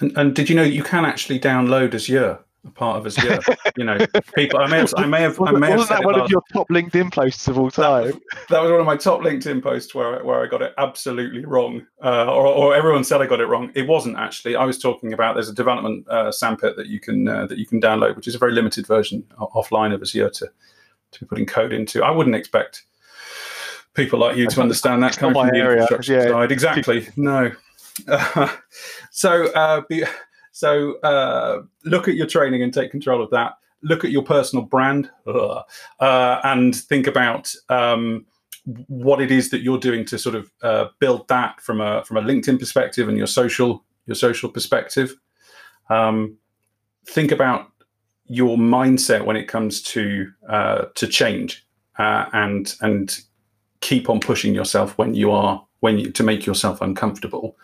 And, 0.00 0.16
and 0.16 0.34
did 0.34 0.48
you 0.48 0.56
know 0.56 0.62
you 0.62 0.82
can 0.82 1.04
actually 1.04 1.38
download 1.38 1.94
Azure? 1.94 2.38
A 2.66 2.70
part 2.72 2.98
of 2.98 3.06
Azure, 3.06 3.40
you 3.78 3.84
know, 3.84 3.96
people. 4.34 4.60
I 4.60 4.66
may 4.66 4.80
have, 4.80 4.92
I 4.98 5.06
may 5.06 5.22
have, 5.22 5.40
I 5.40 5.52
may 5.52 5.70
have. 5.70 5.78
Wasn't 5.78 5.98
that 5.98 6.04
one 6.04 6.14
last, 6.14 6.24
of 6.24 6.30
your 6.30 6.42
top 6.52 6.68
LinkedIn 6.68 7.10
posts 7.10 7.48
of 7.48 7.58
all 7.58 7.70
time? 7.70 8.08
That, 8.08 8.20
that, 8.50 8.60
was 8.60 8.70
one 8.70 8.80
of 8.80 8.86
my 8.86 8.98
top 8.98 9.20
LinkedIn 9.20 9.62
posts 9.62 9.94
where 9.94 10.22
where 10.22 10.42
I 10.42 10.46
got 10.46 10.60
it 10.60 10.74
absolutely 10.76 11.46
wrong, 11.46 11.86
uh, 12.04 12.26
or, 12.26 12.46
or 12.46 12.74
everyone 12.74 13.02
said 13.02 13.22
I 13.22 13.26
got 13.26 13.40
it 13.40 13.46
wrong. 13.46 13.72
It 13.74 13.88
wasn't 13.88 14.18
actually. 14.18 14.56
I 14.56 14.66
was 14.66 14.78
talking 14.78 15.14
about 15.14 15.36
there's 15.36 15.48
a 15.48 15.54
development 15.54 16.06
uh, 16.10 16.30
sandpit 16.30 16.76
that 16.76 16.88
you 16.88 17.00
can 17.00 17.26
uh, 17.28 17.46
that 17.46 17.56
you 17.56 17.64
can 17.64 17.80
download, 17.80 18.14
which 18.14 18.28
is 18.28 18.34
a 18.34 18.38
very 18.38 18.52
limited 18.52 18.86
version 18.86 19.24
offline 19.38 19.94
of 19.94 20.02
Azure 20.02 20.28
to 20.28 20.50
to 21.12 21.20
be 21.20 21.24
putting 21.24 21.46
code 21.46 21.72
into. 21.72 22.04
I 22.04 22.10
wouldn't 22.10 22.36
expect 22.36 22.84
people 23.94 24.18
like 24.18 24.36
you 24.36 24.46
to 24.46 24.60
understand 24.62 25.02
that 25.02 25.16
kind 25.16 25.34
of 25.34 25.48
infrastructure 25.48 26.12
yeah. 26.12 26.28
side. 26.28 26.52
Exactly. 26.52 27.08
No. 27.16 27.52
so 29.10 29.46
uh, 29.52 29.82
be, 29.88 30.04
so 30.52 30.98
uh, 31.00 31.62
look 31.84 32.08
at 32.08 32.14
your 32.14 32.26
training 32.26 32.62
and 32.62 32.72
take 32.72 32.90
control 32.90 33.22
of 33.22 33.30
that. 33.30 33.54
Look 33.82 34.04
at 34.04 34.10
your 34.10 34.22
personal 34.22 34.64
brand 34.64 35.10
uh, 35.26 35.62
and 36.00 36.76
think 36.76 37.06
about 37.06 37.52
um, 37.68 38.26
what 38.88 39.20
it 39.20 39.30
is 39.30 39.50
that 39.50 39.62
you're 39.62 39.78
doing 39.78 40.04
to 40.06 40.18
sort 40.18 40.34
of 40.34 40.50
uh, 40.62 40.86
build 40.98 41.26
that 41.28 41.60
from 41.60 41.80
a 41.80 42.04
from 42.04 42.18
a 42.18 42.22
LinkedIn 42.22 42.58
perspective 42.58 43.08
and 43.08 43.16
your 43.16 43.26
social 43.26 43.84
your 44.06 44.14
social 44.14 44.50
perspective. 44.50 45.14
Um, 45.88 46.36
think 47.06 47.32
about 47.32 47.70
your 48.26 48.58
mindset 48.58 49.24
when 49.24 49.36
it 49.36 49.48
comes 49.48 49.80
to 49.82 50.30
uh, 50.48 50.84
to 50.94 51.06
change 51.06 51.66
and 51.98 52.74
and 52.82 53.20
keep 53.80 54.08
on 54.08 54.20
pushing 54.20 54.54
yourself 54.54 54.96
when 54.98 55.14
you 55.14 55.30
are 55.30 55.64
when 55.80 55.98
you 55.98 56.10
to 56.12 56.22
make 56.22 56.46
yourself 56.46 56.80
uncomfortable. 56.80 57.56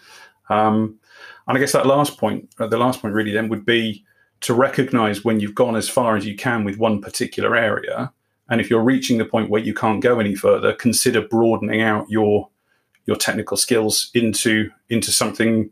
Um, 0.49 0.99
and 1.47 1.57
I 1.57 1.61
guess 1.61 1.73
that 1.73 1.87
last 1.87 2.19
point, 2.19 2.49
uh, 2.59 2.67
the 2.67 2.79
last 2.79 3.01
point 3.01 3.15
really 3.15 3.33
then 3.33 3.49
would 3.49 3.65
be 3.65 4.05
to 4.41 4.55
recognize 4.55 5.25
when 5.25 5.41
you've 5.41 5.55
gone 5.55 5.77
as 5.77 5.89
far 5.89 6.17
as 6.17 6.27
you 6.27 6.37
can 6.37 6.65
with 6.65 6.79
one 6.79 7.01
particular 7.01 7.57
area. 7.57 8.13
And 8.49 8.61
if 8.61 8.71
you're 8.71 8.83
reaching 8.83 9.19
the 9.19 9.25
point 9.25 9.51
where 9.51 9.63
you 9.63 9.75
can't 9.75 10.03
go 10.03 10.21
any 10.21 10.35
further, 10.35 10.73
consider 10.73 11.23
broadening 11.23 11.83
out 11.83 12.09
your 12.09 12.49
your 13.07 13.17
technical 13.17 13.57
skills 13.57 14.11
into 14.15 14.71
into 14.89 15.13
something 15.13 15.71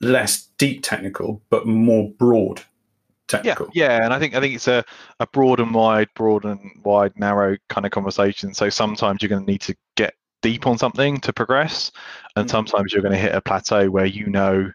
less 0.00 0.48
deep 0.58 0.82
technical, 0.82 1.42
but 1.50 1.66
more 1.66 2.10
broad 2.10 2.62
technical. 3.28 3.68
Yeah, 3.72 3.98
yeah, 3.98 4.04
and 4.04 4.12
I 4.12 4.18
think 4.18 4.34
I 4.34 4.40
think 4.40 4.54
it's 4.54 4.68
a, 4.68 4.84
a 5.20 5.26
broad 5.28 5.60
and 5.60 5.74
wide, 5.74 6.08
broad 6.14 6.44
and 6.44 6.70
wide, 6.84 7.12
narrow 7.16 7.56
kind 7.68 7.86
of 7.86 7.92
conversation. 7.92 8.54
So 8.54 8.68
sometimes 8.68 9.22
you're 9.22 9.28
going 9.28 9.44
to 9.44 9.50
need 9.50 9.60
to 9.62 9.76
get 9.96 10.14
deep 10.42 10.66
on 10.66 10.78
something 10.78 11.20
to 11.20 11.32
progress, 11.32 11.92
and 12.36 12.46
mm. 12.46 12.50
sometimes 12.50 12.92
you're 12.92 13.02
going 13.02 13.14
to 13.14 13.18
hit 13.18 13.34
a 13.34 13.40
plateau 13.40 13.90
where 13.90 14.06
you 14.06 14.26
know 14.26 14.70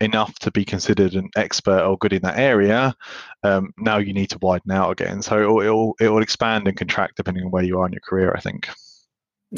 enough 0.00 0.38
to 0.38 0.50
be 0.50 0.64
considered 0.64 1.14
an 1.14 1.28
expert 1.36 1.82
or 1.82 1.98
good 1.98 2.12
in 2.12 2.22
that 2.22 2.38
area. 2.38 2.94
Um, 3.42 3.72
now 3.78 3.98
you 3.98 4.12
need 4.12 4.30
to 4.30 4.38
widen 4.40 4.70
out 4.70 4.90
again, 4.90 5.22
so 5.22 5.40
it'll, 5.40 5.60
it'll 5.60 5.96
it'll 6.00 6.22
expand 6.22 6.68
and 6.68 6.76
contract 6.76 7.16
depending 7.16 7.44
on 7.44 7.50
where 7.50 7.64
you 7.64 7.80
are 7.80 7.86
in 7.86 7.92
your 7.92 8.00
career. 8.00 8.32
I 8.36 8.40
think. 8.40 8.68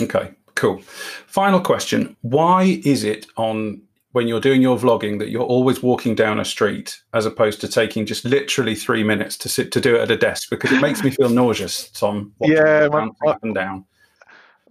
Okay, 0.01 0.33
cool. 0.55 0.81
Final 0.81 1.61
question: 1.61 2.17
Why 2.23 2.81
is 2.85 3.05
it 3.05 3.27
on 3.37 3.83
when 4.13 4.27
you're 4.27 4.41
doing 4.41 4.61
your 4.61 4.77
vlogging 4.77 5.19
that 5.19 5.31
you're 5.31 5.43
always 5.43 5.83
walking 5.83 6.15
down 6.15 6.41
a 6.41 6.45
street 6.45 7.01
as 7.15 7.27
opposed 7.27 7.61
to 7.61 7.69
taking 7.69 8.05
just 8.05 8.25
literally 8.25 8.75
three 8.75 9.05
minutes 9.05 9.37
to 9.37 9.49
sit 9.49 9.71
to 9.73 9.81
do 9.81 9.95
it 9.95 10.01
at 10.01 10.11
a 10.11 10.17
desk 10.17 10.51
because 10.51 10.73
it 10.73 10.81
makes 10.81 11.03
me 11.05 11.11
feel 11.11 11.29
nauseous 11.29 11.91
tom 11.91 12.33
yeah 12.41 12.89
my, 12.91 13.09
up 13.27 13.43
and 13.43 13.55
down 13.55 13.85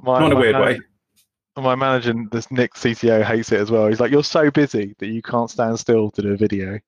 my, 0.02 0.20
Not 0.20 0.32
in 0.32 0.38
a 0.38 0.40
weird 0.40 0.54
manager, 0.54 0.82
way. 0.82 1.64
My 1.64 1.76
manager, 1.76 2.14
this 2.32 2.50
Nick 2.52 2.74
CTO, 2.76 3.24
hates 3.24 3.52
it 3.52 3.60
as 3.60 3.70
well. 3.70 3.88
He's 3.88 4.00
like, 4.00 4.12
"You're 4.12 4.24
so 4.24 4.50
busy 4.50 4.96
that 5.00 5.08
you 5.08 5.22
can't 5.22 5.50
stand 5.50 5.78
still 5.80 6.10
to 6.12 6.22
do 6.22 6.34
a 6.34 6.38
video." 6.38 6.80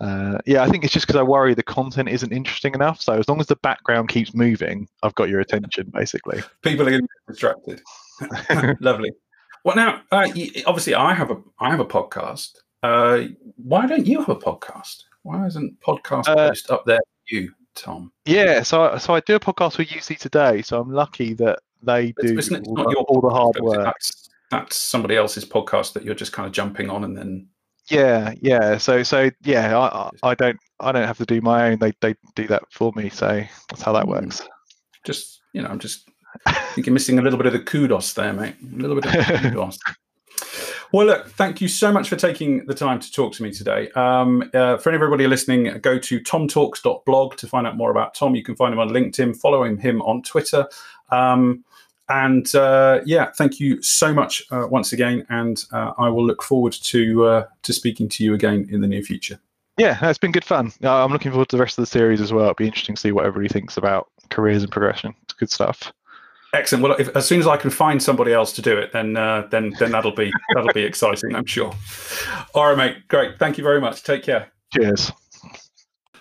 Uh, 0.00 0.38
yeah, 0.46 0.62
I 0.62 0.68
think 0.68 0.84
it's 0.84 0.92
just 0.92 1.06
because 1.06 1.18
I 1.18 1.22
worry 1.22 1.54
the 1.54 1.62
content 1.62 2.08
isn't 2.08 2.32
interesting 2.32 2.74
enough. 2.74 3.00
So 3.00 3.14
as 3.14 3.28
long 3.28 3.40
as 3.40 3.46
the 3.46 3.56
background 3.56 4.08
keeps 4.08 4.34
moving, 4.34 4.88
I've 5.02 5.14
got 5.14 5.28
your 5.28 5.40
attention, 5.40 5.90
basically. 5.92 6.42
People 6.62 6.86
are 6.86 6.90
getting 6.90 7.08
distracted. 7.28 7.82
Lovely. 8.80 9.12
Well, 9.64 9.76
now, 9.76 10.02
uh, 10.12 10.28
obviously, 10.66 10.94
I 10.94 11.14
have 11.14 11.30
a 11.30 11.36
I 11.58 11.70
have 11.70 11.80
a 11.80 11.86
podcast. 11.86 12.52
Uh, 12.82 13.28
why 13.56 13.86
don't 13.86 14.06
you 14.06 14.18
have 14.18 14.28
a 14.28 14.36
podcast? 14.36 15.04
Why 15.22 15.46
isn't 15.46 15.80
podcast 15.80 16.28
uh, 16.28 16.34
post 16.34 16.70
up 16.70 16.84
there 16.84 16.98
for 16.98 17.34
you, 17.34 17.50
Tom? 17.74 18.12
Yeah, 18.26 18.62
so 18.62 18.98
so 18.98 19.14
I 19.14 19.20
do 19.20 19.36
a 19.36 19.40
podcast 19.40 19.78
with 19.78 19.88
UC 19.88 20.18
today. 20.18 20.60
So 20.60 20.78
I'm 20.78 20.92
lucky 20.92 21.32
that 21.34 21.60
they 21.82 22.12
do 22.20 22.38
it's, 22.38 22.50
it's 22.50 22.68
all, 22.68 22.92
all, 23.08 23.20
the 23.22 23.30
hard 23.30 23.58
work. 23.60 23.84
That's, 23.84 24.28
that's 24.50 24.76
somebody 24.76 25.16
else's 25.16 25.46
podcast 25.46 25.94
that 25.94 26.04
you're 26.04 26.14
just 26.14 26.32
kind 26.32 26.46
of 26.46 26.52
jumping 26.52 26.90
on 26.90 27.04
and 27.04 27.16
then 27.16 27.48
yeah 27.90 28.32
yeah 28.40 28.78
so 28.78 29.02
so 29.02 29.30
yeah 29.42 29.78
i 29.78 30.10
i 30.22 30.34
don't 30.34 30.58
i 30.80 30.90
don't 30.90 31.06
have 31.06 31.18
to 31.18 31.26
do 31.26 31.42
my 31.42 31.70
own 31.70 31.78
they 31.78 31.92
they 32.00 32.14
do 32.34 32.46
that 32.46 32.62
for 32.70 32.90
me 32.96 33.10
so 33.10 33.42
that's 33.68 33.82
how 33.82 33.92
that 33.92 34.04
hmm. 34.04 34.12
works 34.12 34.40
just 35.04 35.42
you 35.52 35.60
know 35.60 35.68
i'm 35.68 35.78
just 35.78 36.08
I 36.46 36.52
think 36.74 36.86
you're 36.86 36.94
missing 36.94 37.18
a 37.18 37.22
little 37.22 37.38
bit 37.38 37.46
of 37.46 37.52
the 37.52 37.60
kudos 37.60 38.14
there 38.14 38.32
mate 38.32 38.54
a 38.62 38.76
little 38.76 39.00
bit 39.00 39.06
of 39.06 39.26
kudos 39.42 39.78
well, 40.94 41.06
look, 41.06 41.28
thank 41.30 41.60
you 41.60 41.66
so 41.66 41.90
much 41.90 42.08
for 42.08 42.14
taking 42.14 42.66
the 42.66 42.74
time 42.74 43.00
to 43.00 43.10
talk 43.10 43.32
to 43.32 43.42
me 43.42 43.50
today. 43.50 43.90
Um, 43.96 44.48
uh, 44.54 44.76
for 44.76 44.92
everybody 44.92 45.26
listening, 45.26 45.80
go 45.80 45.98
to 45.98 46.20
tomtalks.blog 46.20 47.36
to 47.36 47.46
find 47.48 47.66
out 47.66 47.76
more 47.76 47.90
about 47.90 48.14
Tom. 48.14 48.36
You 48.36 48.44
can 48.44 48.54
find 48.54 48.72
him 48.72 48.78
on 48.78 48.90
LinkedIn, 48.90 49.36
following 49.36 49.76
him 49.76 50.00
on 50.02 50.22
Twitter. 50.22 50.68
Um, 51.10 51.64
and 52.08 52.54
uh, 52.54 53.00
yeah, 53.04 53.32
thank 53.32 53.58
you 53.58 53.82
so 53.82 54.14
much 54.14 54.44
uh, 54.52 54.68
once 54.70 54.92
again, 54.92 55.26
and 55.30 55.64
uh, 55.72 55.94
I 55.98 56.10
will 56.10 56.24
look 56.24 56.44
forward 56.44 56.74
to 56.74 57.24
uh, 57.24 57.46
to 57.62 57.72
speaking 57.72 58.08
to 58.10 58.22
you 58.22 58.34
again 58.34 58.68
in 58.70 58.80
the 58.80 58.86
near 58.86 59.02
future. 59.02 59.40
Yeah, 59.78 59.98
it's 60.08 60.18
been 60.18 60.30
good 60.30 60.44
fun. 60.44 60.70
Uh, 60.82 61.04
I'm 61.04 61.10
looking 61.10 61.32
forward 61.32 61.48
to 61.48 61.56
the 61.56 61.62
rest 61.62 61.76
of 61.76 61.82
the 61.82 61.90
series 61.90 62.20
as 62.20 62.32
well. 62.32 62.44
It'll 62.44 62.54
be 62.54 62.66
interesting 62.66 62.94
to 62.94 63.00
see 63.00 63.10
what 63.10 63.26
everybody 63.26 63.52
thinks 63.52 63.76
about 63.76 64.10
careers 64.30 64.62
and 64.62 64.70
progression. 64.70 65.12
It's 65.24 65.32
good 65.32 65.50
stuff. 65.50 65.92
Excellent. 66.54 66.84
Well, 66.84 66.96
if, 67.00 67.14
as 67.16 67.26
soon 67.26 67.40
as 67.40 67.48
I 67.48 67.56
can 67.56 67.70
find 67.70 68.00
somebody 68.00 68.32
else 68.32 68.52
to 68.52 68.62
do 68.62 68.78
it, 68.78 68.92
then 68.92 69.16
uh, 69.16 69.48
then 69.50 69.74
then 69.80 69.90
that'll 69.90 70.14
be 70.14 70.32
that'll 70.54 70.72
be 70.72 70.84
exciting. 70.84 71.34
I'm 71.34 71.46
sure. 71.46 71.74
All 72.54 72.68
right, 72.68 72.76
mate. 72.76 73.08
Great. 73.08 73.38
Thank 73.40 73.58
you 73.58 73.64
very 73.64 73.80
much. 73.80 74.04
Take 74.04 74.22
care. 74.22 74.52
Cheers. 74.72 75.10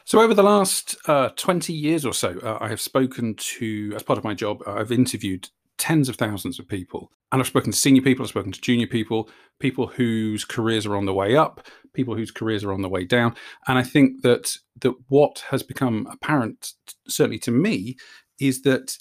So, 0.05 0.21
over 0.21 0.33
the 0.33 0.43
last 0.43 0.97
uh, 1.07 1.29
20 1.35 1.71
years 1.71 2.03
or 2.03 2.13
so, 2.13 2.39
uh, 2.43 2.57
I 2.59 2.67
have 2.67 2.81
spoken 2.81 3.35
to, 3.35 3.93
as 3.95 4.03
part 4.03 4.17
of 4.17 4.23
my 4.23 4.33
job, 4.33 4.61
I've 4.67 4.91
interviewed 4.91 5.49
tens 5.77 6.09
of 6.09 6.15
thousands 6.15 6.59
of 6.59 6.67
people. 6.67 7.11
And 7.31 7.41
I've 7.41 7.47
spoken 7.47 7.71
to 7.71 7.77
senior 7.77 8.01
people, 8.01 8.23
I've 8.23 8.29
spoken 8.29 8.51
to 8.51 8.61
junior 8.61 8.85
people, 8.85 9.29
people 9.59 9.87
whose 9.87 10.45
careers 10.45 10.85
are 10.85 10.95
on 10.95 11.05
the 11.05 11.13
way 11.13 11.35
up, 11.35 11.65
people 11.93 12.15
whose 12.15 12.31
careers 12.31 12.63
are 12.63 12.73
on 12.73 12.81
the 12.81 12.89
way 12.89 13.05
down. 13.05 13.35
And 13.67 13.77
I 13.77 13.83
think 13.83 14.21
that 14.21 14.55
that 14.81 14.93
what 15.09 15.43
has 15.49 15.63
become 15.63 16.07
apparent, 16.11 16.73
certainly 17.07 17.39
to 17.39 17.51
me, 17.51 17.95
is 18.39 18.61
that 18.63 18.97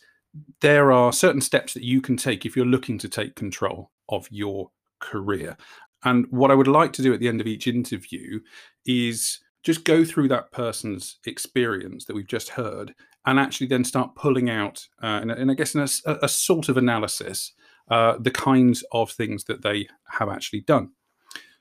there 0.61 0.93
are 0.93 1.13
certain 1.13 1.41
steps 1.41 1.75
that 1.75 1.85
you 1.85 2.01
can 2.01 2.17
take 2.17 2.47
if 2.47 2.57
you're 2.57 2.65
looking 2.65 2.99
to 2.99 3.09
take 3.09 3.35
control 3.37 3.91
of 4.09 4.27
your 4.31 4.71
career. 5.01 5.57
And 6.05 6.27
what 6.31 6.51
I 6.51 6.55
would 6.55 6.69
like 6.69 6.93
to 6.95 7.03
do 7.03 7.13
at 7.13 7.21
the 7.21 7.29
end 7.29 7.41
of 7.41 7.47
each 7.47 7.67
interview 7.67 8.41
is 8.87 9.41
just 9.63 9.85
go 9.85 10.05
through 10.05 10.29
that 10.29 10.51
person's 10.51 11.19
experience 11.27 12.05
that 12.05 12.17
we've 12.17 12.27
just 12.27 12.51
heard 12.51 12.95
and 13.27 13.39
actually 13.39 13.69
then 13.69 13.85
start 13.85 14.17
pulling 14.17 14.51
out, 14.51 14.87
uh, 15.03 15.21
and, 15.23 15.31
and, 15.31 15.51
I 15.51 15.55
guess 15.55 15.77
in 15.77 15.81
a, 15.81 16.19
a 16.23 16.29
sort 16.29 16.69
of 16.69 16.77
analysis, 16.77 17.53
uh, 17.89 18.17
the 18.19 18.33
kinds 18.33 18.83
of 18.91 19.13
things 19.13 19.45
that 19.45 19.63
they 19.63 19.87
have 20.11 20.29
actually 20.29 20.63
done. 20.63 20.91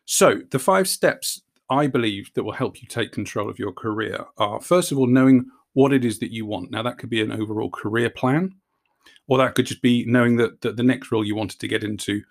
So, 0.06 0.42
the 0.50 0.58
five 0.58 0.88
steps 0.88 1.42
I 1.70 1.88
believe 1.88 2.32
that 2.34 2.44
will 2.44 2.52
help 2.52 2.82
you 2.82 2.88
take 2.88 3.12
control 3.12 3.50
of 3.50 3.60
your 3.60 3.72
career 3.72 4.26
are 4.38 4.60
first 4.60 4.92
of 4.92 4.98
all, 4.98 5.08
knowing 5.08 5.46
what 5.74 5.94
it 5.94 6.04
is 6.04 6.20
that 6.20 6.34
you 6.34 6.46
want. 6.46 6.72
Now, 6.72 6.84
that 6.84 6.98
could 6.98 7.10
be 7.10 7.22
an 7.22 7.32
overall 7.32 7.70
career 7.70 8.10
plan, 8.10 8.56
or 9.28 9.38
that 9.38 9.56
could 9.56 9.66
just 9.66 9.82
be 9.82 10.06
knowing 10.06 10.38
that, 10.38 10.62
that 10.62 10.78
the 10.78 10.84
next 10.84 11.12
role 11.12 11.26
you 11.26 11.36
wanted 11.36 11.60
to 11.60 11.68
get 11.68 11.84
into 11.84 12.22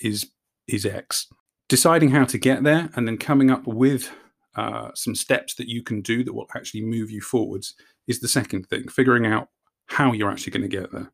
is 0.00 0.30
is 0.66 0.86
X. 0.86 1.28
Deciding 1.68 2.10
how 2.10 2.24
to 2.24 2.38
get 2.38 2.62
there 2.62 2.90
and 2.94 3.06
then 3.06 3.18
coming 3.18 3.50
up 3.50 3.66
with 3.66 4.10
uh, 4.56 4.90
some 4.94 5.14
steps 5.14 5.54
that 5.54 5.68
you 5.68 5.82
can 5.82 6.00
do 6.00 6.22
that 6.22 6.32
will 6.32 6.46
actually 6.54 6.82
move 6.82 7.10
you 7.10 7.20
forwards 7.20 7.74
is 8.06 8.20
the 8.20 8.28
second 8.28 8.68
thing, 8.68 8.88
figuring 8.88 9.26
out 9.26 9.48
how 9.86 10.12
you're 10.12 10.30
actually 10.30 10.52
going 10.52 10.68
to 10.70 10.76
get 10.76 10.92
there. 10.92 11.10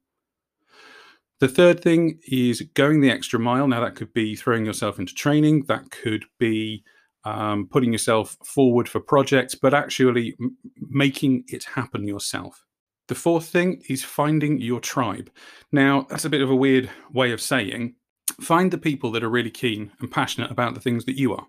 The 1.40 1.48
third 1.48 1.82
thing 1.82 2.20
is 2.26 2.60
going 2.74 3.00
the 3.00 3.10
extra 3.10 3.38
mile. 3.38 3.66
Now, 3.66 3.80
that 3.80 3.94
could 3.94 4.12
be 4.12 4.36
throwing 4.36 4.66
yourself 4.66 4.98
into 4.98 5.14
training, 5.14 5.64
that 5.68 5.90
could 5.90 6.24
be 6.38 6.84
um, 7.24 7.66
putting 7.70 7.92
yourself 7.92 8.36
forward 8.44 8.88
for 8.88 9.00
projects, 9.00 9.54
but 9.54 9.72
actually 9.72 10.36
m- 10.40 10.56
making 10.76 11.44
it 11.48 11.64
happen 11.64 12.06
yourself. 12.06 12.64
The 13.10 13.16
fourth 13.16 13.48
thing 13.48 13.82
is 13.88 14.04
finding 14.04 14.60
your 14.60 14.78
tribe. 14.78 15.32
Now, 15.72 16.06
that's 16.08 16.26
a 16.26 16.30
bit 16.30 16.42
of 16.42 16.50
a 16.50 16.54
weird 16.54 16.88
way 17.12 17.32
of 17.32 17.40
saying 17.40 17.96
find 18.40 18.70
the 18.70 18.78
people 18.78 19.10
that 19.10 19.24
are 19.24 19.28
really 19.28 19.50
keen 19.50 19.90
and 19.98 20.08
passionate 20.08 20.48
about 20.48 20.74
the 20.74 20.80
things 20.80 21.04
that 21.06 21.18
you 21.18 21.34
are. 21.34 21.44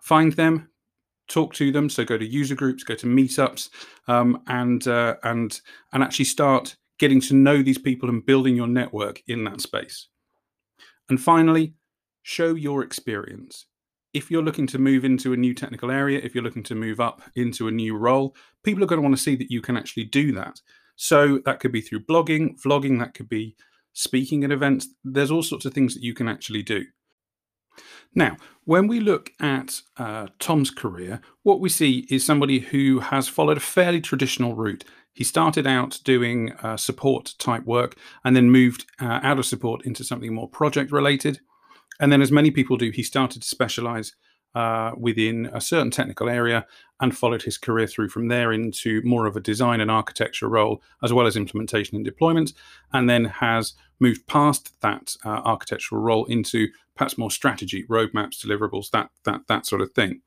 Find 0.00 0.32
them, 0.32 0.70
talk 1.28 1.54
to 1.54 1.70
them. 1.70 1.88
So 1.88 2.04
go 2.04 2.18
to 2.18 2.26
user 2.26 2.56
groups, 2.56 2.82
go 2.82 2.96
to 2.96 3.06
meetups, 3.06 3.70
um, 4.08 4.42
and 4.48 4.84
uh, 4.88 5.14
and 5.22 5.60
and 5.92 6.02
actually 6.02 6.24
start 6.24 6.74
getting 6.98 7.20
to 7.20 7.34
know 7.34 7.62
these 7.62 7.78
people 7.78 8.08
and 8.08 8.26
building 8.26 8.56
your 8.56 8.66
network 8.66 9.22
in 9.28 9.44
that 9.44 9.60
space. 9.60 10.08
And 11.08 11.20
finally, 11.20 11.74
show 12.24 12.56
your 12.56 12.82
experience. 12.82 13.66
If 14.12 14.30
you're 14.30 14.42
looking 14.42 14.66
to 14.68 14.78
move 14.78 15.04
into 15.04 15.32
a 15.32 15.36
new 15.36 15.54
technical 15.54 15.90
area, 15.90 16.20
if 16.22 16.34
you're 16.34 16.44
looking 16.44 16.62
to 16.64 16.74
move 16.74 17.00
up 17.00 17.22
into 17.34 17.68
a 17.68 17.72
new 17.72 17.96
role, 17.96 18.36
people 18.62 18.82
are 18.82 18.86
going 18.86 18.98
to 18.98 19.02
want 19.02 19.16
to 19.16 19.22
see 19.22 19.36
that 19.36 19.50
you 19.50 19.62
can 19.62 19.76
actually 19.76 20.04
do 20.04 20.32
that. 20.32 20.60
So 20.96 21.38
that 21.44 21.60
could 21.60 21.72
be 21.72 21.80
through 21.80 22.04
blogging, 22.04 22.60
vlogging, 22.60 22.98
that 22.98 23.14
could 23.14 23.28
be 23.28 23.56
speaking 23.92 24.44
at 24.44 24.52
events. 24.52 24.88
There's 25.04 25.30
all 25.30 25.42
sorts 25.42 25.64
of 25.64 25.72
things 25.72 25.94
that 25.94 26.02
you 26.02 26.14
can 26.14 26.28
actually 26.28 26.62
do. 26.62 26.84
Now, 28.14 28.36
when 28.64 28.86
we 28.86 29.00
look 29.00 29.32
at 29.40 29.80
uh, 29.96 30.28
Tom's 30.38 30.70
career, 30.70 31.20
what 31.42 31.60
we 31.60 31.68
see 31.68 32.06
is 32.10 32.24
somebody 32.24 32.58
who 32.58 33.00
has 33.00 33.28
followed 33.28 33.56
a 33.56 33.60
fairly 33.60 34.00
traditional 34.00 34.54
route. 34.54 34.84
He 35.14 35.24
started 35.24 35.66
out 35.66 36.00
doing 36.04 36.52
uh, 36.62 36.76
support 36.76 37.34
type 37.38 37.64
work 37.64 37.96
and 38.24 38.36
then 38.36 38.50
moved 38.50 38.86
uh, 39.00 39.20
out 39.22 39.38
of 39.38 39.46
support 39.46 39.84
into 39.84 40.04
something 40.04 40.34
more 40.34 40.48
project 40.48 40.92
related. 40.92 41.40
And 42.00 42.10
then, 42.10 42.22
as 42.22 42.32
many 42.32 42.50
people 42.50 42.76
do, 42.76 42.90
he 42.90 43.02
started 43.02 43.42
to 43.42 43.48
specialize 43.48 44.14
uh, 44.54 44.92
within 44.96 45.46
a 45.52 45.60
certain 45.60 45.90
technical 45.90 46.28
area 46.28 46.66
and 47.00 47.16
followed 47.16 47.42
his 47.42 47.58
career 47.58 47.86
through 47.86 48.08
from 48.08 48.28
there 48.28 48.52
into 48.52 49.00
more 49.02 49.26
of 49.26 49.36
a 49.36 49.40
design 49.40 49.80
and 49.80 49.90
architecture 49.90 50.48
role, 50.48 50.82
as 51.02 51.12
well 51.12 51.26
as 51.26 51.36
implementation 51.36 51.96
and 51.96 52.04
deployment, 52.04 52.52
and 52.92 53.08
then 53.08 53.24
has 53.24 53.74
moved 53.98 54.26
past 54.26 54.78
that 54.80 55.16
uh, 55.24 55.40
architectural 55.44 56.00
role 56.00 56.24
into 56.26 56.68
perhaps 56.96 57.16
more 57.16 57.30
strategy, 57.30 57.84
roadmaps, 57.88 58.44
deliverables, 58.44 58.90
that 58.90 59.10
that 59.24 59.40
that 59.48 59.66
sort 59.66 59.80
of 59.80 59.92
thing. 59.92 60.20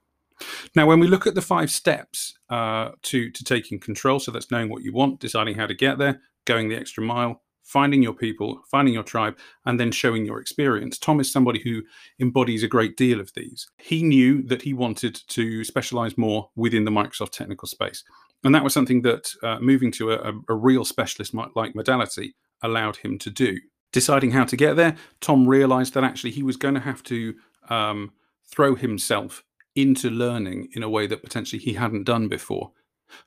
Now, 0.75 0.86
when 0.86 0.99
we 0.99 1.08
look 1.08 1.25
at 1.28 1.36
the 1.36 1.41
five 1.41 1.71
steps 1.71 2.34
uh, 2.49 2.91
to 3.04 3.30
to 3.32 3.43
taking 3.43 3.80
control, 3.80 4.19
so 4.19 4.32
that's 4.32 4.51
knowing 4.51 4.69
what 4.69 4.84
you 4.84 4.93
want, 4.93 5.19
deciding 5.19 5.56
how 5.56 5.67
to 5.67 5.73
get 5.73 5.97
there, 5.97 6.21
going 6.45 6.69
the 6.69 6.75
extra 6.75 7.04
mile, 7.04 7.41
finding 7.65 8.01
your 8.01 8.13
people, 8.13 8.62
finding 8.69 8.93
your 8.93 9.04
tribe, 9.04 9.38
and 9.65 9.80
then 9.80 9.91
showing 9.91 10.25
your 10.25 10.39
experience. 10.39 10.97
Tom 10.97 11.19
is 11.19 11.32
somebody 11.32 11.60
who 11.60 11.82
embodies 12.19 12.63
a 12.63 12.67
great 12.67 12.95
deal 12.95 13.19
of 13.19 13.34
these. 13.34 13.67
He 13.78 14.04
knew 14.04 14.43
that 14.43 14.62
he 14.62 14.73
wanted 14.73 15.15
to 15.28 15.63
specialize 15.63 16.17
more 16.17 16.49
within 16.56 16.86
the 16.86 16.91
Microsoft 16.91 17.32
technical 17.32 17.67
space. 17.67 18.04
And 18.43 18.54
that 18.54 18.63
was 18.63 18.73
something 18.73 19.01
that 19.01 19.34
uh, 19.41 19.60
moving 19.60 19.91
to 19.93 20.13
a, 20.13 20.34
a 20.47 20.56
real 20.56 20.86
specialist 20.86 21.34
like 21.56 21.75
Modality 21.75 22.36
allowed 22.62 22.97
him 22.97 23.17
to 23.19 23.30
do. 23.30 23.58
Deciding 23.91 24.32
how 24.32 24.45
to 24.45 24.56
get 24.56 24.75
there, 24.75 24.95
Tom 25.19 25.47
realized 25.47 25.95
that 25.95 26.04
actually 26.04 26.32
he 26.32 26.43
was 26.43 26.58
going 26.58 26.75
to 26.75 26.80
have 26.80 27.01
to 27.04 27.34
um, 27.69 28.12
throw 28.45 28.75
himself 28.75 29.43
into 29.75 30.10
learning 30.10 30.69
in 30.73 30.84
a 30.84 30.89
way 30.89 31.08
that 31.08 31.23
potentially 31.23 31.60
he 31.60 31.73
hadn't 31.73 32.04
done 32.04 32.28
before. 32.28 32.71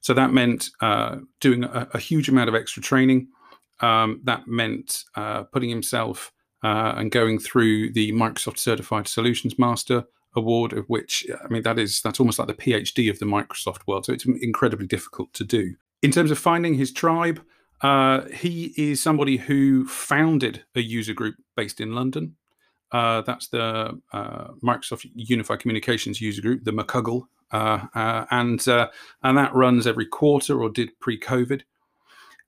So 0.01 0.15
that 0.15 0.33
meant 0.33 0.71
uh, 0.81 1.17
doing 1.41 1.65
a, 1.65 1.89
a, 1.95 1.99
huge 1.99 2.29
amount 2.29 2.49
of 2.49 2.55
extra 2.55 2.83
training, 2.83 3.29
um, 3.81 4.21
that 4.25 4.47
meant 4.47 5.05
uh, 5.15 5.45
putting 5.45 5.71
himself 5.71 6.33
uh, 6.63 6.95
and 6.97 7.11
going 7.11 7.39
through 7.39 7.93
the 7.93 8.13
Microsoft 8.13 8.59
Certified 8.59 9.07
Solutions 9.07 9.59
Master 9.59 10.05
Award, 10.35 10.73
of 10.73 10.85
which 10.87 11.27
I 11.45 11.49
mean 11.49 11.63
that 11.63 11.79
is 11.79 12.01
that's 12.03 12.21
almost 12.21 12.39
like 12.39 12.49
the 12.49 12.55
PhD 12.55 13.11
of 13.11 13.19
the 13.19 13.27
Microsoft 13.27 13.87
world. 13.87 14.07
So 14.07 14.13
it's 14.13 14.27
incredibly 14.27 14.87
difficult 14.87 15.33
to 15.35 15.45
do. 15.45 15.75
In 16.03 16.11
terms 16.11 16.31
of 16.31 16.39
finding 16.39 16.75
his 16.75 16.93
tribe, 16.93 17.41
uh, 17.81 18.23
he 18.27 18.73
is 18.77 19.03
somebody 19.03 19.37
who 19.37 19.87
founded 19.87 20.65
a 20.75 20.81
user 20.81 21.15
group 21.15 21.37
based 21.57 21.81
in 21.81 21.95
London. 21.95 22.37
Uh, 22.91 23.21
that's 23.23 23.49
the 23.49 24.01
uh, 24.13 24.49
Microsoft 24.65 25.07
Unified 25.15 25.61
Communications 25.61 26.21
user 26.21 26.41
group, 26.41 26.65
the 26.65 26.73
McCuggle, 26.73 27.25
uh, 27.53 27.87
uh, 27.95 28.25
and 28.31 28.67
and 29.23 29.39
that 29.39 29.55
runs 29.55 29.87
every 29.87 30.07
quarter 30.07 30.61
or 30.61 30.71
did 30.71 30.99
pre-COVID. 31.01 31.63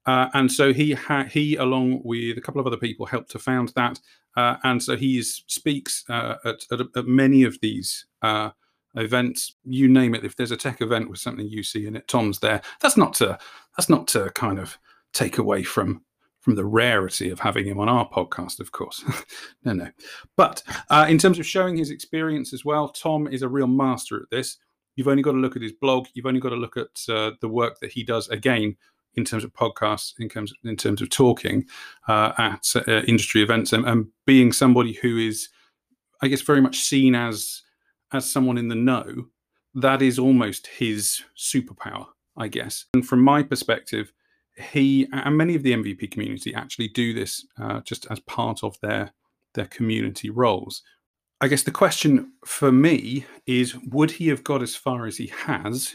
Uh, 0.07 0.29
and 0.35 0.51
so 0.51 0.73
he 0.73 0.93
ha- 0.93 1.25
he, 1.25 1.57
along 1.57 2.01
with 2.05 2.39
a 2.39 2.41
couple 2.41 2.61
of 2.61 2.67
other 2.67 2.77
people, 2.77 3.07
helped 3.07 3.31
to 3.31 3.39
found 3.39 3.73
that. 3.77 4.01
Uh, 4.37 4.57
and 4.65 4.83
so 4.83 4.97
he 4.97 5.23
speaks 5.23 6.05
uh, 6.09 6.37
at, 6.45 6.61
at, 6.71 6.81
at, 6.97 7.07
many 7.07 7.43
of 7.43 7.59
these 7.61 8.07
uh, 8.23 8.51
events. 8.95 9.57
You 9.65 9.89
name 9.89 10.15
it. 10.15 10.25
If 10.25 10.37
there's 10.37 10.53
a 10.53 10.57
tech 10.57 10.81
event 10.81 11.11
with 11.11 11.19
something 11.19 11.47
you 11.47 11.63
see 11.63 11.87
in 11.87 11.97
it, 11.97 12.09
Tom's 12.09 12.39
there. 12.39 12.63
That's 12.81 12.97
not 12.97 13.15
to 13.15 13.39
that's 13.77 13.89
not 13.89 14.07
to 14.09 14.31
kind 14.31 14.59
of 14.59 14.79
take 15.13 15.39
away 15.39 15.63
from 15.63 16.03
from 16.41 16.55
the 16.55 16.65
rarity 16.65 17.29
of 17.29 17.39
having 17.39 17.67
him 17.67 17.79
on 17.79 17.89
our 17.89 18.09
podcast, 18.09 18.61
of 18.61 18.73
course. 18.73 19.05
no, 19.65 19.75
no. 19.75 19.91
But 20.37 20.63
uh, 20.89 21.07
in 21.09 21.19
terms 21.19 21.39
of 21.39 21.47
showing 21.47 21.77
his 21.77 21.91
experience 21.91 22.55
as 22.55 22.65
well, 22.65 22.89
Tom 22.89 23.29
is 23.29 23.43
a 23.43 23.49
real 23.49 23.67
master 23.67 24.17
at 24.17 24.31
this. 24.31 24.57
You've 24.97 25.09
only 25.09 25.23
got 25.23 25.33
to 25.33 25.39
look 25.39 25.57
at 25.57 25.63
his 25.63 25.73
blog. 25.73 26.07
You've 26.15 26.27
only 26.27 26.41
got 26.41 26.51
to 26.51 26.57
look 26.57 26.77
at 26.79 26.89
uh, 27.09 27.33
the 27.41 27.49
work 27.49 27.79
that 27.81 27.93
he 27.93 28.03
does 28.03 28.29
again 28.29 28.77
in 29.15 29.25
terms 29.25 29.45
of 29.45 29.53
podcasts, 29.53 30.13
in 30.19 30.29
terms 30.29 30.53
in 30.65 30.77
terms 30.77 31.03
of 31.03 31.11
talking 31.11 31.67
uh, 32.09 32.33
at 32.39 32.73
uh, 32.77 33.03
industry 33.03 33.43
events, 33.43 33.73
and, 33.73 33.87
and, 33.87 34.07
being 34.27 34.53
somebody 34.53 34.93
who 34.93 35.19
is, 35.19 35.49
I 36.23 36.29
guess, 36.29 36.43
very 36.43 36.61
much 36.61 36.79
seen 36.79 37.15
as 37.15 37.63
as 38.13 38.31
someone 38.31 38.59
in 38.59 38.69
the 38.69 38.75
know. 38.75 39.27
That 39.75 40.03
is 40.03 40.19
almost 40.19 40.67
his 40.67 41.23
superpower, 41.37 42.07
I 42.37 42.49
guess. 42.49 42.87
And 42.95 43.07
from 43.07 43.23
my 43.23 43.43
perspective, 43.43 44.13
he 44.57 45.07
and 45.13 45.37
many 45.37 45.55
of 45.55 45.63
the 45.63 45.73
MVP 45.73 46.11
community 46.11 46.55
actually 46.55 46.89
do 46.89 47.13
this 47.13 47.47
uh, 47.61 47.81
just 47.81 48.07
as 48.11 48.21
part 48.21 48.63
of 48.63 48.79
their 48.81 49.13
their 49.55 49.67
community 49.67 50.31
roles. 50.31 50.83
I 51.41 51.49
guess 51.49 51.63
the 51.63 51.71
question 51.71 52.33
for 52.45 52.71
me 52.71 53.25
is 53.47 53.75
would 53.91 54.13
he 54.13 54.29
have 54.29 54.45
got 54.45 54.63
as 54.63 54.77
far 54.77 55.07
as 55.07 55.17
he 55.17 55.29
has 55.29 55.95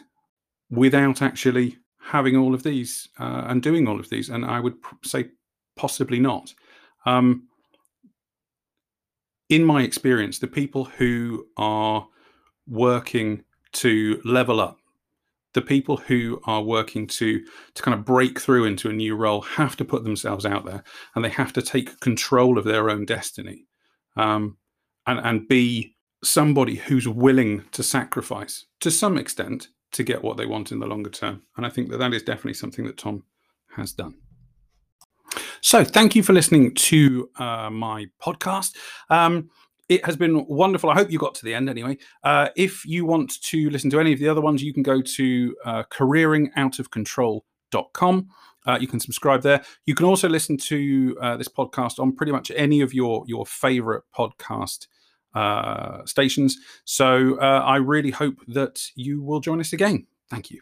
without 0.69 1.21
actually 1.21 1.77
having 2.05 2.35
all 2.35 2.53
of 2.53 2.63
these 2.63 3.09
uh, 3.19 3.43
and 3.47 3.61
doing 3.61 3.87
all 3.87 3.99
of 3.99 4.09
these? 4.09 4.29
And 4.29 4.45
I 4.45 4.59
would 4.59 4.75
say 5.03 5.29
possibly 5.75 6.19
not. 6.19 6.53
Um, 7.05 7.47
in 9.49 9.63
my 9.63 9.83
experience, 9.83 10.39
the 10.39 10.47
people 10.47 10.85
who 10.85 11.47
are 11.57 12.07
working 12.67 13.43
to 13.73 14.21
level 14.23 14.59
up 14.59 14.79
the 15.55 15.61
people 15.61 15.97
who 15.97 16.39
are 16.43 16.61
working 16.61 17.07
to 17.07 17.43
to 17.73 17.81
kind 17.81 17.97
of 17.97 18.05
break 18.05 18.39
through 18.39 18.65
into 18.65 18.89
a 18.89 18.93
new 18.93 19.15
role 19.15 19.41
have 19.41 19.75
to 19.77 19.85
put 19.85 20.03
themselves 20.03 20.45
out 20.45 20.65
there 20.65 20.83
and 21.15 21.25
they 21.25 21.29
have 21.29 21.53
to 21.53 21.61
take 21.61 21.99
control 22.01 22.59
of 22.59 22.65
their 22.65 22.89
own 22.89 23.05
destiny 23.05 23.65
um, 24.17 24.57
and 25.07 25.19
and 25.19 25.47
be 25.47 25.95
somebody 26.23 26.75
who's 26.75 27.07
willing 27.07 27.63
to 27.71 27.81
sacrifice 27.81 28.65
to 28.81 28.91
some 28.91 29.17
extent 29.17 29.69
to 29.95 30.03
get 30.03 30.23
what 30.23 30.37
they 30.37 30.45
want 30.45 30.71
in 30.71 30.79
the 30.79 30.85
longer 30.85 31.09
term 31.09 31.41
and 31.57 31.65
i 31.65 31.69
think 31.69 31.89
that 31.89 31.97
that 31.97 32.13
is 32.13 32.23
definitely 32.23 32.53
something 32.53 32.85
that 32.85 32.97
tom 32.97 33.23
has 33.75 33.91
done 33.91 34.15
so 35.61 35.83
thank 35.83 36.15
you 36.15 36.23
for 36.23 36.33
listening 36.33 36.73
to 36.75 37.29
uh, 37.37 37.69
my 37.69 38.05
podcast 38.21 38.75
um, 39.09 39.49
it 39.87 40.03
has 40.05 40.15
been 40.15 40.47
wonderful. 40.47 40.89
I 40.89 40.95
hope 40.95 41.11
you 41.11 41.19
got 41.19 41.35
to 41.35 41.45
the 41.45 41.53
end 41.53 41.69
anyway. 41.69 41.99
Uh, 42.23 42.49
if 42.55 42.83
you 42.85 43.05
want 43.05 43.39
to 43.43 43.69
listen 43.69 43.91
to 43.91 43.99
any 43.99 44.13
of 44.13 44.19
the 44.19 44.27
other 44.27 44.41
ones, 44.41 44.63
you 44.63 44.73
can 44.73 44.81
go 44.81 44.99
to 45.01 45.55
uh, 45.63 45.83
careeringoutofcontrol.com. 45.91 48.27
Uh, 48.65 48.79
you 48.81 48.87
can 48.87 48.99
subscribe 48.99 49.43
there. 49.43 49.63
You 49.85 49.93
can 49.93 50.07
also 50.07 50.27
listen 50.27 50.57
to 50.57 51.15
uh, 51.21 51.37
this 51.37 51.47
podcast 51.47 51.99
on 51.99 52.15
pretty 52.15 52.31
much 52.31 52.51
any 52.55 52.81
of 52.81 52.95
your 52.95 53.23
your 53.27 53.45
favorite 53.45 54.05
podcast 54.15 54.87
uh, 55.35 56.05
stations. 56.05 56.57
So 56.85 57.37
uh, 57.39 57.63
I 57.65 57.77
really 57.77 58.11
hope 58.11 58.37
that 58.47 58.81
you 58.95 59.21
will 59.21 59.39
join 59.39 59.59
us 59.59 59.73
again. 59.73 60.07
Thank 60.29 60.51
you. 60.51 60.61